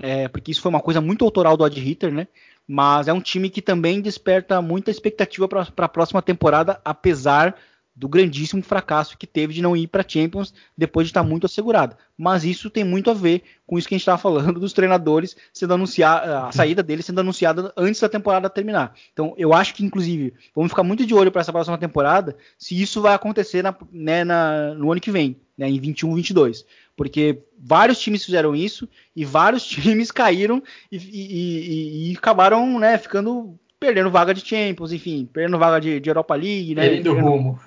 [0.00, 2.26] É, porque isso foi uma coisa muito autoral do Ad Hitter, né?
[2.66, 7.54] Mas é um time que também desperta muita expectativa para a próxima temporada, apesar
[7.94, 11.96] do grandíssimo fracasso que teve de não ir para Champions depois de estar muito assegurado.
[12.16, 15.36] Mas isso tem muito a ver com isso que a gente estava falando dos treinadores
[15.52, 18.94] sendo anunciada, a saída deles sendo anunciada antes da temporada terminar.
[19.12, 22.80] Então eu acho que inclusive vamos ficar muito de olho para essa próxima temporada se
[22.80, 26.64] isso vai acontecer na, né, na, no ano que vem, né, em 21, 22
[26.94, 32.98] porque vários times fizeram isso e vários times caíram e, e, e, e acabaram né,
[32.98, 36.88] ficando perdendo vaga de Champions, enfim, perdendo vaga de, de Europa League, né?
[36.88, 37.58] Perdendo rumo.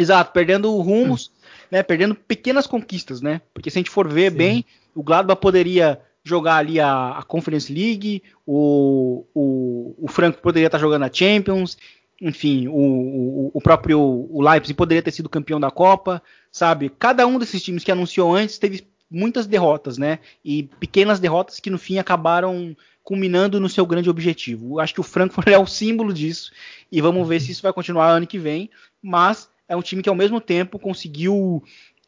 [0.00, 1.30] Exato, perdendo rumos,
[1.70, 1.82] né?
[1.82, 3.40] Perdendo pequenas conquistas, né?
[3.52, 4.38] Porque se a gente for ver Sim.
[4.38, 4.64] bem,
[4.94, 10.78] o Gladbach poderia jogar ali a, a Conference League, o, o, o Franco poderia estar
[10.78, 11.76] jogando a Champions,
[12.20, 16.22] enfim, o, o, o, próprio o Leipzig poderia ter sido campeão da Copa,
[16.52, 16.90] sabe?
[16.98, 20.18] Cada um desses times que anunciou antes teve muitas derrotas, né?
[20.44, 24.78] E pequenas derrotas que no fim acabaram culminando no seu grande objetivo.
[24.78, 26.52] Acho que o Frankfurt é o símbolo disso
[26.92, 28.70] e vamos ver se isso vai continuar ano que vem,
[29.02, 31.62] mas é um time que ao mesmo tempo conseguiu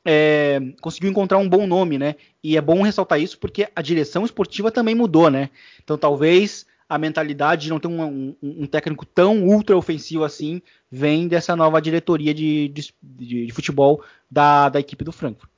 [0.05, 2.17] é, conseguiu encontrar um bom nome, né?
[2.43, 5.49] E é bom ressaltar isso porque a direção esportiva também mudou, né?
[5.83, 10.61] Então talvez a mentalidade de não ter um, um, um, técnico tão ultra ofensivo assim
[10.91, 15.49] vem dessa nova diretoria de, de, de, de futebol da, da, equipe do Frankfurt.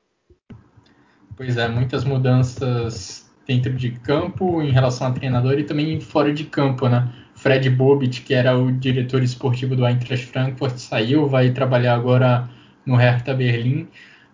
[1.34, 6.44] Pois é, muitas mudanças dentro de campo em relação a treinador e também fora de
[6.44, 7.10] campo, né?
[7.44, 12.48] Fred Bobit, que era o diretor esportivo do Eintracht Frankfurt, saiu, vai trabalhar agora
[12.86, 13.86] no Hertha Berlim.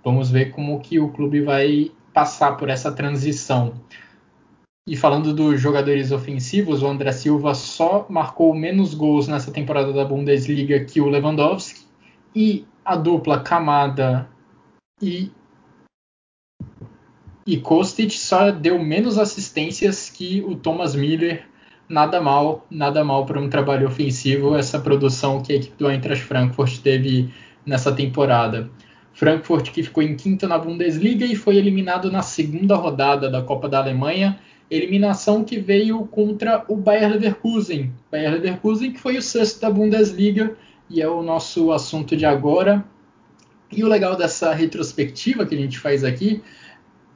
[0.05, 3.75] Vamos ver como que o clube vai passar por essa transição.
[4.87, 10.05] E falando dos jogadores ofensivos, o André Silva só marcou menos gols nessa temporada da
[10.05, 11.81] Bundesliga que o Lewandowski.
[12.33, 14.31] E a dupla Camada
[15.03, 15.33] e
[17.45, 21.50] e Kostic só deu menos assistências que o Thomas Miller.
[21.91, 26.25] Nada mal, nada mal para um trabalho ofensivo essa produção que a equipe do Eintracht
[26.25, 27.35] Frankfurt teve
[27.67, 28.71] nessa temporada.
[29.13, 33.69] Frankfurt que ficou em quinto na Bundesliga e foi eliminado na segunda rodada da Copa
[33.69, 34.39] da Alemanha
[34.71, 37.93] eliminação que veio contra o Bayer Leverkusen.
[38.09, 40.57] Bayer Leverkusen que foi o sexto da Bundesliga
[40.89, 42.85] e é o nosso assunto de agora.
[43.73, 46.41] E o legal dessa retrospectiva que a gente faz aqui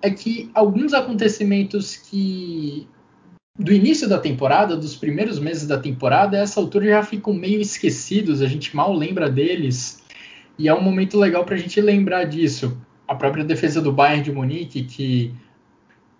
[0.02, 2.88] é que alguns acontecimentos que
[3.56, 8.42] do início da temporada, dos primeiros meses da temporada, essa altura já ficam meio esquecidos,
[8.42, 10.02] a gente mal lembra deles.
[10.58, 12.76] E é um momento legal para a gente lembrar disso.
[13.06, 15.34] A própria defesa do Bayern de Munique, que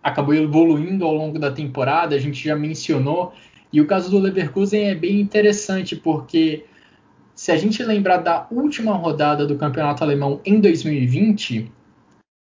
[0.02, 3.32] acabou evoluindo ao longo da temporada, a gente já mencionou.
[3.72, 6.64] E o caso do Leverkusen é bem interessante, porque
[7.34, 11.72] se a gente lembrar da última rodada do campeonato alemão em 2020,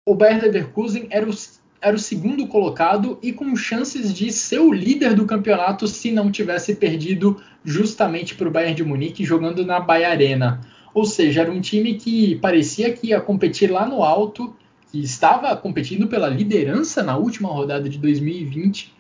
[0.07, 1.33] o Bayern Leverkusen era o,
[1.81, 6.31] era o segundo colocado e com chances de ser o líder do campeonato se não
[6.31, 10.61] tivesse perdido justamente para o Bayern de Munique jogando na Bahia Arena.
[10.95, 14.55] Ou seja, era um time que parecia que ia competir lá no alto
[14.91, 18.95] que estava competindo pela liderança na última rodada de 2020,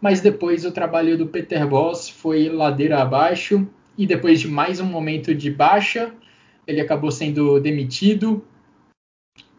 [0.00, 3.66] mas depois o trabalho do Peter Boss foi ladeira abaixo
[3.96, 6.12] e depois de mais um momento de baixa,
[6.66, 8.44] ele acabou sendo demitido.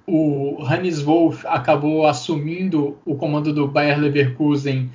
[0.09, 4.89] O Hannes Wolff acabou assumindo o comando do Bayer Leverkusen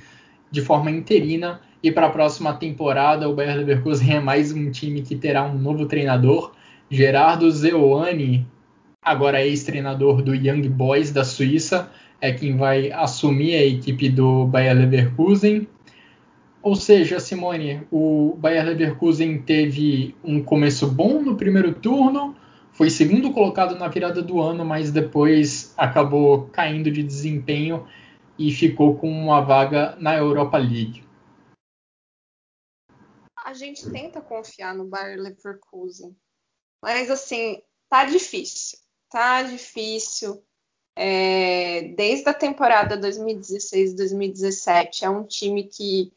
[0.49, 5.03] de forma interina e para a próxima temporada o Bayer Leverkusen é mais um time
[5.03, 6.53] que terá um novo treinador,
[6.89, 8.47] Gerardo Zeoane,
[9.03, 14.75] agora ex-treinador do Young Boys da Suíça, é quem vai assumir a equipe do Bayer
[14.75, 15.67] Leverkusen.
[16.59, 22.35] Ou seja, Simone, o Bayer Leverkusen teve um começo bom no primeiro turno,
[22.73, 27.87] foi segundo colocado na virada do ano, mas depois acabou caindo de desempenho
[28.37, 31.01] e ficou com uma vaga na Europa League.
[33.45, 36.15] A gente tenta confiar no Bayer Leverkusen,
[36.81, 38.79] mas assim, tá difícil.
[39.09, 40.43] Tá difícil.
[40.95, 46.11] É, desde a temporada 2016-2017 é um time que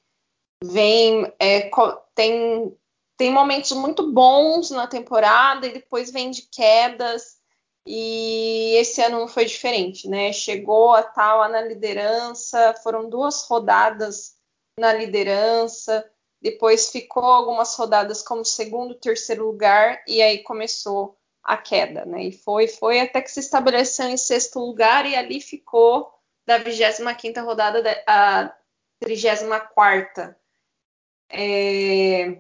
[0.65, 1.71] vem é,
[2.15, 2.75] tem
[3.17, 7.37] tem momentos muito bons na temporada e depois vem de quedas
[7.87, 10.33] e esse ano não foi diferente, né?
[10.33, 14.37] Chegou a tal na liderança, foram duas rodadas
[14.79, 16.05] na liderança,
[16.43, 22.25] depois ficou algumas rodadas como segundo, terceiro lugar e aí começou a queda, né?
[22.25, 26.13] E foi, foi até que se estabeleceu em sexto lugar e ali ficou
[26.45, 28.53] da 25ª rodada a
[29.01, 30.37] 34ª.
[31.31, 32.39] É...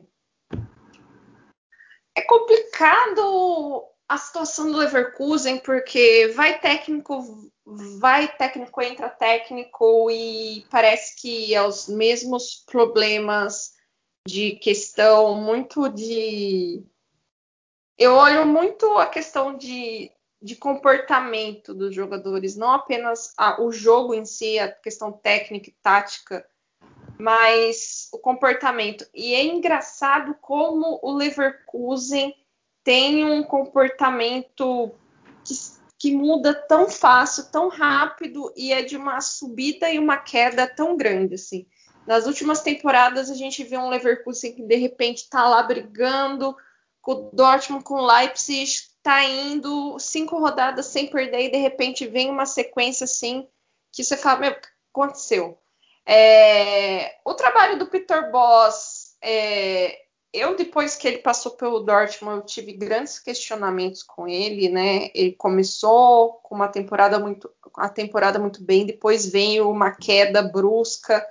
[2.26, 7.50] complicado a situação do Leverkusen porque vai técnico,
[7.98, 13.74] vai técnico, entra técnico e parece que é os mesmos problemas
[14.26, 16.84] de questão muito de
[17.98, 20.12] eu olho muito a questão de,
[20.42, 25.76] de comportamento dos jogadores, não apenas a, o jogo em si, a questão técnica e
[25.82, 26.46] tática,
[27.18, 29.06] mas o comportamento.
[29.14, 32.34] E é engraçado como o Leverkusen
[32.84, 34.92] tem um comportamento
[35.44, 35.54] que,
[35.98, 40.96] que muda tão fácil, tão rápido e é de uma subida e uma queda tão
[40.96, 41.66] grande assim.
[42.06, 46.56] Nas últimas temporadas a gente vê um Leverkusen que de repente está lá brigando
[47.00, 52.06] com o Dortmund, com o Leipzig, está indo cinco rodadas sem perder e de repente
[52.06, 53.48] vem uma sequência assim
[53.92, 54.56] que você fala, meu,
[54.92, 55.58] aconteceu?
[56.06, 62.46] É, o trabalho do Peter Boss, é, eu depois que ele passou pelo Dortmund, eu
[62.46, 65.10] tive grandes questionamentos com ele, né?
[65.14, 71.26] Ele começou com uma temporada muito, a temporada muito bem, depois veio uma queda brusca.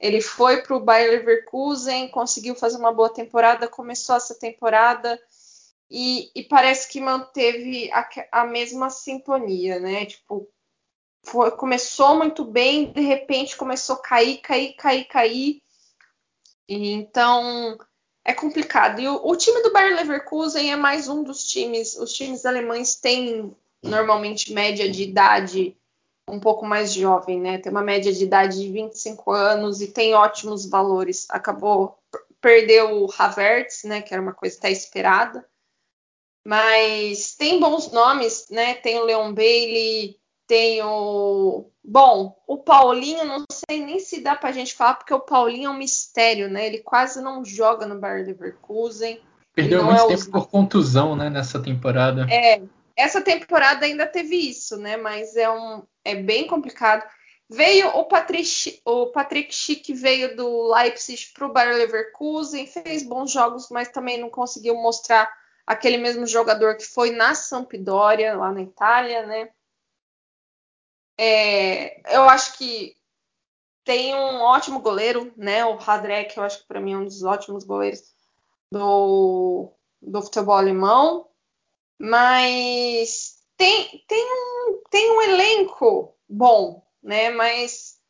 [0.00, 5.20] Ele foi para o Bayer Leverkusen, conseguiu fazer uma boa temporada, começou essa temporada
[5.90, 10.06] e, e parece que manteve a, a mesma sintonia, né?
[10.06, 10.48] Tipo,
[11.24, 15.62] foi, começou muito bem, de repente começou a cair, cair, cair, cair.
[16.68, 17.78] E, então
[18.24, 19.00] é complicado.
[19.00, 21.96] E o, o, time do Bayer Leverkusen é mais um dos times.
[21.96, 25.76] Os times alemães têm normalmente média de idade
[26.26, 27.58] um pouco mais jovem, né?
[27.58, 31.26] Tem uma média de idade de 25 anos e tem ótimos valores.
[31.28, 31.98] Acabou
[32.40, 34.02] perdeu o Havertz, né?
[34.02, 35.46] Que era uma coisa até esperada.
[36.46, 38.74] Mas tem bons nomes, né?
[38.74, 41.70] Tem o Leon Bailey, tem o.
[41.82, 45.70] Bom, o Paulinho, não sei nem se dá pra gente falar, porque o Paulinho é
[45.70, 46.66] um mistério, né?
[46.66, 49.20] Ele quase não joga no Bayer Leverkusen.
[49.54, 52.26] Perdeu muito é tempo por contusão, né, nessa temporada.
[52.30, 52.60] É,
[52.96, 54.96] essa temporada ainda teve isso, né?
[54.96, 57.04] Mas é, um, é bem complicado.
[57.48, 63.30] Veio o Patrick, o Patrick Schick veio do Leipzig para o Bayer Leverkusen, fez bons
[63.30, 65.30] jogos, mas também não conseguiu mostrar
[65.66, 69.50] aquele mesmo jogador que foi na Sampdoria, lá na Itália, né?
[71.16, 72.96] É, eu acho que
[73.84, 75.64] tem um ótimo goleiro, né?
[75.64, 78.14] O Radrek, eu acho que para mim é um dos ótimos goleiros
[78.72, 81.28] do, do futebol alemão.
[81.98, 87.30] Mas tem, tem, um, tem um elenco bom, né?
[87.30, 88.00] Mas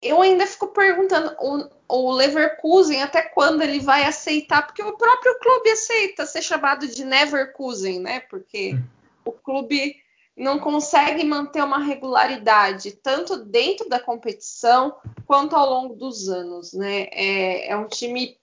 [0.00, 5.38] eu ainda fico perguntando o, o Leverkusen até quando ele vai aceitar, porque o próprio
[5.40, 8.20] clube aceita ser chamado de Neverkusen, né?
[8.20, 8.78] Porque
[9.24, 9.96] o clube
[10.38, 14.96] não consegue manter uma regularidade tanto dentro da competição
[15.26, 17.08] quanto ao longo dos anos, né?
[17.10, 18.38] É, é um time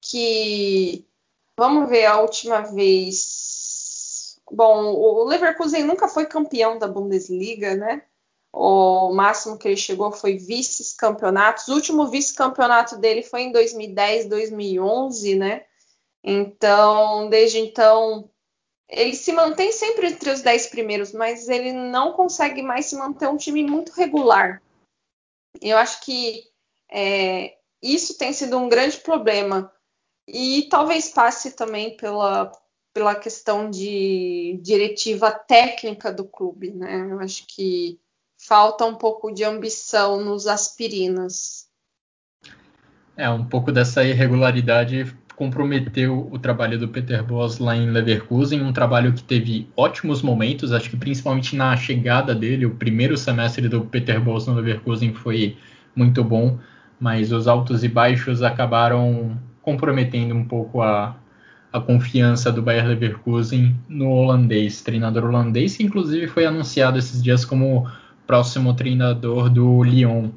[0.00, 1.04] que
[1.58, 4.40] vamos ver a última vez.
[4.50, 8.02] Bom, o Leverkusen nunca foi campeão da Bundesliga, né?
[8.52, 11.68] O máximo que ele chegou foi vice-campeonatos.
[11.68, 15.64] O último vice-campeonato dele foi em 2010, 2011, né?
[16.22, 18.30] Então, desde então,
[18.88, 23.28] ele se mantém sempre entre os dez primeiros, mas ele não consegue mais se manter
[23.28, 24.62] um time muito regular.
[25.60, 26.44] Eu acho que
[26.90, 29.72] é, isso tem sido um grande problema.
[30.28, 32.50] E talvez passe também pela,
[32.92, 37.08] pela questão de diretiva técnica do clube, né?
[37.10, 38.00] Eu acho que
[38.38, 41.68] falta um pouco de ambição nos aspirinas.
[43.16, 48.72] É, um pouco dessa irregularidade comprometeu o trabalho do Peter Bosz lá em Leverkusen, um
[48.72, 53.82] trabalho que teve ótimos momentos, acho que principalmente na chegada dele, o primeiro semestre do
[53.82, 55.56] Peter Bosz no Leverkusen foi
[55.94, 56.58] muito bom,
[56.98, 61.14] mas os altos e baixos acabaram comprometendo um pouco a,
[61.70, 67.44] a confiança do Bayer Leverkusen no holandês, treinador holandês, que inclusive foi anunciado esses dias
[67.44, 67.86] como
[68.26, 70.30] próximo treinador do Lyon.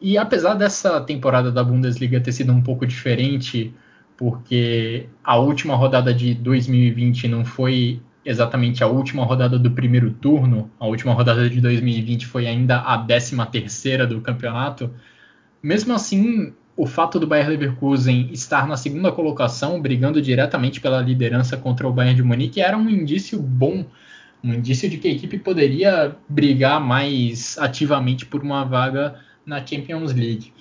[0.00, 3.74] E apesar dessa temporada da Bundesliga ter sido um pouco diferente,
[4.16, 10.70] porque a última rodada de 2020 não foi exatamente a última rodada do primeiro turno,
[10.80, 14.90] a última rodada de 2020 foi ainda a 13 terceira do campeonato.
[15.62, 21.56] Mesmo assim, o fato do Bayern Leverkusen estar na segunda colocação, brigando diretamente pela liderança
[21.56, 23.84] contra o Bayern de Munique, era um indício bom,
[24.42, 30.12] um indício de que a equipe poderia brigar mais ativamente por uma vaga na Champions
[30.12, 30.52] League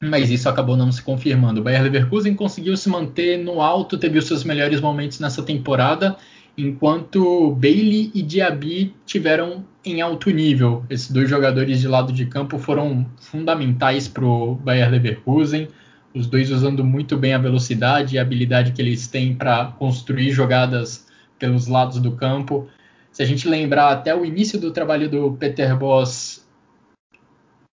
[0.00, 1.60] mas isso acabou não se confirmando.
[1.60, 6.16] O Bayer Leverkusen conseguiu se manter no alto, teve os seus melhores momentos nessa temporada,
[6.56, 10.84] enquanto Bailey e Diaby tiveram em alto nível.
[10.88, 15.68] Esses dois jogadores de lado de campo foram fundamentais para o Bayer Leverkusen,
[16.14, 20.30] os dois usando muito bem a velocidade e a habilidade que eles têm para construir
[20.30, 21.06] jogadas
[21.38, 22.68] pelos lados do campo.
[23.12, 26.47] Se a gente lembrar até o início do trabalho do Peter Bosz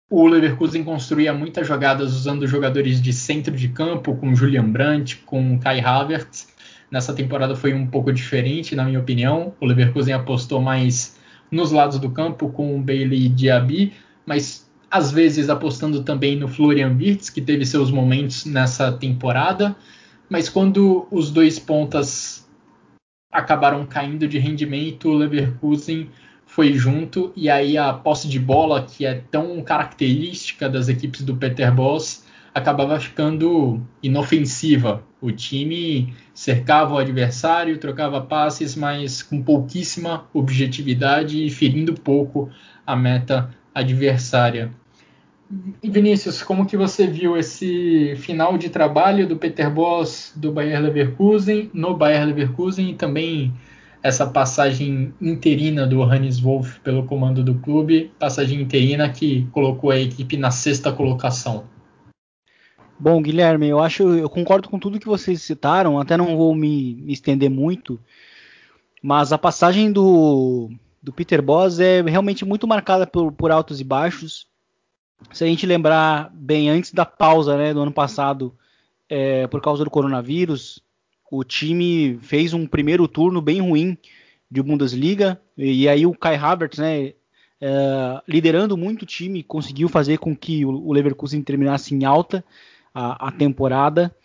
[0.09, 5.59] o Leverkusen construía muitas jogadas usando jogadores de centro de campo, com Julian Brandt, com
[5.59, 6.47] Kai Havertz.
[6.89, 9.53] Nessa temporada foi um pouco diferente, na minha opinião.
[9.59, 11.15] O Leverkusen apostou mais
[11.51, 13.93] nos lados do campo, com Bailey e Diaby,
[14.25, 19.75] mas às vezes apostando também no Florian Wirtz, que teve seus momentos nessa temporada.
[20.27, 22.49] Mas quando os dois pontas
[23.31, 26.09] acabaram caindo de rendimento, o Leverkusen
[26.59, 31.37] foi junto e aí a posse de bola que é tão característica das equipes do
[31.37, 35.01] Peter Boss acabava ficando inofensiva.
[35.21, 42.49] O time cercava o adversário, trocava passes, mas com pouquíssima objetividade e ferindo pouco
[42.85, 44.69] a meta adversária.
[45.81, 51.71] Vinícius, como que você viu esse final de trabalho do Peter Boss do Bayer Leverkusen
[51.73, 53.53] no Bayer Leverkusen e também
[54.01, 59.99] essa passagem interina do Hannes Wolff pelo comando do clube, passagem interina que colocou a
[59.99, 61.65] equipe na sexta colocação.
[62.97, 66.95] Bom, Guilherme, eu acho, eu concordo com tudo que vocês citaram, até não vou me,
[66.95, 67.99] me estender muito,
[69.01, 70.69] mas a passagem do,
[71.01, 74.47] do Peter Boss é realmente muito marcada por, por, altos e baixos.
[75.31, 78.53] Se a gente lembrar bem, antes da pausa né, do ano passado,
[79.07, 80.81] é, por causa do coronavírus,
[81.31, 83.97] o time fez um primeiro turno bem ruim
[84.49, 87.13] de Bundesliga e aí o Kai Havertz, né,
[87.61, 92.43] é, liderando muito o time, conseguiu fazer com que o Leverkusen terminasse em alta
[92.93, 94.15] a, a temporada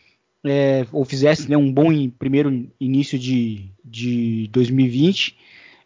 [0.45, 5.37] é, ou fizesse né, um bom primeiro início de, de 2020.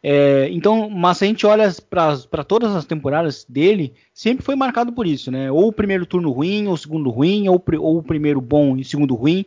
[0.00, 4.92] É, então, mas se a gente olha para todas as temporadas dele, sempre foi marcado
[4.92, 5.50] por isso, né?
[5.50, 8.82] Ou o primeiro turno ruim, ou o segundo ruim, ou, ou o primeiro bom e
[8.82, 9.44] o segundo ruim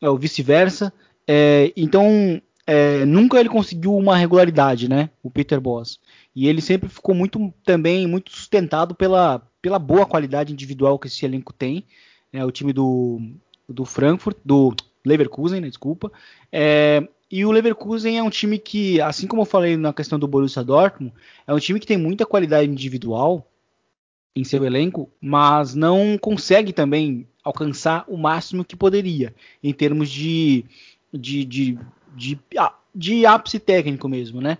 [0.00, 0.92] é, vice-versa.
[1.26, 5.10] É, então, é, nunca ele conseguiu uma regularidade, né?
[5.22, 5.98] O Peter Boss.
[6.34, 11.24] E ele sempre ficou muito também muito sustentado pela, pela boa qualidade individual que esse
[11.24, 11.84] elenco tem.
[12.32, 12.44] Né?
[12.44, 13.20] O time do,
[13.68, 14.74] do Frankfurt, do
[15.04, 15.68] Leverkusen, né?
[15.68, 16.12] desculpa.
[16.52, 20.28] É, e o Leverkusen é um time que, assim como eu falei na questão do
[20.28, 21.14] Borussia Dortmund,
[21.46, 23.46] é um time que tem muita qualidade individual
[24.34, 30.64] em seu elenco, mas não consegue também alcançar o máximo que poderia em termos de,
[31.12, 31.78] de, de,
[32.14, 32.38] de,
[32.94, 34.58] de ápice técnico mesmo, né?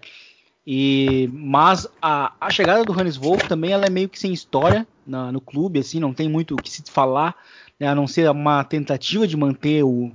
[0.66, 4.86] E, mas a, a chegada do Hannes Wolff também ela é meio que sem história
[5.07, 7.35] na, no clube, assim, não tem muito o que se falar,
[7.78, 10.12] né, a não ser uma tentativa de manter o,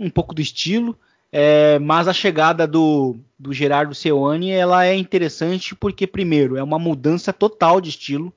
[0.00, 0.98] um pouco do estilo.
[1.30, 6.78] É, mas a chegada do, do Gerardo Seoane ela é interessante porque, primeiro, é uma
[6.78, 8.32] mudança total de estilo.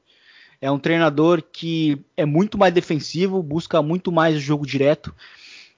[0.62, 5.14] É um treinador que é muito mais defensivo, busca muito mais o jogo direto.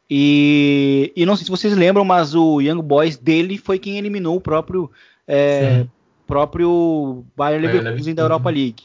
[0.09, 4.35] E, e não sei se vocês lembram, mas o Young Boys dele foi quem eliminou
[4.35, 4.91] o próprio,
[5.25, 5.85] é,
[6.27, 8.83] próprio Bayern Leverkusen da Europa League.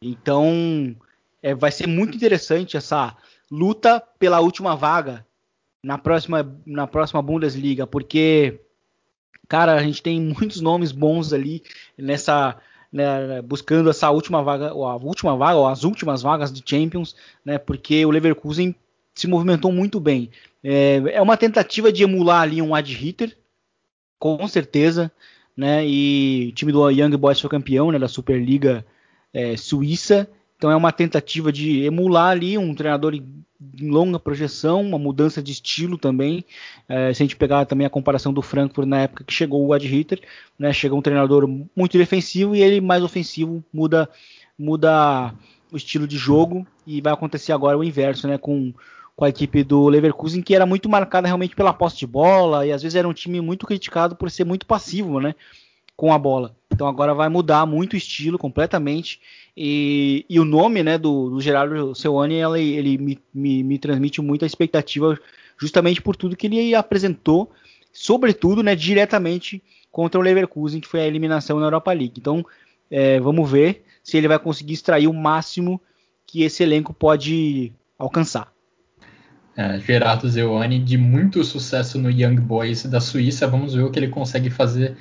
[0.00, 0.94] Então
[1.42, 3.16] é, vai ser muito interessante essa
[3.50, 5.26] luta pela última vaga
[5.82, 8.60] na próxima, na próxima Bundesliga, porque,
[9.48, 11.62] cara, a gente tem muitos nomes bons ali
[11.96, 12.56] nessa
[12.92, 17.14] né, buscando essa última vaga, ou a última vaga, ou as últimas vagas de Champions,
[17.44, 18.74] né, porque o Leverkusen
[19.14, 20.30] se movimentou muito bem.
[20.62, 23.36] É, é uma tentativa de emular ali um ad hitter,
[24.18, 25.10] com certeza,
[25.56, 25.86] né?
[25.86, 28.84] E o time do Young Boys foi campeão né, da Superliga
[29.32, 30.28] é, Suíça.
[30.58, 33.44] Então é uma tentativa de emular ali um treinador em
[33.80, 36.44] longa projeção, uma mudança de estilo também.
[36.88, 39.72] É, se a gente pegar também a comparação do Frankfurt na época que chegou o
[39.72, 40.20] Ad Hitter,
[40.58, 44.08] né, chega um treinador muito defensivo e ele mais ofensivo muda
[44.58, 45.32] muda
[45.70, 48.74] o estilo de jogo e vai acontecer agora o inverso, né, com
[49.14, 52.70] com a equipe do Leverkusen, que era muito marcada realmente pela posse de bola e
[52.70, 55.34] às vezes era um time muito criticado por ser muito passivo, né,
[55.96, 56.54] com a bola.
[56.72, 59.20] Então agora vai mudar muito o estilo completamente
[59.60, 64.20] e, e o nome, né, do, do Gerardo Seuani, ele, ele me, me, me, transmite
[64.22, 65.18] muita expectativa
[65.60, 67.50] justamente por tudo que ele apresentou,
[67.92, 69.60] sobretudo, né, diretamente
[69.90, 72.14] contra o Leverkusen, que foi a eliminação na Europa League.
[72.18, 72.46] Então
[72.88, 75.80] é, vamos ver se ele vai conseguir extrair o máximo
[76.24, 78.52] que esse elenco pode alcançar
[79.58, 83.44] é, Gerardo Zewani, de muito sucesso no Young Boys da Suíça.
[83.48, 84.96] Vamos ver o que ele consegue fazer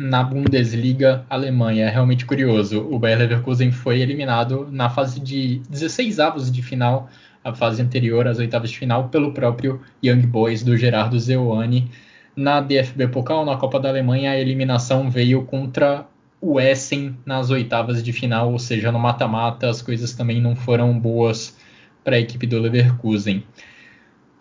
[0.00, 1.84] na Bundesliga Alemanha.
[1.84, 2.80] É realmente curioso.
[2.90, 7.10] O Bayer Leverkusen foi eliminado na fase de 16 avos de final,
[7.44, 11.90] a fase anterior às oitavas de final, pelo próprio Young Boys do Gerardo Zewani.
[12.34, 16.06] Na DFB Pokal, na Copa da Alemanha, a eliminação veio contra
[16.40, 20.98] o Essen nas oitavas de final, ou seja, no mata-mata, as coisas também não foram
[20.98, 21.54] boas
[22.02, 23.44] para a equipe do Leverkusen.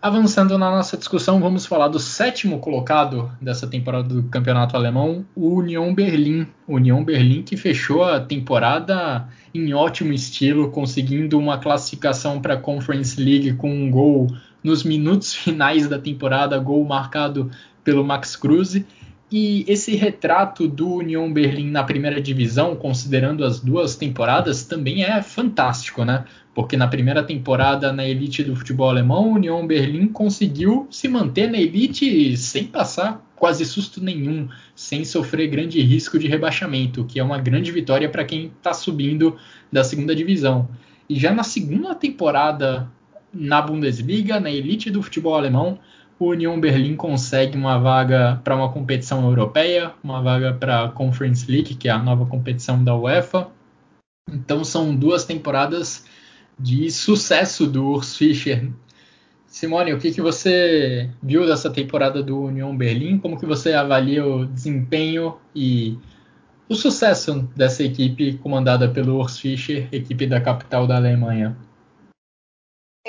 [0.02, 5.56] Avançando na nossa discussão, vamos falar do sétimo colocado dessa temporada do Campeonato Alemão, o
[5.56, 6.48] Union Berlim.
[6.66, 13.22] Union Berlim que fechou a temporada em ótimo estilo, conseguindo uma classificação para a Conference
[13.22, 14.28] League com um gol
[14.64, 17.52] nos minutos finais da temporada, gol marcado
[17.84, 18.86] pelo Max Kruse.
[19.32, 25.22] E esse retrato do Union Berlim na primeira divisão, considerando as duas temporadas, também é
[25.22, 26.26] fantástico, né?
[26.56, 31.50] Porque na primeira temporada na elite do futebol alemão, o Union Berlim conseguiu se manter
[31.50, 37.24] na elite sem passar quase susto nenhum, sem sofrer grande risco de rebaixamento, que é
[37.24, 39.38] uma grande vitória para quem está subindo
[39.72, 40.68] da segunda divisão.
[41.08, 42.92] E já na segunda temporada
[43.34, 45.80] na Bundesliga, na elite do futebol alemão,
[46.20, 51.50] o Union Berlim consegue uma vaga para uma competição europeia, uma vaga para a Conference
[51.50, 53.48] League, que é a nova competição da UEFA.
[54.30, 56.06] Então são duas temporadas
[56.60, 58.70] de sucesso do Urs Fischer.
[59.48, 63.18] Simone, o que, que você viu dessa temporada do Union Berlim?
[63.18, 65.98] Como que você avalia o desempenho e
[66.68, 71.58] o sucesso dessa equipe comandada pelo Urs Fischer, equipe da capital da Alemanha?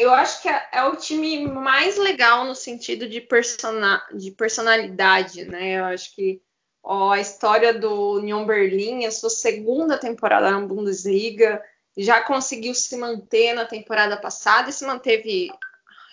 [0.00, 5.44] Eu acho que é, é, o time mais legal no sentido de, persona, de personalidade,
[5.44, 5.78] né?
[5.78, 6.40] Eu acho que
[6.82, 11.62] ó, a história do Union Berlim, a sua segunda temporada na Bundesliga,
[11.94, 15.50] já conseguiu se manter na temporada passada e se manteve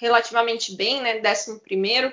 [0.02, 1.20] relativamente bem, né?
[1.20, 2.12] Décimo primeiro,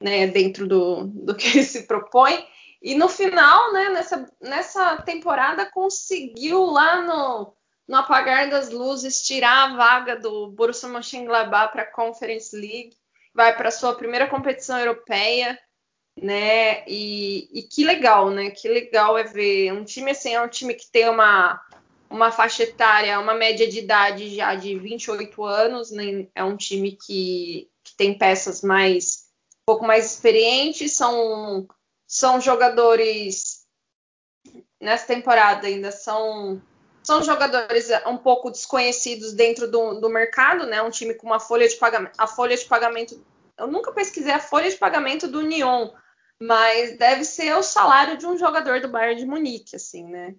[0.00, 0.26] né?
[0.26, 2.48] Dentro do, do que ele se propõe.
[2.80, 3.90] E no final, né?
[3.90, 7.54] Nessa, nessa temporada conseguiu lá no
[7.86, 12.96] no apagar das luzes, tirar a vaga do Borussia Mönchengladbach para a Conference League,
[13.34, 15.58] vai para sua primeira competição europeia,
[16.20, 16.84] né?
[16.86, 18.50] E, e, que legal, né?
[18.50, 21.60] Que legal é ver um time assim, é um time que tem uma
[22.08, 26.28] uma faixa etária, uma média de idade já de 28 anos, né?
[26.34, 29.24] É um time que, que tem peças mais
[29.62, 31.66] um pouco mais experientes, são
[32.06, 33.66] são jogadores
[34.80, 36.62] nessa temporada ainda são
[37.04, 40.82] são jogadores eh, um pouco desconhecidos dentro do, do mercado, né?
[40.82, 42.14] Um time com uma folha de pagamento.
[42.18, 43.24] A folha de pagamento.
[43.58, 45.90] Eu nunca pesquisei a folha de pagamento do Nyon,
[46.40, 50.34] mas deve ser o salário de um jogador do Bayern de Munique, assim, né?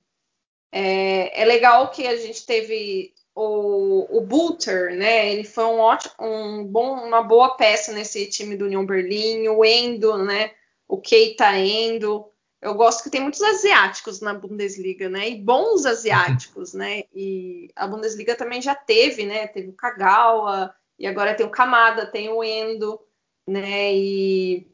[0.71, 5.31] É, é legal que a gente teve o, o Bulter, né?
[5.31, 9.63] Ele foi um ótimo, um bom, uma boa peça nesse time do Union Berlim, o
[9.63, 10.51] Endo, né?
[10.87, 12.29] O Keita Endo
[12.61, 15.29] eu gosto que tem muitos asiáticos na Bundesliga, né?
[15.29, 17.03] E bons asiáticos, né?
[17.13, 19.47] E a Bundesliga também já teve, né?
[19.47, 22.99] Teve o Kagawa, e agora tem o Kamada, tem o Endo,
[23.47, 23.93] né?
[23.93, 24.67] E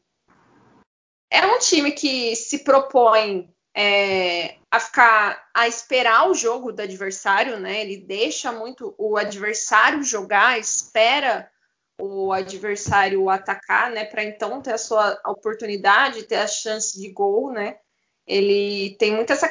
[1.30, 7.58] é um time que se propõe é, a ficar a esperar o jogo do adversário,
[7.58, 7.82] né?
[7.82, 11.50] Ele deixa muito o adversário jogar, espera
[11.98, 17.52] o adversário atacar, né, para então ter a sua oportunidade, ter a chance de gol,
[17.52, 17.78] né?
[18.26, 19.48] Ele tem muito essa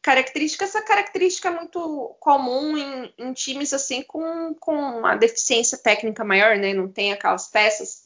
[0.00, 6.24] característica, essa característica é muito comum em, em, times assim com, com uma deficiência técnica
[6.24, 6.72] maior, né?
[6.72, 8.02] Não tem aquelas peças.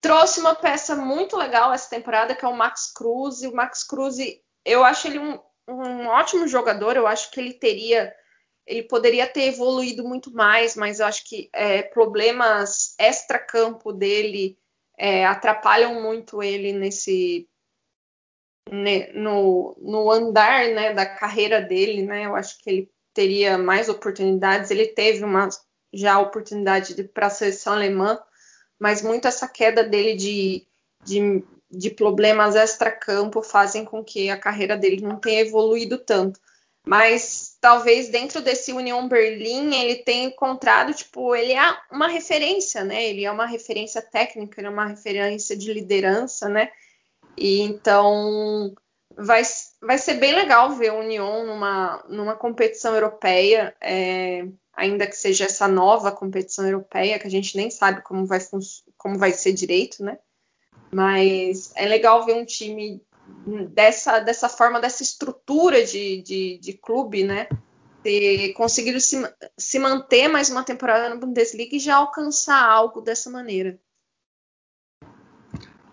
[0.00, 3.42] Trouxe uma peça muito legal essa temporada, que é o Max Cruz.
[3.42, 4.16] E o Max Cruz,
[4.64, 8.14] eu acho ele um, um ótimo jogador, eu acho que ele teria
[8.66, 14.56] ele poderia ter evoluído muito mais, mas eu acho que é, problemas extra-campo dele
[14.96, 17.48] é, atrapalham muito ele nesse
[18.70, 22.26] né, no, no andar né, da carreira dele, né?
[22.26, 24.70] Eu acho que ele teria mais oportunidades.
[24.70, 25.48] Ele teve uma
[25.92, 28.18] já oportunidade para a seleção alemã,
[28.78, 30.66] mas muito essa queda dele de,
[31.04, 36.40] de, de problemas extra-campo fazem com que a carreira dele não tenha evoluído tanto.
[36.84, 43.04] Mas talvez dentro desse União Berlim ele tenha encontrado, tipo, ele é uma referência, né?
[43.04, 46.72] Ele é uma referência técnica, ele é uma referência de liderança, né?
[47.36, 48.74] E então
[49.16, 49.42] vai,
[49.80, 55.44] vai ser bem legal ver o Union numa, numa competição europeia, é, ainda que seja
[55.44, 58.40] essa nova competição europeia, que a gente nem sabe como vai,
[58.96, 60.18] como vai ser direito, né?
[60.90, 63.00] Mas é legal ver um time
[63.74, 67.48] dessa, dessa forma, dessa estrutura de, de, de clube, né?
[68.02, 69.22] Ter conseguido se,
[69.56, 73.78] se manter mais uma temporada na Bundesliga e já alcançar algo dessa maneira.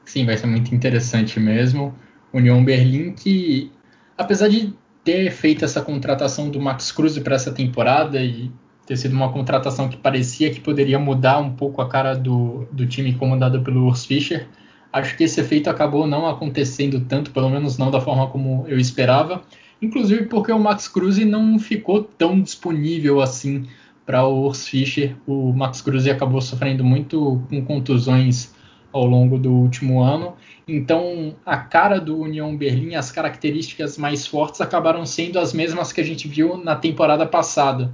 [0.05, 1.93] Sim, vai ser muito interessante mesmo.
[2.33, 3.71] União Berlim que,
[4.17, 4.73] apesar de
[5.03, 8.51] ter feito essa contratação do Max Cruz para essa temporada e
[8.85, 12.87] ter sido uma contratação que parecia que poderia mudar um pouco a cara do, do
[12.87, 14.47] time comandado pelo Urs Fischer,
[14.91, 18.79] acho que esse efeito acabou não acontecendo tanto, pelo menos não da forma como eu
[18.79, 19.43] esperava.
[19.81, 23.65] Inclusive porque o Max Cruz não ficou tão disponível assim
[24.05, 25.15] para o Urs Fischer.
[25.25, 28.53] O Max Cruz acabou sofrendo muito com contusões
[28.91, 30.33] ao longo do último ano.
[30.67, 36.01] Então, a cara do União Berlim, as características mais fortes acabaram sendo as mesmas que
[36.01, 37.91] a gente viu na temporada passada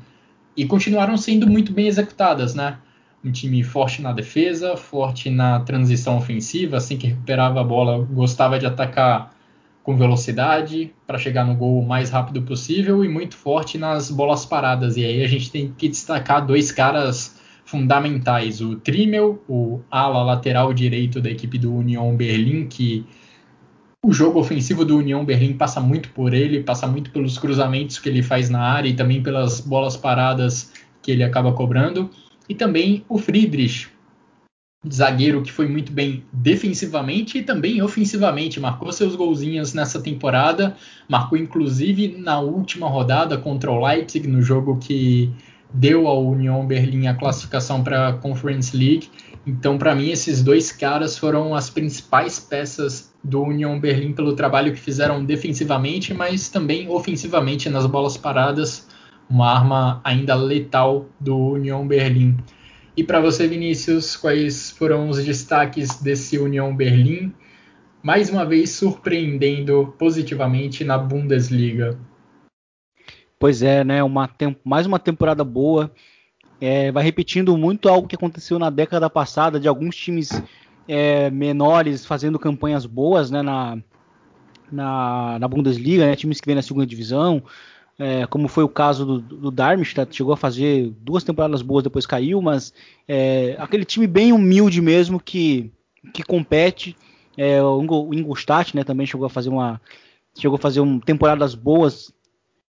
[0.58, 2.78] e continuaram sendo muito bem executadas, né?
[3.26, 8.60] Um time forte na defesa, forte na transição ofensiva, assim que recuperava a bola, gostava
[8.60, 9.34] de atacar
[9.82, 14.46] com velocidade para chegar no gol o mais rápido possível e muito forte nas bolas
[14.46, 14.96] paradas.
[14.96, 18.62] E aí a gente tem que destacar dois caras fundamentais.
[18.62, 23.06] O Trimmel, o ala lateral direito da equipe do Union Berlim, que
[24.04, 28.08] o jogo ofensivo do Union Berlim passa muito por ele, passa muito pelos cruzamentos que
[28.08, 30.72] ele faz na área e também pelas bolas paradas
[31.02, 32.10] que ele acaba cobrando.
[32.48, 33.88] E também o Friedrich,
[34.92, 40.76] zagueiro que foi muito bem defensivamente e também ofensivamente, marcou seus golzinhos nessa temporada,
[41.10, 45.34] marcou inclusive na última rodada contra o Leipzig, no jogo que
[45.74, 49.10] deu ao Union Berlim a classificação para a Conference League.
[49.46, 54.74] Então, para mim, esses dois caras foram as principais peças do Union Berlim pelo trabalho
[54.74, 58.88] que fizeram defensivamente, mas também ofensivamente nas bolas paradas,
[59.30, 62.38] uma arma ainda letal do Union Berlim.
[62.98, 67.34] E para você, Vinícius, quais foram os destaques desse Union Berlim?
[68.02, 71.98] Mais uma vez surpreendendo positivamente na Bundesliga.
[73.38, 74.02] Pois é, né?
[74.04, 74.30] Uma
[74.64, 75.92] mais uma temporada boa.
[76.62, 80.42] É, vai repetindo muito algo que aconteceu na década passada, de alguns times
[80.88, 83.78] é, menores fazendo campanhas boas né, na,
[84.72, 87.44] na, na Bundesliga, né, times que vêm na segunda divisão,
[87.98, 92.06] é, como foi o caso do, do Darmstadt, chegou a fazer duas temporadas boas, depois
[92.06, 92.74] caiu, mas
[93.08, 95.72] é, aquele time bem humilde mesmo que,
[96.14, 96.96] que compete.
[97.38, 99.82] É, o Ingolstadt né, também chegou a fazer uma
[100.38, 102.14] chegou a fazer um, temporadas boas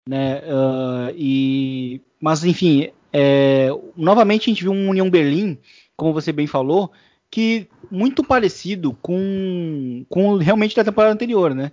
[0.07, 0.39] né?
[0.39, 5.57] Uh, e, mas enfim, é, novamente a gente viu um União Berlim,
[5.95, 6.91] como você bem falou,
[7.31, 11.71] que muito parecido com, com realmente da temporada anterior, né?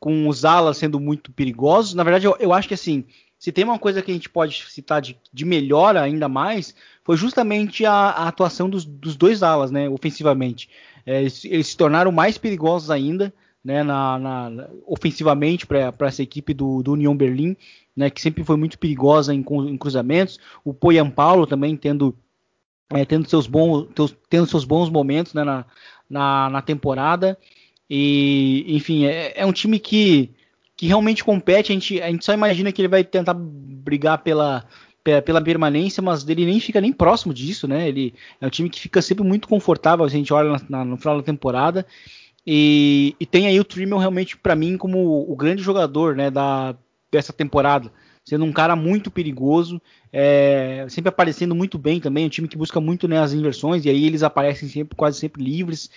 [0.00, 1.94] Com os alas sendo muito perigosos.
[1.94, 3.04] Na verdade, eu, eu acho que assim,
[3.38, 6.74] se tem uma coisa que a gente pode citar de, de melhor ainda mais,
[7.04, 9.88] foi justamente a, a atuação dos, dos, dois alas, né?
[9.88, 10.68] Ofensivamente.
[11.04, 13.32] É, eles, eles se tornaram mais perigosos ainda
[13.66, 17.56] né, na, na, ofensivamente para essa equipe do, do União Berlim,
[17.96, 20.38] né, que sempre foi muito perigosa em, em cruzamentos.
[20.64, 22.16] O Poyan Paulo também tendo,
[22.90, 23.88] é, tendo, seus bons,
[24.30, 25.64] tendo seus bons momentos né, na,
[26.08, 27.36] na, na, temporada.
[27.88, 30.30] E, enfim, é, é, um time que,
[30.76, 31.72] que realmente compete.
[31.72, 34.64] A gente, a gente só imagina que ele vai tentar brigar pela,
[35.02, 37.88] pela permanência, mas ele nem fica nem próximo disso, né?
[37.88, 40.04] Ele é um time que fica sempre muito confortável.
[40.04, 41.86] A gente olha na, na, no final da temporada.
[42.46, 46.76] E, e tem aí o Trimmel realmente para mim como o grande jogador né, da,
[47.10, 47.92] dessa temporada,
[48.24, 49.82] sendo um cara muito perigoso,
[50.12, 53.90] é, sempre aparecendo muito bem também, um time que busca muito né, as inversões e
[53.90, 55.90] aí eles aparecem sempre quase sempre livres.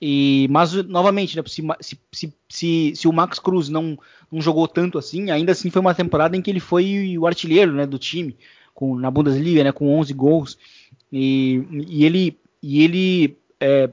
[0.00, 3.98] E, mas novamente, né, se, se, se, se, o Max Cruz não,
[4.30, 7.72] não jogou tanto assim, ainda assim foi uma temporada em que ele foi o artilheiro
[7.72, 8.36] né, do time
[8.72, 10.58] com, na Bundesliga, né, com 11 gols.
[11.12, 13.90] E, e ele, e ele é,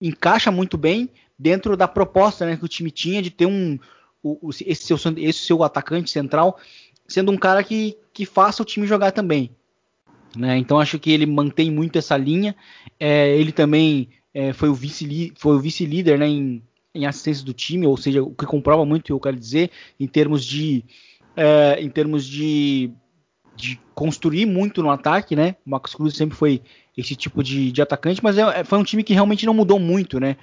[0.00, 1.08] encaixa muito bem
[1.38, 3.78] dentro da proposta né, que o time tinha de ter um
[4.22, 6.58] o, esse, seu, esse seu atacante central
[7.08, 9.50] sendo um cara que, que faça o time jogar também.
[10.36, 10.58] Né?
[10.58, 12.54] Então acho que ele mantém muito essa linha.
[12.98, 15.86] É, ele também é, foi o vice-líder vice
[16.18, 16.62] né, em,
[16.94, 20.44] em assistência do time, ou seja, o que comprova muito, eu quero dizer, em termos
[20.44, 20.84] de,
[21.36, 22.90] é, em termos de,
[23.56, 25.56] de construir muito no ataque, né?
[25.66, 26.62] O Marcos Cruz sempre foi
[26.96, 29.78] esse tipo de, de atacante, mas é, é, foi um time que realmente não mudou
[29.78, 30.36] muito, né?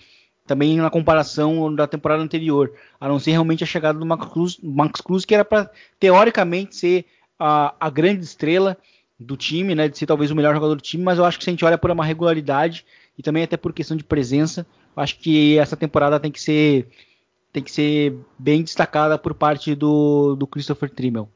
[0.46, 4.60] Também na comparação da temporada anterior, a não ser realmente a chegada do Marcos Cruz,
[5.04, 5.70] Cruz que era para
[6.00, 7.06] teoricamente ser
[7.38, 8.78] a, a grande estrela
[9.20, 11.44] do time, né, de ser talvez o melhor jogador do time, mas eu acho que
[11.44, 12.86] se a gente olha por uma regularidade
[13.18, 14.66] e também até por questão de presença,
[14.96, 16.88] acho que essa temporada tem que ser
[17.52, 21.30] tem que ser bem destacada por parte do, do Christopher Trimmel.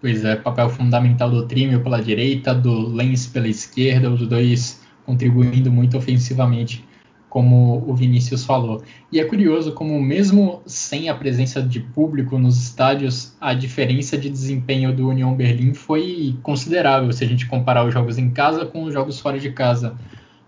[0.00, 5.70] Pois é, papel fundamental do Trimmel pela direita, do Lenz pela esquerda, os dois contribuindo
[5.70, 6.84] muito ofensivamente
[7.28, 8.82] como o Vinícius falou.
[9.12, 14.30] E é curioso como, mesmo sem a presença de público nos estádios, a diferença de
[14.30, 18.84] desempenho do União Berlim foi considerável se a gente comparar os jogos em casa com
[18.84, 19.96] os jogos fora de casa.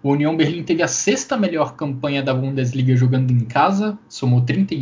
[0.02, 4.74] O União Berlim teve a sexta melhor campanha da Bundesliga jogando em casa, somou 30,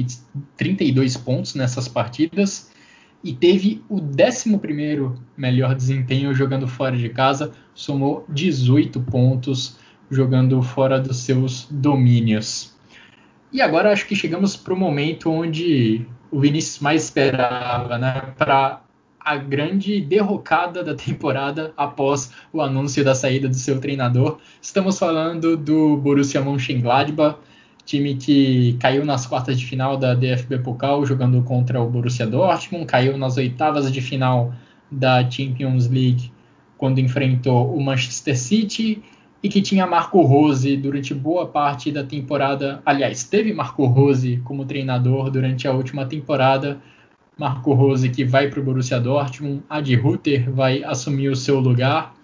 [0.57, 2.71] 32 pontos nessas partidas,
[3.23, 9.77] e teve o 11 melhor desempenho jogando fora de casa, somou 18 pontos
[10.09, 12.77] jogando fora dos seus domínios.
[13.53, 18.35] E agora acho que chegamos para o momento onde o Vinícius mais esperava, né?
[18.37, 18.83] Para
[19.29, 24.39] a grande derrocada da temporada após o anúncio da saída do seu treinador.
[24.59, 27.37] Estamos falando do Borussia Mönchengladbach,
[27.85, 32.87] time que caiu nas quartas de final da DFB Pokal jogando contra o Borussia Dortmund,
[32.87, 34.55] caiu nas oitavas de final
[34.91, 36.33] da Champions League
[36.79, 39.03] quando enfrentou o Manchester City
[39.43, 42.81] e que tinha Marco Rose durante boa parte da temporada.
[42.83, 46.81] Aliás, teve Marco Rose como treinador durante a última temporada.
[47.39, 52.15] Marco Rose que vai para o Borussia Dortmund, Adi Rutter vai assumir o seu lugar.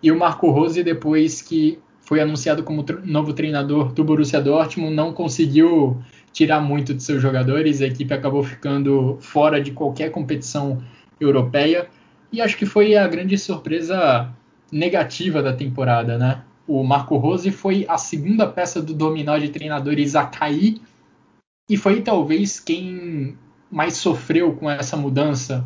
[0.00, 5.12] E o Marco Rose, depois que foi anunciado como novo treinador do Borussia Dortmund, não
[5.12, 6.00] conseguiu
[6.32, 7.80] tirar muito de seus jogadores.
[7.80, 10.80] A equipe acabou ficando fora de qualquer competição
[11.20, 11.88] europeia.
[12.32, 14.32] E acho que foi a grande surpresa
[14.70, 16.42] negativa da temporada, né?
[16.66, 20.80] O Marco Rose foi a segunda peça do dominó de treinadores a cair
[21.68, 23.36] e foi talvez quem
[23.72, 25.64] mais sofreu com essa mudança.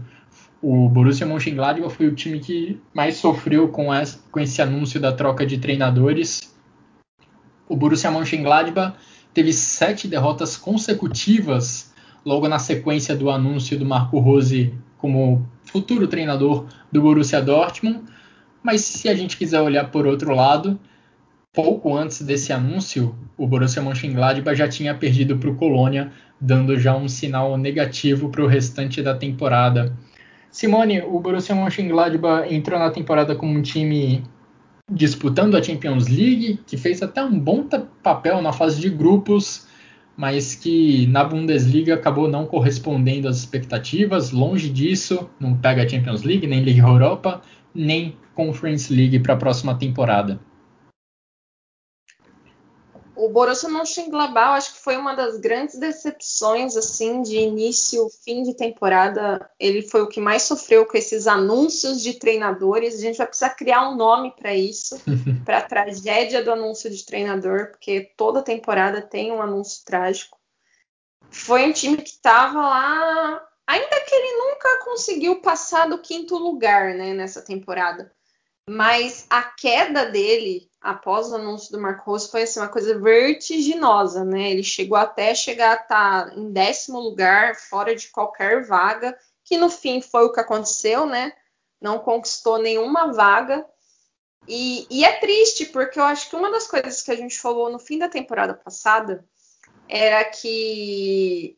[0.62, 5.12] O Borussia Mönchengladbach foi o time que mais sofreu com, essa, com esse anúncio da
[5.12, 6.54] troca de treinadores.
[7.68, 8.96] O Borussia Mönchengladbach
[9.34, 11.92] teve sete derrotas consecutivas
[12.24, 18.04] logo na sequência do anúncio do Marco Rose como futuro treinador do Borussia Dortmund.
[18.62, 20.78] Mas se a gente quiser olhar por outro lado,
[21.52, 26.96] pouco antes desse anúncio, o Borussia Mönchengladbach já tinha perdido para o Colônia, dando já
[26.96, 29.96] um sinal negativo para o restante da temporada.
[30.50, 34.22] Simone, o Borussia Mönchengladbach entrou na temporada como um time
[34.90, 37.66] disputando a Champions League, que fez até um bom
[38.02, 39.66] papel na fase de grupos,
[40.16, 44.30] mas que na Bundesliga acabou não correspondendo às expectativas.
[44.30, 47.42] Longe disso, não pega a Champions League, nem Liga Europa,
[47.74, 50.40] nem Conference League para a próxima temporada.
[53.16, 58.54] O Borussia Mönchengladbach acho que foi uma das grandes decepções assim de início, fim de
[58.54, 59.50] temporada.
[59.58, 62.94] Ele foi o que mais sofreu com esses anúncios de treinadores.
[62.94, 65.00] A gente vai precisar criar um nome para isso,
[65.44, 70.38] para a tragédia do anúncio de treinador, porque toda temporada tem um anúncio trágico.
[71.30, 76.94] Foi um time que estava lá Ainda que ele nunca conseguiu passar do quinto lugar
[76.94, 78.12] né, nessa temporada.
[78.68, 84.24] Mas a queda dele após o anúncio do Marco Rose foi assim, uma coisa vertiginosa,
[84.24, 84.50] né?
[84.50, 89.56] Ele chegou até chegar a estar tá em décimo lugar, fora de qualquer vaga, que
[89.56, 91.32] no fim foi o que aconteceu, né?
[91.80, 93.64] Não conquistou nenhuma vaga.
[94.48, 97.70] E, e é triste, porque eu acho que uma das coisas que a gente falou
[97.70, 99.24] no fim da temporada passada
[99.88, 101.56] era que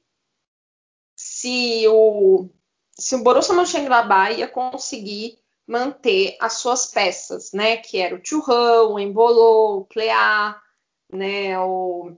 [1.16, 2.48] se o,
[2.92, 5.38] se o Borussia Mönchengladbach ia conseguir
[5.68, 7.76] manter as suas peças, né?
[7.76, 10.60] Que era o Churrão, o Embolou, o Clear,
[11.12, 11.58] né?
[11.60, 12.16] O,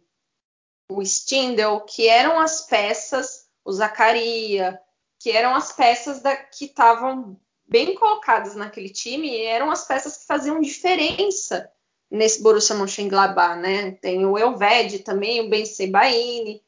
[0.89, 4.81] o Stindel, que eram as peças, o Zacaria,
[5.19, 10.17] que eram as peças da, que estavam bem colocadas naquele time e eram as peças
[10.19, 11.71] que faziam diferença
[12.11, 13.93] nesse Borussia Mönchengladbach, né?
[13.93, 16.63] Tem o Elved também, o Ben Sebaini,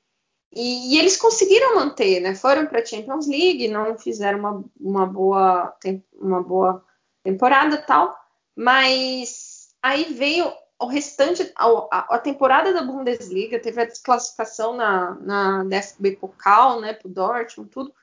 [0.55, 2.35] e, e, eles conseguiram manter, né?
[2.35, 5.74] Foram para a Champions League, não fizeram uma, uma, boa,
[6.15, 6.85] uma boa
[7.24, 8.15] temporada tal,
[8.55, 15.65] mas aí veio o restante, a, a, temporada da Bundesliga, teve a desclassificação na, na
[15.65, 17.95] DFB Pokal, né, pro Dortmund, tudo.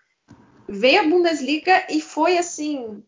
[0.67, 3.03] veio a Bundesliga e foi assim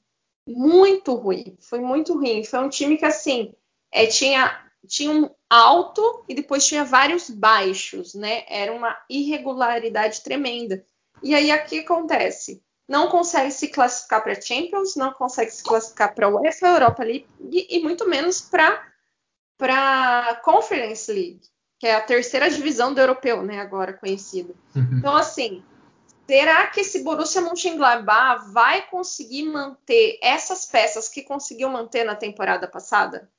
[0.46, 1.58] muito ruim.
[1.60, 2.44] Foi muito ruim.
[2.44, 3.54] Foi um time que assim
[3.92, 8.44] é, tinha tinha um alto e depois tinha vários baixos, né?
[8.48, 10.84] Era uma irregularidade tremenda.
[11.22, 12.64] E aí o que acontece?
[12.88, 17.28] Não consegue se classificar para Champions, não consegue se classificar para a UEFA Europa League
[17.40, 18.90] e, e muito menos para
[19.58, 21.42] para Conference League,
[21.80, 23.60] que é a terceira divisão do europeu, né?
[23.60, 24.58] Agora conhecido.
[24.76, 24.98] Uhum.
[24.98, 25.64] Então assim,
[26.28, 32.68] será que esse Borussia Mönchengladbach vai conseguir manter essas peças que conseguiu manter na temporada
[32.68, 33.30] passada?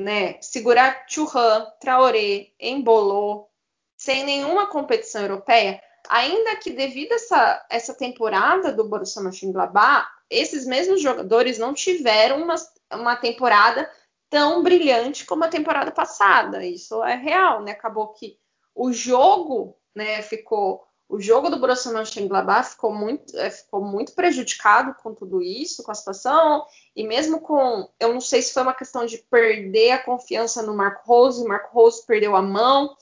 [0.00, 3.50] Né, segurar Churran, Traoré, Embolou,
[3.96, 10.66] sem nenhuma competição europeia, ainda que devido a essa, essa temporada do Borussia Mönchengladbach, esses
[10.66, 12.56] mesmos jogadores não tiveram uma,
[12.92, 13.90] uma temporada
[14.28, 16.64] tão brilhante como a temporada passada.
[16.64, 17.72] Isso é real, né?
[17.72, 18.38] Acabou que
[18.74, 24.94] o jogo, né, ficou o jogo do Borussia Mönchengladbach ficou muito, é, ficou muito prejudicado
[24.94, 26.66] com tudo isso, com a situação,
[26.96, 30.74] e mesmo com, eu não sei se foi uma questão de perder a confiança no
[30.74, 32.96] Marco Rose, o Marco Rose perdeu a mão, o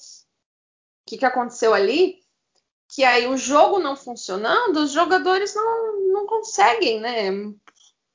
[1.06, 2.22] que, que aconteceu ali?
[2.88, 7.30] Que aí o jogo não funcionando, os jogadores não, não conseguem, né?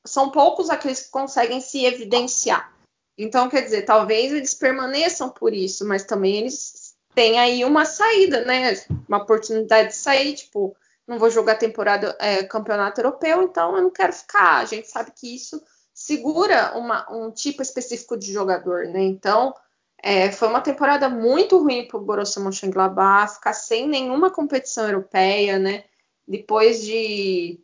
[0.05, 2.73] São poucos aqueles que conseguem se evidenciar.
[3.17, 8.45] Então, quer dizer, talvez eles permaneçam por isso, mas também eles tem aí uma saída,
[8.45, 8.73] né?
[9.07, 10.75] Uma oportunidade de sair, tipo,
[11.07, 14.57] não vou jogar temporada é, campeonato europeu, então eu não quero ficar.
[14.57, 15.61] A gente sabe que isso
[15.93, 19.01] segura uma, um tipo específico de jogador, né?
[19.01, 19.53] Então
[20.01, 25.59] é, foi uma temporada muito ruim para o Borussia Mönchengladbach, ficar sem nenhuma competição europeia,
[25.59, 25.85] né?
[26.27, 27.59] Depois de,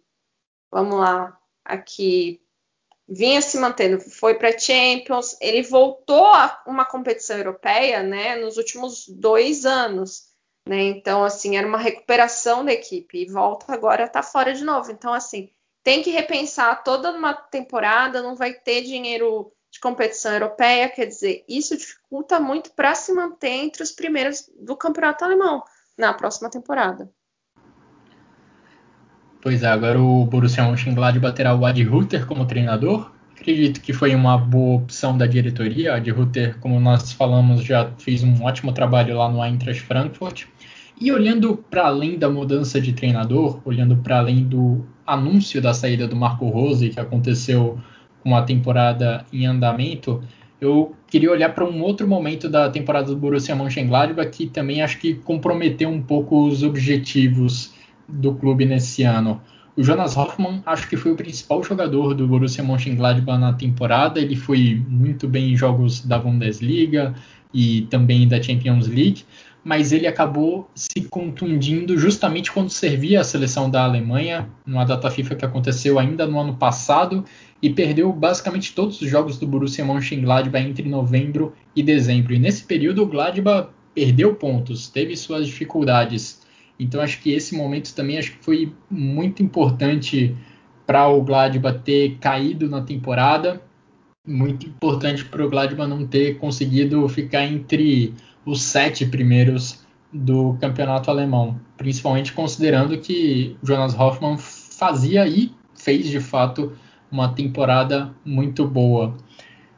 [0.72, 2.45] vamos lá, aqui
[3.08, 9.08] vinha se mantendo, foi para Champions, ele voltou a uma competição europeia, né, nos últimos
[9.08, 10.30] dois anos,
[10.68, 14.92] né, então, assim, era uma recuperação da equipe, e volta agora tá fora de novo,
[14.92, 15.52] então, assim,
[15.84, 21.46] tem que repensar toda uma temporada, não vai ter dinheiro de competição europeia, quer dizer,
[21.48, 25.64] isso dificulta muito para se manter entre os primeiros do campeonato alemão
[25.98, 27.12] na próxima temporada.
[29.46, 33.12] Pois é, agora o Borussia Mönchengladbach terá o Adi Rutter como treinador.
[33.40, 35.94] Acredito que foi uma boa opção da diretoria.
[35.94, 40.46] Adi Rutter, como nós falamos, já fez um ótimo trabalho lá no Eintracht Frankfurt.
[41.00, 46.08] E olhando para além da mudança de treinador, olhando para além do anúncio da saída
[46.08, 47.78] do Marco Rose, que aconteceu
[48.24, 50.24] com a temporada em andamento,
[50.60, 54.98] eu queria olhar para um outro momento da temporada do Borussia Mönchengladbach que também acho
[54.98, 57.75] que comprometeu um pouco os objetivos
[58.08, 59.42] do clube nesse ano.
[59.78, 64.22] O Jonas Hoffmann acho que foi o principal jogador do Borussia Mönchengladbach na temporada.
[64.22, 67.14] Ele foi muito bem em jogos da Bundesliga
[67.54, 69.24] e também da Champions League,
[69.64, 75.36] mas ele acabou se contundindo justamente quando servia a seleção da Alemanha, numa data FIFA
[75.36, 77.26] que aconteceu ainda no ano passado,
[77.62, 82.34] e perdeu basicamente todos os jogos do Borussia Mönchengladbach entre novembro e dezembro.
[82.34, 86.45] E nesse período o Gladbach perdeu pontos, teve suas dificuldades.
[86.80, 90.36] Então acho que esse momento também acho que foi muito importante
[90.86, 93.62] para o Gladbach ter caído na temporada,
[94.28, 98.14] muito importante para o Gladbach não ter conseguido ficar entre
[98.46, 106.20] os sete primeiros do campeonato alemão, principalmente considerando que Jonas Hoffmann fazia e fez de
[106.20, 106.74] fato
[107.12, 109.16] uma temporada muito boa.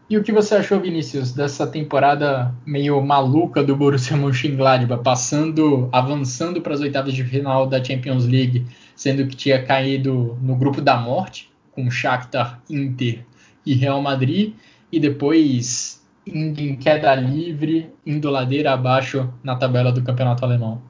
[0.10, 6.62] E o que você achou, Vinícius, dessa temporada meio maluca do Borussia Mönchengladbach, passando, avançando
[6.62, 8.66] para as oitavas de final da Champions League,
[8.96, 13.26] sendo que tinha caído no grupo da morte com Shakhtar, Inter
[13.66, 14.54] e Real Madrid,
[14.90, 20.82] e depois indo em queda livre, indo ladeira abaixo na tabela do campeonato alemão?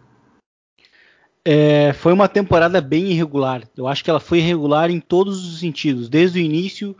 [1.43, 3.63] É, foi uma temporada bem irregular.
[3.75, 6.09] Eu acho que ela foi irregular em todos os sentidos.
[6.09, 6.95] Desde o início,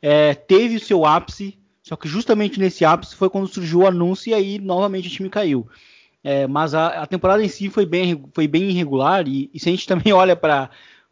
[0.00, 4.30] é, teve o seu ápice, só que justamente nesse ápice foi quando surgiu o anúncio
[4.30, 5.66] e aí novamente o time caiu.
[6.22, 9.68] É, mas a, a, temporada em si foi bem, foi bem irregular e, e se
[9.68, 10.70] a gente também olha para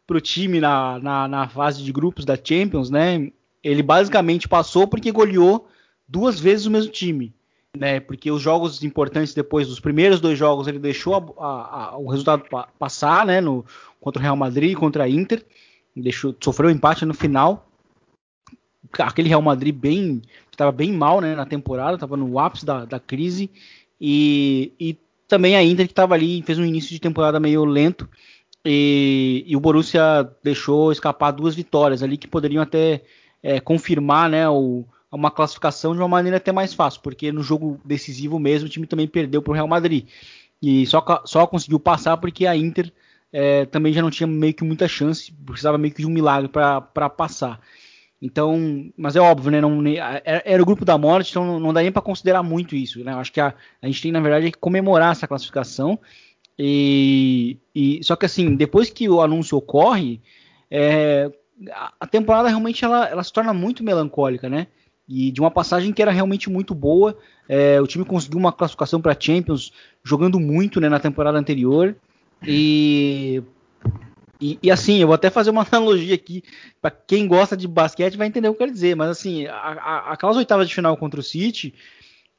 [0.09, 3.31] o time na, na, na, fase de grupos da Champions, né,
[3.63, 5.67] ele basicamente passou porque goleou
[6.07, 7.33] duas vezes o mesmo time.
[7.77, 12.07] Né, porque os jogos importantes depois dos primeiros dois jogos ele deixou a, a, o
[12.09, 13.63] resultado pa, passar, né, no,
[13.99, 15.45] contra o Real Madrid e contra a Inter,
[15.95, 17.66] deixou, sofreu empate no final
[18.99, 20.21] aquele Real Madrid bem
[20.51, 23.49] estava bem mal né, na temporada, estava no ápice da, da crise
[23.99, 24.97] e, e,
[25.27, 28.09] também a Inter que estava ali fez um início de temporada meio lento
[28.65, 33.03] e, e, o Borussia deixou escapar duas vitórias ali que poderiam até
[33.43, 37.79] é, confirmar né, o, uma classificação de uma maneira até mais fácil, porque no jogo
[37.85, 40.07] decisivo mesmo o time também perdeu para o Real Madrid
[40.61, 42.91] e só, só conseguiu passar porque a Inter
[43.31, 46.49] é, também já não tinha meio que muita chance, precisava meio que de um milagre
[46.49, 47.59] para passar.
[48.21, 49.61] Então, mas é óbvio, né?
[49.61, 49.81] Não,
[50.25, 53.03] era, o grupo da morte, então não, não dá nem para considerar muito isso.
[53.03, 53.13] Né?
[53.13, 55.99] Eu acho que a, a gente tem, na verdade, que comemorar essa classificação.
[56.57, 60.19] E, e só que assim, depois que o anúncio ocorre,
[60.71, 61.31] é,
[61.99, 64.67] a temporada realmente ela, ela se torna muito melancólica, né?
[65.07, 67.17] E de uma passagem que era realmente muito boa.
[67.47, 69.71] É, o time conseguiu uma classificação para Champions
[70.03, 71.95] jogando muito né, na temporada anterior.
[72.45, 73.41] E
[74.39, 76.43] e, e, assim, eu vou até fazer uma analogia aqui,
[76.81, 80.15] para quem gosta de basquete vai entender o que eu quero dizer, mas assim, a,
[80.19, 81.73] a, oitavas de final contra o City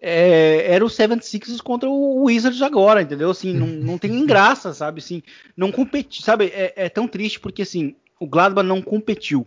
[0.01, 3.31] é, era o 76ers contra o Wizards agora, entendeu?
[3.31, 5.01] Assim, não, não tem graça, sabe?
[5.01, 5.23] Assim,
[5.57, 6.47] não compete, sabe?
[6.47, 9.47] É, é, tão triste porque assim, o Gladbach não competiu,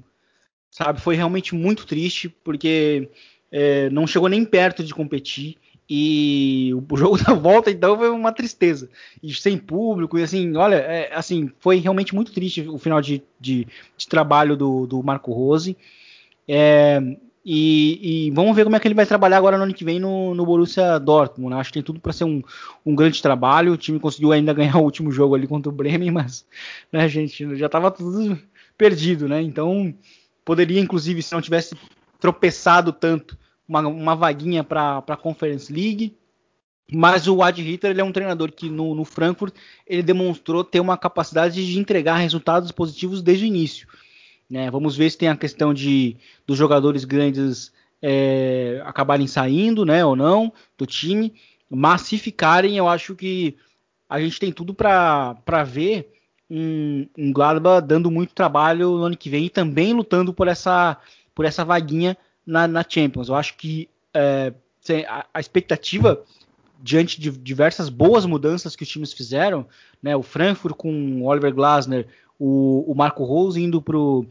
[0.70, 1.00] sabe?
[1.00, 3.10] Foi realmente muito triste porque
[3.52, 5.58] é, não chegou nem perto de competir.
[5.94, 8.90] E o jogo da volta, então, foi uma tristeza.
[9.22, 13.22] E sem público, e assim, olha, é, assim, foi realmente muito triste o final de,
[13.38, 15.76] de, de trabalho do, do, Marco Rose.
[16.48, 17.02] É,
[17.44, 20.00] e, e, vamos ver como é que ele vai trabalhar agora no ano que vem
[20.00, 21.54] no, no Borussia Dortmund.
[21.54, 21.60] Né?
[21.60, 22.42] Acho que tem tudo para ser um,
[22.86, 23.74] um, grande trabalho.
[23.74, 26.46] O time conseguiu ainda ganhar o último jogo ali contra o Bremen, mas,
[26.90, 28.40] né, gente, já estava tudo
[28.78, 29.42] perdido, né?
[29.42, 29.94] Então,
[30.46, 31.76] poderia, inclusive, se não tivesse
[32.18, 33.38] tropeçado tanto
[33.72, 36.18] uma, uma vaguinha para a Conference League.
[36.92, 39.56] Mas o Ad Hitter ele é um treinador que no, no, Frankfurt
[39.88, 43.88] ele demonstrou ter uma capacidade de entregar resultados positivos desde o início.
[44.50, 44.70] Né?
[44.70, 47.72] Vamos ver se tem a questão de dos jogadores grandes
[48.02, 51.34] é, acabarem saindo, né, ou não, do time.
[51.70, 53.56] Mas se ficarem, eu acho que
[54.10, 56.12] a gente tem tudo para ver
[56.50, 60.98] um, um Gladbach dando muito trabalho no ano que vem e também lutando por essa
[61.34, 63.30] por essa vaguinha na, na Champions.
[63.30, 64.54] Eu acho que é,
[65.08, 66.22] a, a, expectativa
[66.82, 69.66] diante de diversas boas mudanças que os times fizeram,
[70.02, 72.08] né, o Frankfurt com o Oliver Glasner,
[72.40, 74.26] o, o Marco Rose indo pro,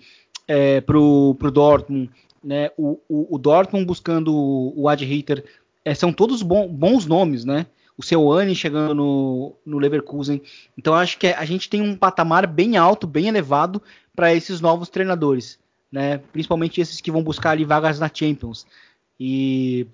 [0.49, 2.11] é, pro, pro Dortmund,
[2.43, 5.45] né, o, o, o Dortmund buscando o, o Ad Hitter,
[5.85, 7.67] é, são todos bons, bons nomes, né?
[7.97, 10.41] O Seuane chegando no, no Leverkusen.
[10.77, 13.83] Então acho que a gente tem um patamar bem alto, bem elevado
[14.15, 15.59] para esses novos treinadores
[15.91, 16.19] né?
[16.33, 18.67] Principalmente esses que vão buscar ali vagas na Champions.
[19.19, 19.87] E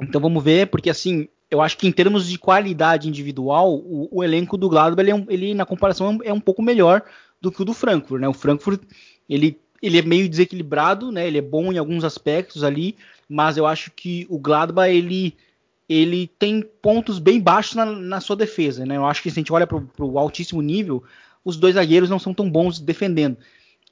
[0.00, 4.24] então vamos ver, porque assim, eu acho que em termos de qualidade individual, o, o
[4.24, 7.02] elenco do Gladbach ele, é um, ele, na comparação é um pouco melhor
[7.40, 8.28] do que o do Frankfurt, né?
[8.28, 8.80] O Frankfurt
[9.28, 11.26] ele, ele é meio desequilibrado, né?
[11.26, 12.96] Ele é bom em alguns aspectos ali,
[13.28, 15.34] mas eu acho que o Gladbach ele
[15.86, 18.96] ele tem pontos bem baixos na, na sua defesa, né?
[18.96, 21.04] Eu acho que se a gente olha para o altíssimo nível,
[21.44, 23.36] os dois zagueiros não são tão bons defendendo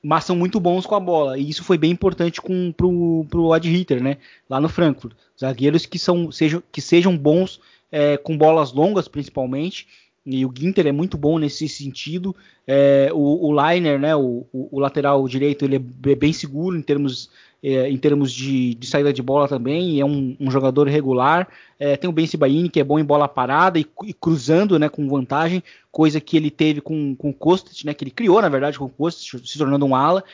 [0.02, 1.38] mas são muito bons com a bola.
[1.38, 4.18] E isso foi bem importante com, pro, pro Ad Hitter, né?
[4.50, 5.14] Lá no Frankfurt.
[5.38, 7.60] Zagueiros que, são, sejam, que sejam bons
[7.90, 9.86] é, com bolas longas, principalmente.
[10.24, 12.34] E o Ginter é muito bom nesse sentido.
[12.66, 17.28] É, o, o Liner, né, o, o, lateral direito, ele é bem seguro em termos
[17.62, 21.46] é, em termos de, de, saída de bola também, é um, um jogador regular.
[21.78, 24.88] É, tem o Ben Sibaini, que é bom em bola parada e, e, cruzando né,
[24.88, 28.48] com vantagem, coisa que ele teve com, com o Kostic, né, que ele criou, na
[28.48, 30.24] verdade, com o Kostic, se tornando um ala.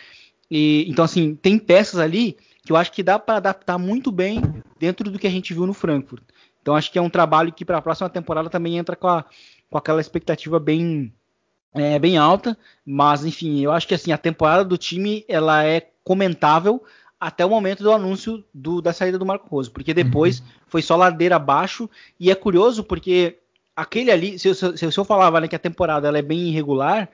[0.51, 4.41] E, então, assim, tem peças ali que eu acho que dá para adaptar muito bem
[4.79, 6.23] dentro do que a gente viu no Frankfurt.
[6.63, 9.25] Então, acho que é um trabalho que para a próxima temporada também entra com, a,
[9.71, 11.13] com aquela expectativa bem,
[11.75, 15.89] é, bem alta, mas enfim, eu acho que assim a temporada do time ela é
[16.05, 16.83] comentável,
[17.21, 20.47] até o momento do anúncio do, da saída do Marco Rose, porque depois uhum.
[20.69, 23.39] foi só ladeira abaixo e é curioso porque
[23.75, 27.09] aquele ali, se, se, se eu falava né, que a temporada ela é bem irregular,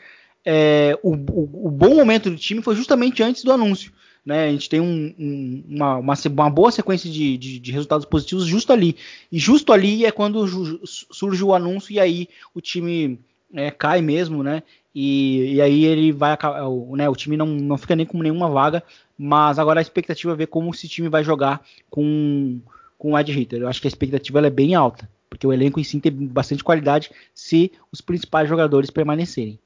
[0.45, 3.93] é, o, o, o, bom momento do time foi justamente antes do anúncio.
[4.25, 4.47] Né?
[4.47, 8.47] A gente tem um, um, uma, uma, uma, boa sequência de, de, de, resultados positivos
[8.47, 8.97] justo ali.
[9.33, 10.47] E justo ali é quando
[10.87, 13.19] surge o anúncio e aí o time
[13.55, 14.63] é, cai mesmo, né?
[14.95, 18.49] E, e aí ele vai o, né, o time não, não fica nem com nenhuma
[18.49, 18.83] vaga,
[19.19, 22.61] mas agora a expectativa é ver como esse time vai jogar com,
[22.97, 23.63] com o Ed Hitter.
[23.63, 26.63] Eu acho que a expectativa é bem alta, porque o elenco em si tem bastante
[26.63, 29.59] qualidade se os principais jogadores permanecerem.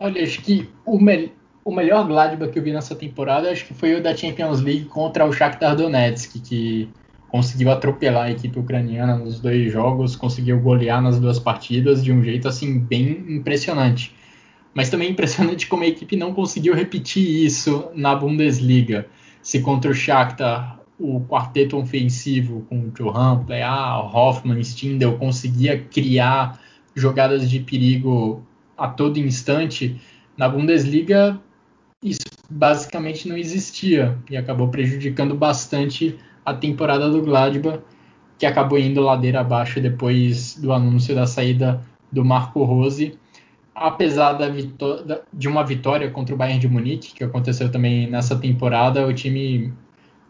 [0.00, 1.32] Olha, acho que o, me
[1.64, 4.86] o melhor Gladbach que eu vi nessa temporada acho que foi o da Champions League
[4.86, 6.88] contra o Shakhtar Donetsk, que
[7.28, 12.22] conseguiu atropelar a equipe ucraniana nos dois jogos, conseguiu golear nas duas partidas de um
[12.22, 14.14] jeito assim bem impressionante.
[14.74, 19.06] Mas também impressionante como a equipe não conseguiu repetir isso na Bundesliga.
[19.42, 26.58] Se contra o Shakhtar o quarteto ofensivo com Johan, Plea, Hoffmann, Stindl conseguia criar
[26.94, 28.42] jogadas de perigo
[28.76, 30.00] a todo instante,
[30.36, 31.40] na Bundesliga
[32.02, 36.16] isso basicamente não existia e acabou prejudicando bastante
[36.50, 37.80] a temporada do Gladbach,
[38.38, 43.18] que acabou indo ladeira abaixo depois do anúncio da saída do Marco Rose.
[43.80, 44.48] apesar da
[45.32, 49.72] de uma vitória contra o Bayern de Munique, que aconteceu também nessa temporada, o time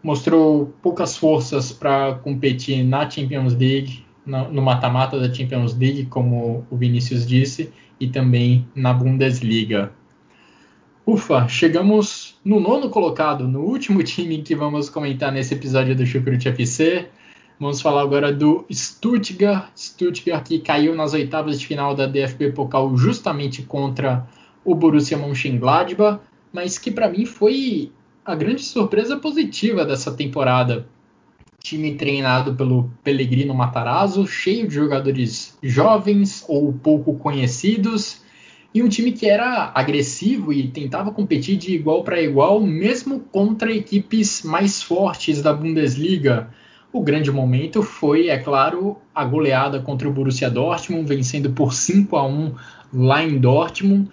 [0.02, 6.76] mostrou poucas forças para competir na Champions League, no mata-mata da Champions League, como o
[6.76, 9.90] Vinícius disse, e também na Bundesliga.
[11.06, 16.48] Ufa, chegamos no nono colocado, no último time que vamos comentar nesse episódio do Chucrute
[16.48, 17.06] FC.
[17.60, 19.70] Vamos falar agora do Stuttgart.
[19.76, 24.26] Stuttgart que caiu nas oitavas de final da DFB Pokal justamente contra
[24.64, 26.20] o Borussia Mönchengladbach,
[26.50, 27.92] mas que para mim foi
[28.24, 30.86] a grande surpresa positiva dessa temporada.
[31.60, 38.22] Time treinado pelo Pellegrino Matarazzo, cheio de jogadores jovens ou pouco conhecidos
[38.74, 43.72] e um time que era agressivo e tentava competir de igual para igual, mesmo contra
[43.72, 46.50] equipes mais fortes da Bundesliga.
[46.92, 52.16] O grande momento foi, é claro, a goleada contra o Borussia Dortmund, vencendo por 5
[52.16, 52.54] a 1
[52.92, 54.10] lá em Dortmund.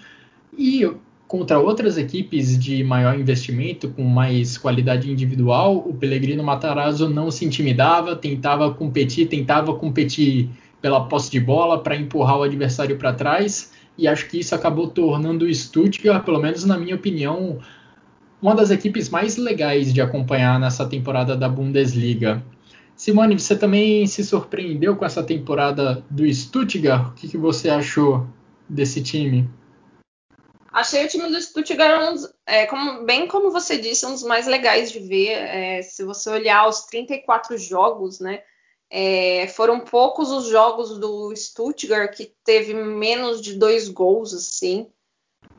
[0.58, 0.90] E
[1.28, 7.44] contra outras equipes de maior investimento, com mais qualidade individual, o Pellegrino Matarazzo não se
[7.44, 10.50] intimidava, tentava competir, tentava competir
[10.82, 14.88] pela posse de bola para empurrar o adversário para trás e acho que isso acabou
[14.88, 17.60] tornando o Stuttgart, pelo menos na minha opinião,
[18.42, 22.44] uma das equipes mais legais de acompanhar nessa temporada da Bundesliga.
[22.96, 27.10] Simone, você também se surpreendeu com essa temporada do Stuttgart?
[27.10, 28.28] O que, que você achou
[28.70, 29.50] desse time?
[30.72, 34.46] Achei o time do Stuttgart, um, é, como, bem como você disse, um dos mais
[34.46, 35.32] legais de ver.
[35.32, 38.42] É, se você olhar os 34 jogos, né?
[38.90, 44.92] É, foram poucos os jogos do Stuttgart que teve menos de dois gols, assim,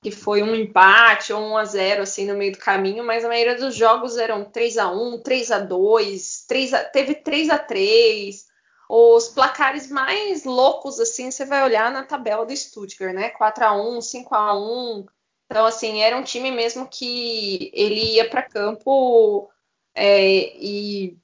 [0.02, 3.28] que foi um empate ou um a 0 assim no meio do caminho, mas a
[3.28, 7.58] maioria dos jogos eram 3 a 1, 3 a 2, 3 a, teve 3 a
[7.58, 8.46] 3.
[8.88, 13.30] Os placares mais loucos assim, você vai olhar na tabela do Stuttgart, né?
[13.30, 15.06] 4 a 1, 5 a 1.
[15.46, 19.50] Então assim, era um time mesmo que ele ia para campo
[19.94, 21.18] é, e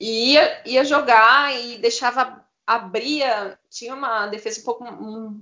[0.00, 4.84] e ia, ia jogar e deixava abria, tinha uma defesa um pouco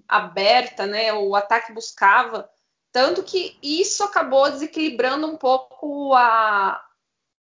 [0.07, 1.13] aberta, né?
[1.15, 2.49] O ataque buscava,
[2.93, 6.85] tanto que isso acabou desequilibrando um pouco a,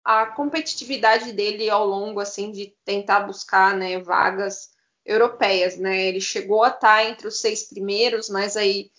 [0.05, 4.71] a competitividade dele ao longo assim de tentar buscar, né, vagas
[5.05, 6.07] europeias, né?
[6.07, 8.91] Ele chegou a estar entre os seis primeiros, mas aí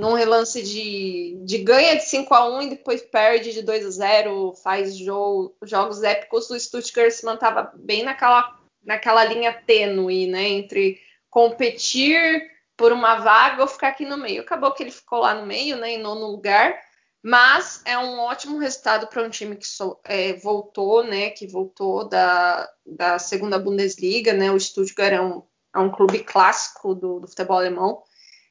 [0.00, 3.90] num relance de, de ganha de 5 a 1 e depois perde de 2 a
[3.90, 10.48] 0 faz jogo, jogos épicos, o Stuttgart se mantava bem naquela, naquela linha tênue, né,
[10.48, 10.98] entre
[11.28, 14.40] competir por uma vaga ou ficar aqui no meio.
[14.40, 16.80] Acabou que ele ficou lá no meio, né, em nono lugar,
[17.22, 22.08] mas é um ótimo resultado para um time que so, é, voltou, né, que voltou
[22.08, 25.42] da, da segunda Bundesliga, né, o Stuttgart é um,
[25.74, 28.02] é um clube clássico do, do futebol alemão,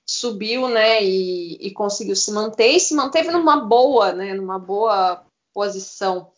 [0.10, 5.24] subiu, né, e, e, conseguiu se manter e se manteve numa boa, né, numa boa
[5.54, 6.32] posição.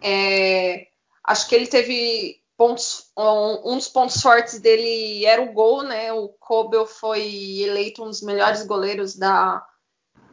[0.00, 0.88] É,
[1.22, 6.12] acho que ele teve pontos, um, um, dos pontos fortes dele era o gol, né,
[6.12, 9.64] o Kobel foi eleito um dos melhores goleiros da,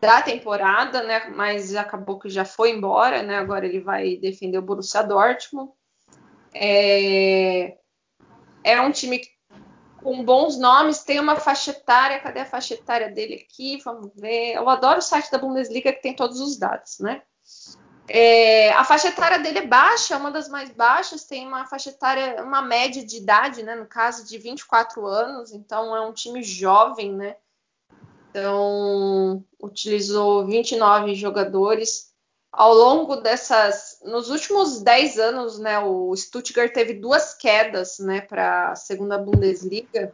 [0.02, 4.64] da temporada, né, mas acabou que já foi embora, né, agora ele vai defender o
[4.64, 5.72] Borussia Dortmund.
[6.52, 7.78] É,
[8.64, 9.39] é um time que
[10.02, 13.82] com bons nomes, tem uma faixa etária, cadê a faixa etária dele aqui?
[13.84, 14.54] Vamos ver.
[14.54, 17.22] Eu adoro o site da Bundesliga que tem todos os dados, né?
[18.08, 21.92] É, a faixa etária dele é baixa, é uma das mais baixas, tem uma faixa
[21.92, 23.76] etária, uma média de idade, né?
[23.76, 27.36] No caso, de 24 anos, então é um time jovem, né?
[28.30, 32.09] Então, utilizou 29 jogadores
[32.52, 38.72] ao longo dessas, nos últimos 10 anos, né, o Stuttgart teve duas quedas, né, para
[38.72, 40.14] a segunda Bundesliga.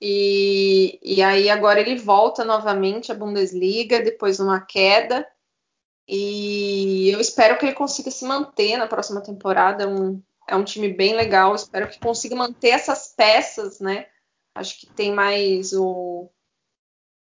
[0.00, 5.26] E, e aí agora ele volta novamente à Bundesliga depois de uma queda.
[6.08, 9.84] E eu espero que ele consiga se manter na próxima temporada.
[9.84, 11.54] É um, é um time bem legal.
[11.54, 14.06] Espero que consiga manter essas peças, né?
[14.54, 16.30] Acho que tem mais o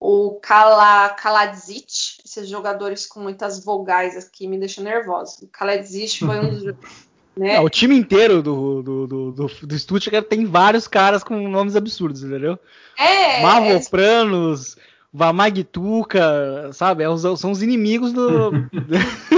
[0.05, 5.43] o Kala, Kaladzic, esses jogadores com muitas vogais aqui me deixam nervosa.
[5.43, 6.75] O Kaladzic foi um dos.
[7.37, 7.57] Né?
[7.57, 11.75] Não, o time inteiro do, do, do, do, do Stuttgart tem vários caras com nomes
[11.75, 12.57] absurdos, entendeu?
[12.97, 13.41] É.
[13.41, 14.81] Mavropranos, é...
[15.11, 17.03] Vamagituka, sabe?
[17.03, 18.51] É são os inimigos do.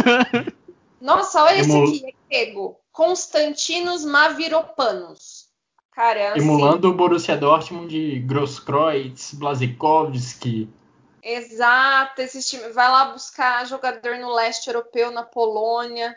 [1.01, 2.79] Nossa, olha esse aqui, é grego.
[2.91, 5.46] Constantinos Maviropanos.
[5.97, 10.69] Cara, é assim, Emulando o Borussia Dortmund de Grosskreutz, Blazikowski.
[11.23, 16.15] Exato, esse time vai lá buscar jogador no leste europeu, na Polônia.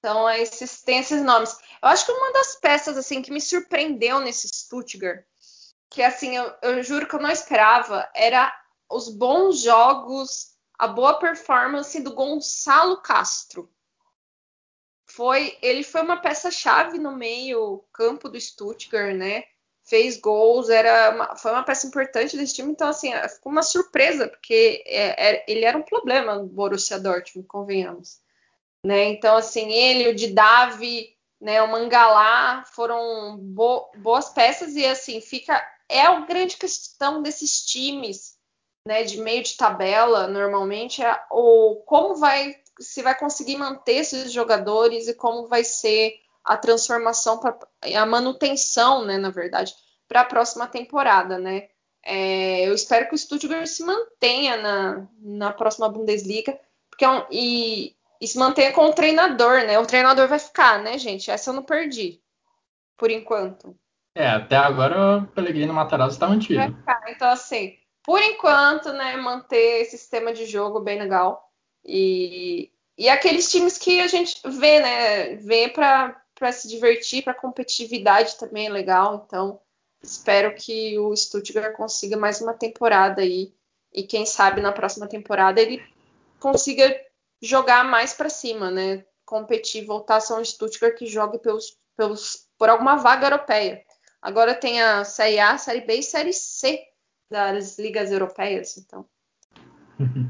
[0.00, 1.56] Então, é esses, tem esses nomes.
[1.80, 5.24] Eu acho que uma das peças assim que me surpreendeu nesse Stuttgart
[5.90, 8.52] que assim, eu, eu juro que eu não esperava, era
[8.90, 13.70] os bons jogos, a boa performance do Gonçalo Castro.
[15.14, 19.44] Foi, ele foi uma peça-chave no meio campo do Stuttgart, né?
[19.84, 24.28] Fez gols, era uma, foi uma peça importante desse time, então assim, ficou uma surpresa,
[24.28, 28.20] porque é, é, ele era um problema no Borussia Dortmund, convenhamos.
[28.84, 29.04] Né?
[29.06, 35.60] Então, assim, ele, o Didavi, né, o Mangalá foram bo boas peças e assim fica
[35.88, 38.38] é a grande questão desses times,
[38.86, 44.32] né, de meio de tabela, normalmente é o como vai se vai conseguir manter esses
[44.32, 47.56] jogadores e como vai ser a transformação para
[47.94, 49.74] a manutenção, né, na verdade,
[50.08, 51.68] para a próxima temporada, né?
[52.02, 56.58] É, eu espero que o Stuttgart se mantenha na, na próxima Bundesliga,
[56.88, 59.78] porque é um, e, e se mantenha com o treinador, né?
[59.78, 61.30] O treinador vai ficar, né, gente?
[61.30, 62.20] Essa eu não perdi,
[62.96, 63.76] por enquanto.
[64.14, 66.58] É, até agora o Pellegrino Matarazzo está mantido.
[66.58, 67.02] Vai ficar.
[67.08, 71.49] Então, assim, por enquanto, né, manter esse sistema de jogo bem legal.
[71.84, 78.36] E, e aqueles times que a gente vê, né, vê para se divertir, para competitividade
[78.36, 79.24] também é legal.
[79.26, 79.60] Então,
[80.02, 83.52] espero que o Stuttgart consiga mais uma temporada aí.
[83.92, 85.82] E quem sabe na próxima temporada ele
[86.38, 86.94] consiga
[87.42, 89.04] jogar mais para cima, né?
[89.24, 93.82] Competir, voltar a ser um Stuttgart que jogue pelos, pelos, por alguma vaga europeia.
[94.22, 96.80] Agora tem a Série A, Série B e Série C
[97.30, 99.06] das ligas europeias, então.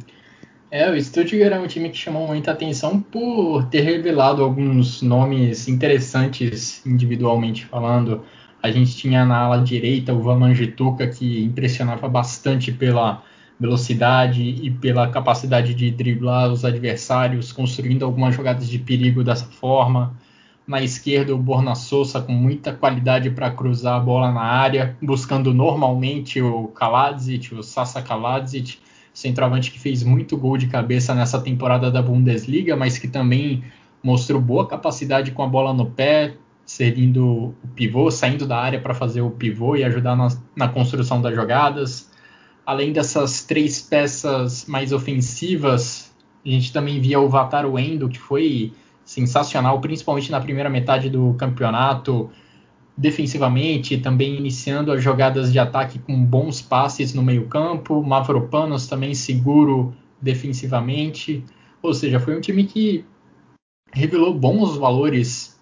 [0.72, 5.66] É, o Stuttgart é um time que chamou muita atenção por ter revelado alguns nomes
[5.66, 8.22] interessantes individualmente falando.
[8.62, 13.20] A gente tinha na ala direita o Vamanjituka, que impressionava bastante pela
[13.59, 20.14] velocidade e pela capacidade de driblar os adversários, construindo algumas jogadas de perigo dessa forma.
[20.64, 25.52] Na esquerda, o Borna Sousa com muita qualidade para cruzar a bola na área, buscando
[25.52, 28.78] normalmente o Kaladzic, o Sasa Kaladzic,
[29.12, 33.65] centroavante que fez muito gol de cabeça nessa temporada da Bundesliga, mas que também
[34.03, 36.35] mostrou boa capacidade com a bola no pé,
[36.65, 41.20] servindo o pivô, saindo da área para fazer o pivô e ajudar na, na construção
[41.20, 42.11] das jogadas.
[42.65, 46.15] Além dessas três peças mais ofensivas,
[46.45, 48.73] a gente também via o Vataro Endo, que foi
[49.05, 52.31] sensacional, principalmente na primeira metade do campeonato,
[52.97, 58.03] defensivamente, também iniciando as jogadas de ataque com bons passes no meio-campo.
[58.03, 61.45] Mavropanos também seguro defensivamente.
[61.83, 63.05] Ou seja, foi um time que
[63.93, 65.59] revelou bons valores.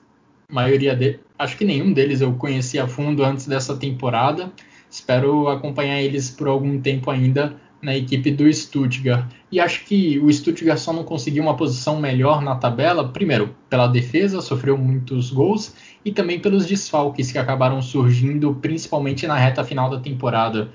[0.51, 4.53] A maioria de, acho que nenhum deles eu conhecia a fundo antes dessa temporada
[4.91, 9.31] espero acompanhar eles por algum tempo ainda na equipe do Stuttgart.
[9.53, 13.87] E acho que o Stuttgart só não conseguiu uma posição melhor na tabela, primeiro, pela
[13.87, 15.75] defesa, sofreu muitos gols,
[16.09, 20.71] e também pelos desfalques que acabaram surgindo, principalmente na reta final da temporada.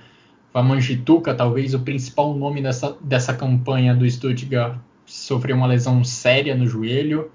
[0.53, 4.77] Vamanjituka, talvez o principal nome dessa, dessa campanha do Stuttgart,
[5.07, 7.31] sofreu uma lesão séria no joelho.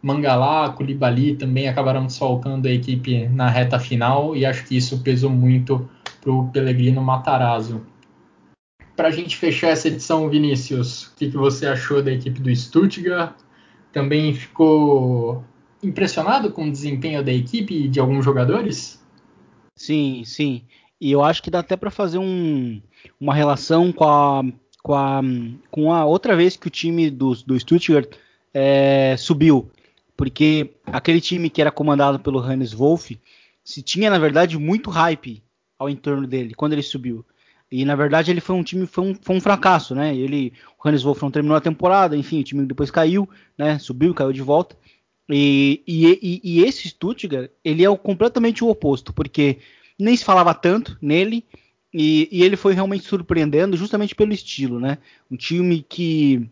[0.00, 5.30] Mangalá, Koulibaly também acabaram desfalcando a equipe na reta final, e acho que isso pesou
[5.30, 5.90] muito
[6.20, 7.84] para o Pellegrino Matarazzo.
[8.94, 12.54] Para a gente fechar essa edição, Vinícius, o que, que você achou da equipe do
[12.54, 13.34] Stuttgart?
[13.92, 15.44] Também ficou
[15.82, 19.02] impressionado com o desempenho da equipe e de alguns jogadores?
[19.76, 20.62] Sim, sim.
[21.00, 22.80] E eu acho que dá até para fazer um,
[23.20, 24.42] uma relação com a,
[24.82, 25.20] com, a,
[25.70, 28.14] com a outra vez que o time do, do Stuttgart
[28.54, 29.70] é, subiu.
[30.16, 33.18] Porque aquele time que era comandado pelo Hannes Wolff
[33.64, 35.42] se tinha, na verdade, muito hype
[35.78, 37.24] ao entorno dele quando ele subiu.
[37.70, 40.14] E na verdade ele foi um time foi um, foi um fracasso, né?
[40.14, 43.78] Ele o Hannes Wolff não terminou a temporada, enfim, o time depois caiu, né?
[43.78, 44.76] Subiu, caiu de volta.
[45.30, 49.58] E, e, e, esse Stuttgart ele é o, completamente o oposto, porque
[49.98, 51.44] nem se falava tanto nele
[51.94, 54.98] e, e ele foi realmente surpreendendo justamente pelo estilo, né?
[55.30, 56.50] Um time que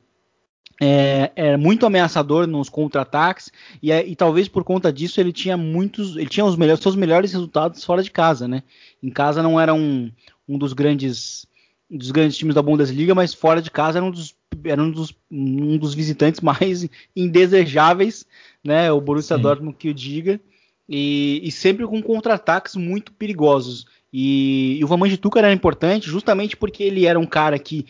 [0.80, 3.52] é, é, muito ameaçador nos contra-ataques
[3.82, 6.96] e, é, e, talvez por conta disso ele tinha muitos, ele tinha os melhores, seus
[6.96, 8.62] melhores resultados fora de casa, né?
[9.02, 10.10] Em casa não era um,
[10.48, 11.46] um dos grandes
[11.90, 14.34] dos grandes times da Bundesliga, mas fora de casa era um dos,
[14.64, 18.24] era um dos, um dos visitantes mais indesejáveis,
[18.64, 18.90] né?
[18.92, 19.42] O Borussia Sim.
[19.42, 20.40] Dortmund que o diga
[20.88, 23.86] e, e sempre com contra-ataques muito perigosos.
[24.12, 27.86] E, e o Van Manjituka era importante justamente porque ele era um cara que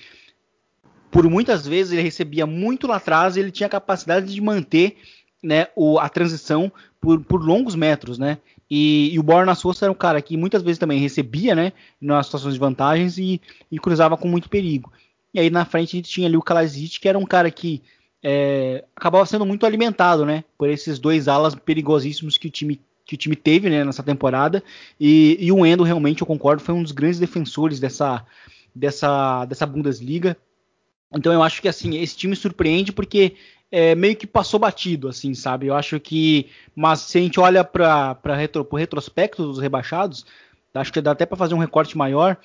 [1.10, 4.98] por muitas vezes ele recebia muito lá atrás e ele tinha a capacidade de manter
[5.42, 6.70] né, o, a transição
[7.00, 8.38] por, por, longos metros, né?
[8.70, 12.26] E, e o Borna Souza era um cara que muitas vezes também recebia, né, nas
[12.26, 13.40] situações de vantagens e,
[13.72, 14.92] e, cruzava com muito perigo.
[15.32, 17.82] E aí na frente a gente tinha ali o Kalazic, que era um cara que
[18.22, 22.80] é, acabava sendo muito alimentado, né, por esses dois alas perigosíssimos que o time
[23.10, 24.62] que o time teve né, nessa temporada.
[25.00, 28.24] E, e o Endo, realmente, eu concordo, foi um dos grandes defensores dessa,
[28.72, 30.36] dessa, dessa Bundesliga.
[31.12, 33.34] Então eu acho que assim, esse time surpreende porque
[33.70, 35.66] é, meio que passou batido, assim, sabe?
[35.66, 36.48] Eu acho que.
[36.74, 40.24] Mas se a gente olha para retro, o retrospecto dos rebaixados,
[40.74, 42.36] acho que dá até para fazer um recorte maior.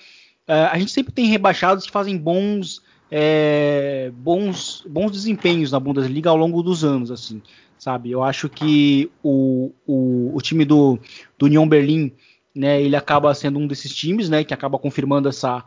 [0.47, 2.81] É, a gente sempre tem rebaixados que fazem bons.
[3.09, 7.41] É, bons, bons desempenhos na Bundesliga ao longo dos anos, assim
[7.85, 8.09] sabe?
[8.09, 10.97] Eu acho que o, o, o time do,
[11.37, 12.11] do Union Berlim,
[12.53, 15.63] né, ele acaba sendo um desses times, né, que acaba confirmando essa,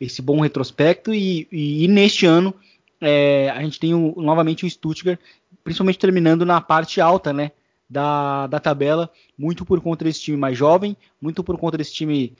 [0.00, 2.52] esse bom retrospecto e, e, e neste ano
[3.00, 5.20] é, a gente tem o, novamente o Stuttgart,
[5.62, 7.52] principalmente terminando na parte alta, né,
[7.88, 9.08] da, da tabela,
[9.38, 12.32] muito por conta desse time mais jovem, muito por conta desse time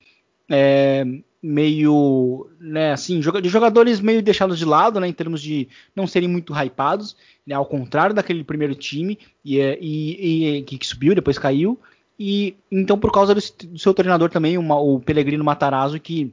[0.51, 1.05] é,
[1.43, 6.29] meio, né, assim, de jogadores meio deixados de lado, né, em termos de não serem
[6.29, 11.39] muito hypados, né, ao contrário daquele primeiro time e, é, e, e que subiu, depois
[11.39, 11.79] caiu,
[12.19, 16.31] e então por causa do, do seu treinador também, uma, o Pellegrino Matarazzo, que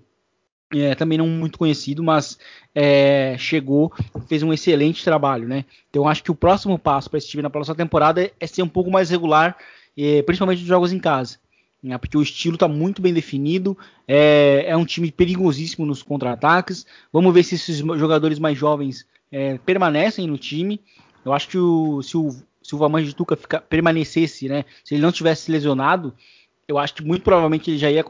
[0.73, 2.37] é, também não muito conhecido, mas
[2.75, 3.93] é, chegou,
[4.27, 5.63] fez um excelente trabalho, né?
[5.89, 8.67] Então acho que o próximo passo para esse time na próxima temporada é ser um
[8.67, 9.55] pouco mais regular,
[9.97, 11.39] é, principalmente nos jogos em casa
[11.81, 13.77] né, porque o estilo está muito bem definido,
[14.07, 16.85] é, é, um time perigosíssimo nos contra-ataques.
[17.11, 20.81] Vamos ver se esses jogadores mais jovens é, permanecem no time.
[21.23, 24.95] Eu acho que o, se o, se o Vaman de Tuca fica, permanecesse, né, se
[24.95, 26.13] ele não tivesse lesionado,
[26.67, 28.03] eu acho que muito provavelmente ele já ia,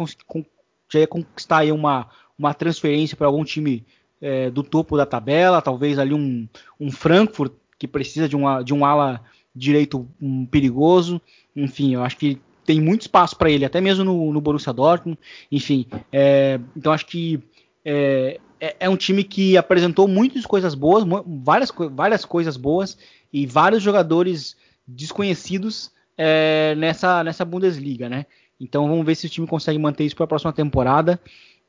[0.90, 2.08] já ia conquistar uma,
[2.38, 3.86] uma transferência para algum time
[4.22, 6.48] é, do topo da tabela, talvez ali um,
[6.80, 9.22] um Frankfurt que precisa de, uma, de um ala
[9.56, 11.22] direito um, perigoso.
[11.56, 15.18] Enfim, eu acho que tem muito espaço para ele, até mesmo no, no Borussia Dortmund.
[15.50, 17.40] Enfim, é, então acho que
[17.84, 22.98] é, é, é, um time que apresentou muitas coisas boas, várias, várias coisas boas
[23.32, 28.26] e vários jogadores desconhecidos é, nessa, nessa Bundesliga, né?
[28.60, 31.18] Então vamos ver se o time consegue manter isso para a próxima temporada.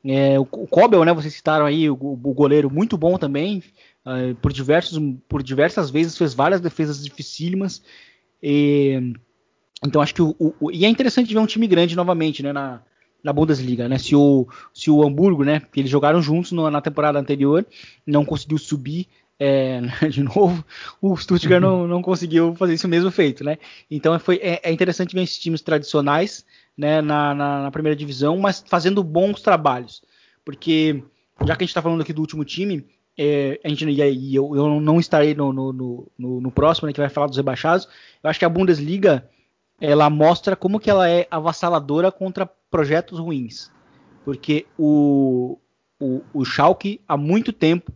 [0.03, 1.13] É, o, Kobel, né?
[1.13, 3.63] Vocês citaram aí o, o goleiro muito bom também.
[4.05, 4.99] Uh, por, diversos,
[5.29, 7.81] por diversas vezes fez várias defesas dificílimas.
[8.43, 9.13] E,
[9.85, 12.81] então acho que o, o, e é interessante ver um time grande novamente, né, na,
[13.23, 13.97] na Bundesliga, né?
[13.97, 17.65] Se o se o Hamburgo, né, que eles jogaram juntos no, na temporada anterior,
[18.05, 19.07] não conseguiu subir
[19.39, 19.79] é,
[20.11, 20.63] de novo,
[21.01, 23.57] o Stuttgart não, não conseguiu fazer isso mesmo feito, né?
[23.89, 26.45] Então foi é, é interessante ver esses times tradicionais,
[26.77, 30.01] né, na, na, na, primeira divisão, mas fazendo bons trabalhos,
[30.43, 31.03] porque
[31.45, 32.85] já que a gente está falando aqui do último time,
[33.17, 35.73] é, a gente e eu, eu não estarei no, no,
[36.17, 37.87] no, no próximo, né, que vai falar dos rebaixados.
[38.23, 39.29] Eu acho que a Bundesliga
[39.79, 43.71] ela mostra como que ela é avassaladora contra projetos ruins.
[44.25, 45.57] Porque o,
[45.99, 47.91] o, o Schalke há muito tempo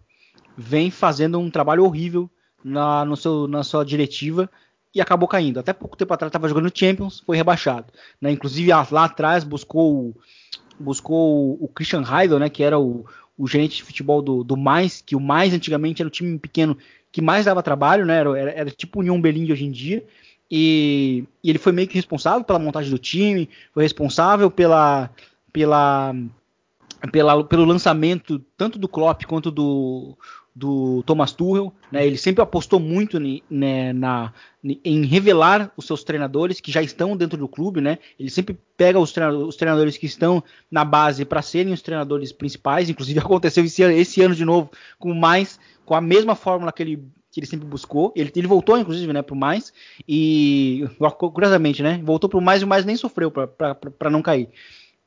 [0.58, 2.30] vem fazendo um trabalho horrível
[2.64, 4.50] na, no seu, na sua diretiva
[4.94, 5.60] e acabou caindo.
[5.60, 7.92] Até pouco tempo atrás estava jogando Champions, foi rebaixado.
[8.22, 8.32] Né?
[8.32, 10.16] Inclusive lá atrás buscou,
[10.80, 12.50] buscou o Christian Heidel, né?
[12.50, 13.06] que era o,
[13.38, 16.78] o gerente de futebol do, do Mais, que o Mais antigamente era o time pequeno
[17.12, 18.18] que mais dava trabalho, né?
[18.18, 20.04] era, era, era tipo o União Berlim de hoje em dia.
[20.56, 25.10] E, e, ele foi meio que responsável pela montagem do time, foi responsável pela,
[25.52, 26.14] pela,
[27.12, 30.16] pela, pelo lançamento tanto do Klopp quanto do,
[30.56, 31.74] do Thomas Tuchel.
[31.92, 32.06] Né?
[32.06, 33.20] Ele sempre apostou muito
[33.50, 34.32] né, na,
[34.64, 37.82] em revelar os seus treinadores que já estão dentro do clube.
[37.82, 37.98] Né?
[38.20, 42.32] Ele sempre pega os treinadores, os treinadores que estão na base para serem os treinadores
[42.32, 42.92] principais.
[42.92, 44.70] Inclusive aconteceu esse, esse ano de novo
[45.00, 47.04] com mais com a mesma fórmula que ele
[47.34, 48.14] que ele sempre buscou.
[48.16, 49.74] Ele, ele voltou, inclusive, né, pro mais.
[50.08, 50.86] E,
[51.18, 54.48] curiosamente, né, voltou pro mais e o mais nem sofreu para não cair.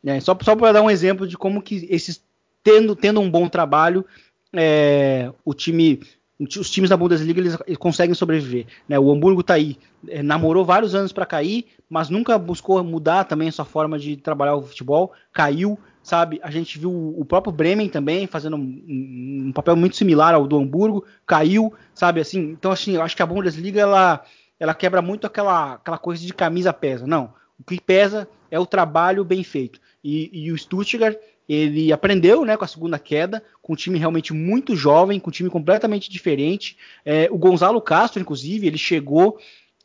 [0.04, 2.20] É, só só para dar um exemplo de como que esses,
[2.64, 4.04] tendo, tendo um bom trabalho,
[4.52, 6.00] é, o time
[6.38, 8.66] os times da Bundesliga eles, conseguem sobreviver.
[8.86, 8.98] Né?
[8.98, 13.48] O Hamburgo está aí, é, namorou vários anos para cair, mas nunca buscou mudar também
[13.48, 16.38] a sua forma de trabalhar o futebol, caiu, sabe?
[16.40, 20.56] A gente viu o próprio Bremen também fazendo um, um, papel muito similar ao do
[20.56, 22.20] Hamburgo, caiu, sabe?
[22.20, 24.24] Assim, então assim, eu acho que a Bundesliga ela,
[24.60, 27.08] ela quebra muito aquela, aquela coisa de camisa pesa.
[27.08, 29.80] Não, o que pesa é o trabalho bem feito.
[30.02, 31.16] E, e o Stuttgart
[31.48, 35.32] ele aprendeu, né, com a segunda queda, com um time realmente muito jovem, com um
[35.32, 36.76] time completamente diferente.
[37.04, 39.40] É, o Gonzalo Castro, inclusive, ele chegou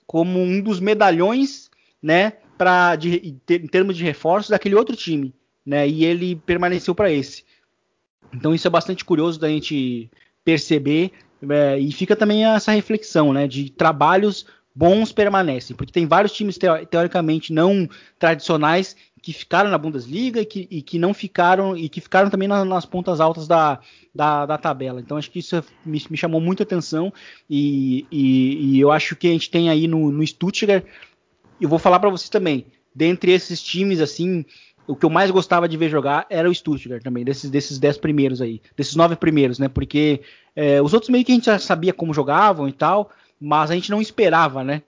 [0.05, 5.33] como um dos medalhões, né, para em termos de reforços daquele outro time
[5.65, 5.87] né?
[5.87, 7.43] E ele permaneceu para esse.
[8.33, 10.09] Então isso é bastante curioso da gente
[10.43, 11.11] perceber
[11.49, 13.47] é, e fica também essa reflexão, né?
[13.47, 16.57] De trabalhos bons permanecem, porque tem vários times
[16.89, 22.01] teoricamente não tradicionais que ficaram na Bundesliga e que, e que não ficaram e que
[22.01, 23.79] ficaram também nas, nas pontas altas da,
[24.15, 24.99] da, da, tabela.
[24.99, 27.13] Então acho que isso me, me chamou muita atenção
[27.49, 30.83] e, e, e, eu acho que a gente tem aí no, no Stuttgart.
[31.59, 34.45] Eu vou falar para vocês também dentre esses times, assim,
[34.87, 37.97] o que eu mais gostava de ver jogar era o Stuttgart também, desses, desses dez
[37.97, 39.67] primeiros aí, desses nove primeiros, né?
[39.67, 40.21] Porque
[40.55, 43.75] é, os outros meio que a gente já sabia como jogavam e tal, mas a
[43.75, 44.81] gente não esperava, né?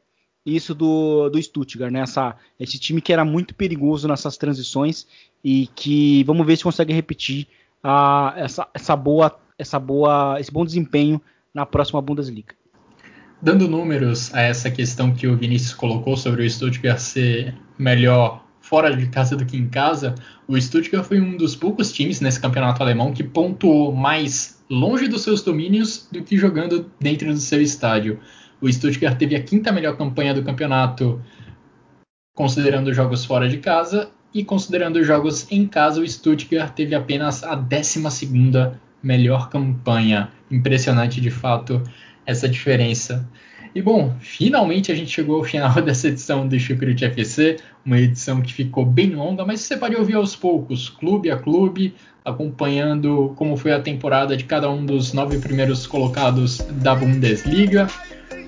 [0.45, 2.01] Isso do, do Stuttgart, né?
[2.01, 5.07] Essa, esse time que era muito perigoso nessas transições
[5.43, 7.47] e que vamos ver se consegue repetir
[7.81, 11.21] a, essa, essa boa, essa boa, esse bom desempenho
[11.53, 12.55] na próxima Bundesliga.
[13.41, 18.95] Dando números a essa questão que o Vinícius colocou sobre o Stuttgart ser melhor fora
[18.95, 20.15] de casa do que em casa,
[20.47, 25.21] o Stuttgart foi um dos poucos times nesse campeonato alemão que pontuou mais longe dos
[25.21, 28.19] seus domínios do que jogando dentro do seu estádio.
[28.61, 31.21] O Stuttgart teve a quinta melhor campanha do campeonato,
[32.33, 37.55] considerando jogos fora de casa, e considerando jogos em casa, o Stuttgart teve apenas a
[37.55, 40.31] décima segunda melhor campanha.
[40.49, 41.83] Impressionante de fato
[42.25, 43.29] essa diferença.
[43.75, 48.41] E bom, finalmente a gente chegou ao final dessa edição do Chucrute FC, uma edição
[48.41, 53.57] que ficou bem longa, mas você pode ouvir aos poucos, clube a clube, acompanhando como
[53.57, 57.87] foi a temporada de cada um dos nove primeiros colocados da Bundesliga.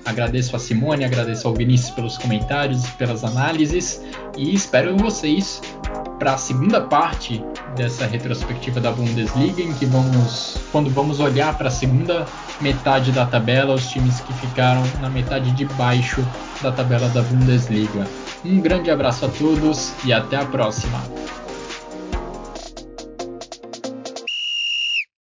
[0.06, 4.00] Agradeço a Simone, agradeço ao Vinícius pelos comentários, pelas análises
[4.36, 5.60] e espero vocês
[6.16, 7.44] para a segunda parte
[7.76, 12.24] dessa retrospectiva da Bundesliga, em que vamos, quando vamos olhar para a segunda
[12.60, 16.24] metade da tabela, os times que ficaram na metade de baixo
[16.62, 18.06] da tabela da Bundesliga.
[18.44, 21.02] Um grande abraço a todos e até a próxima.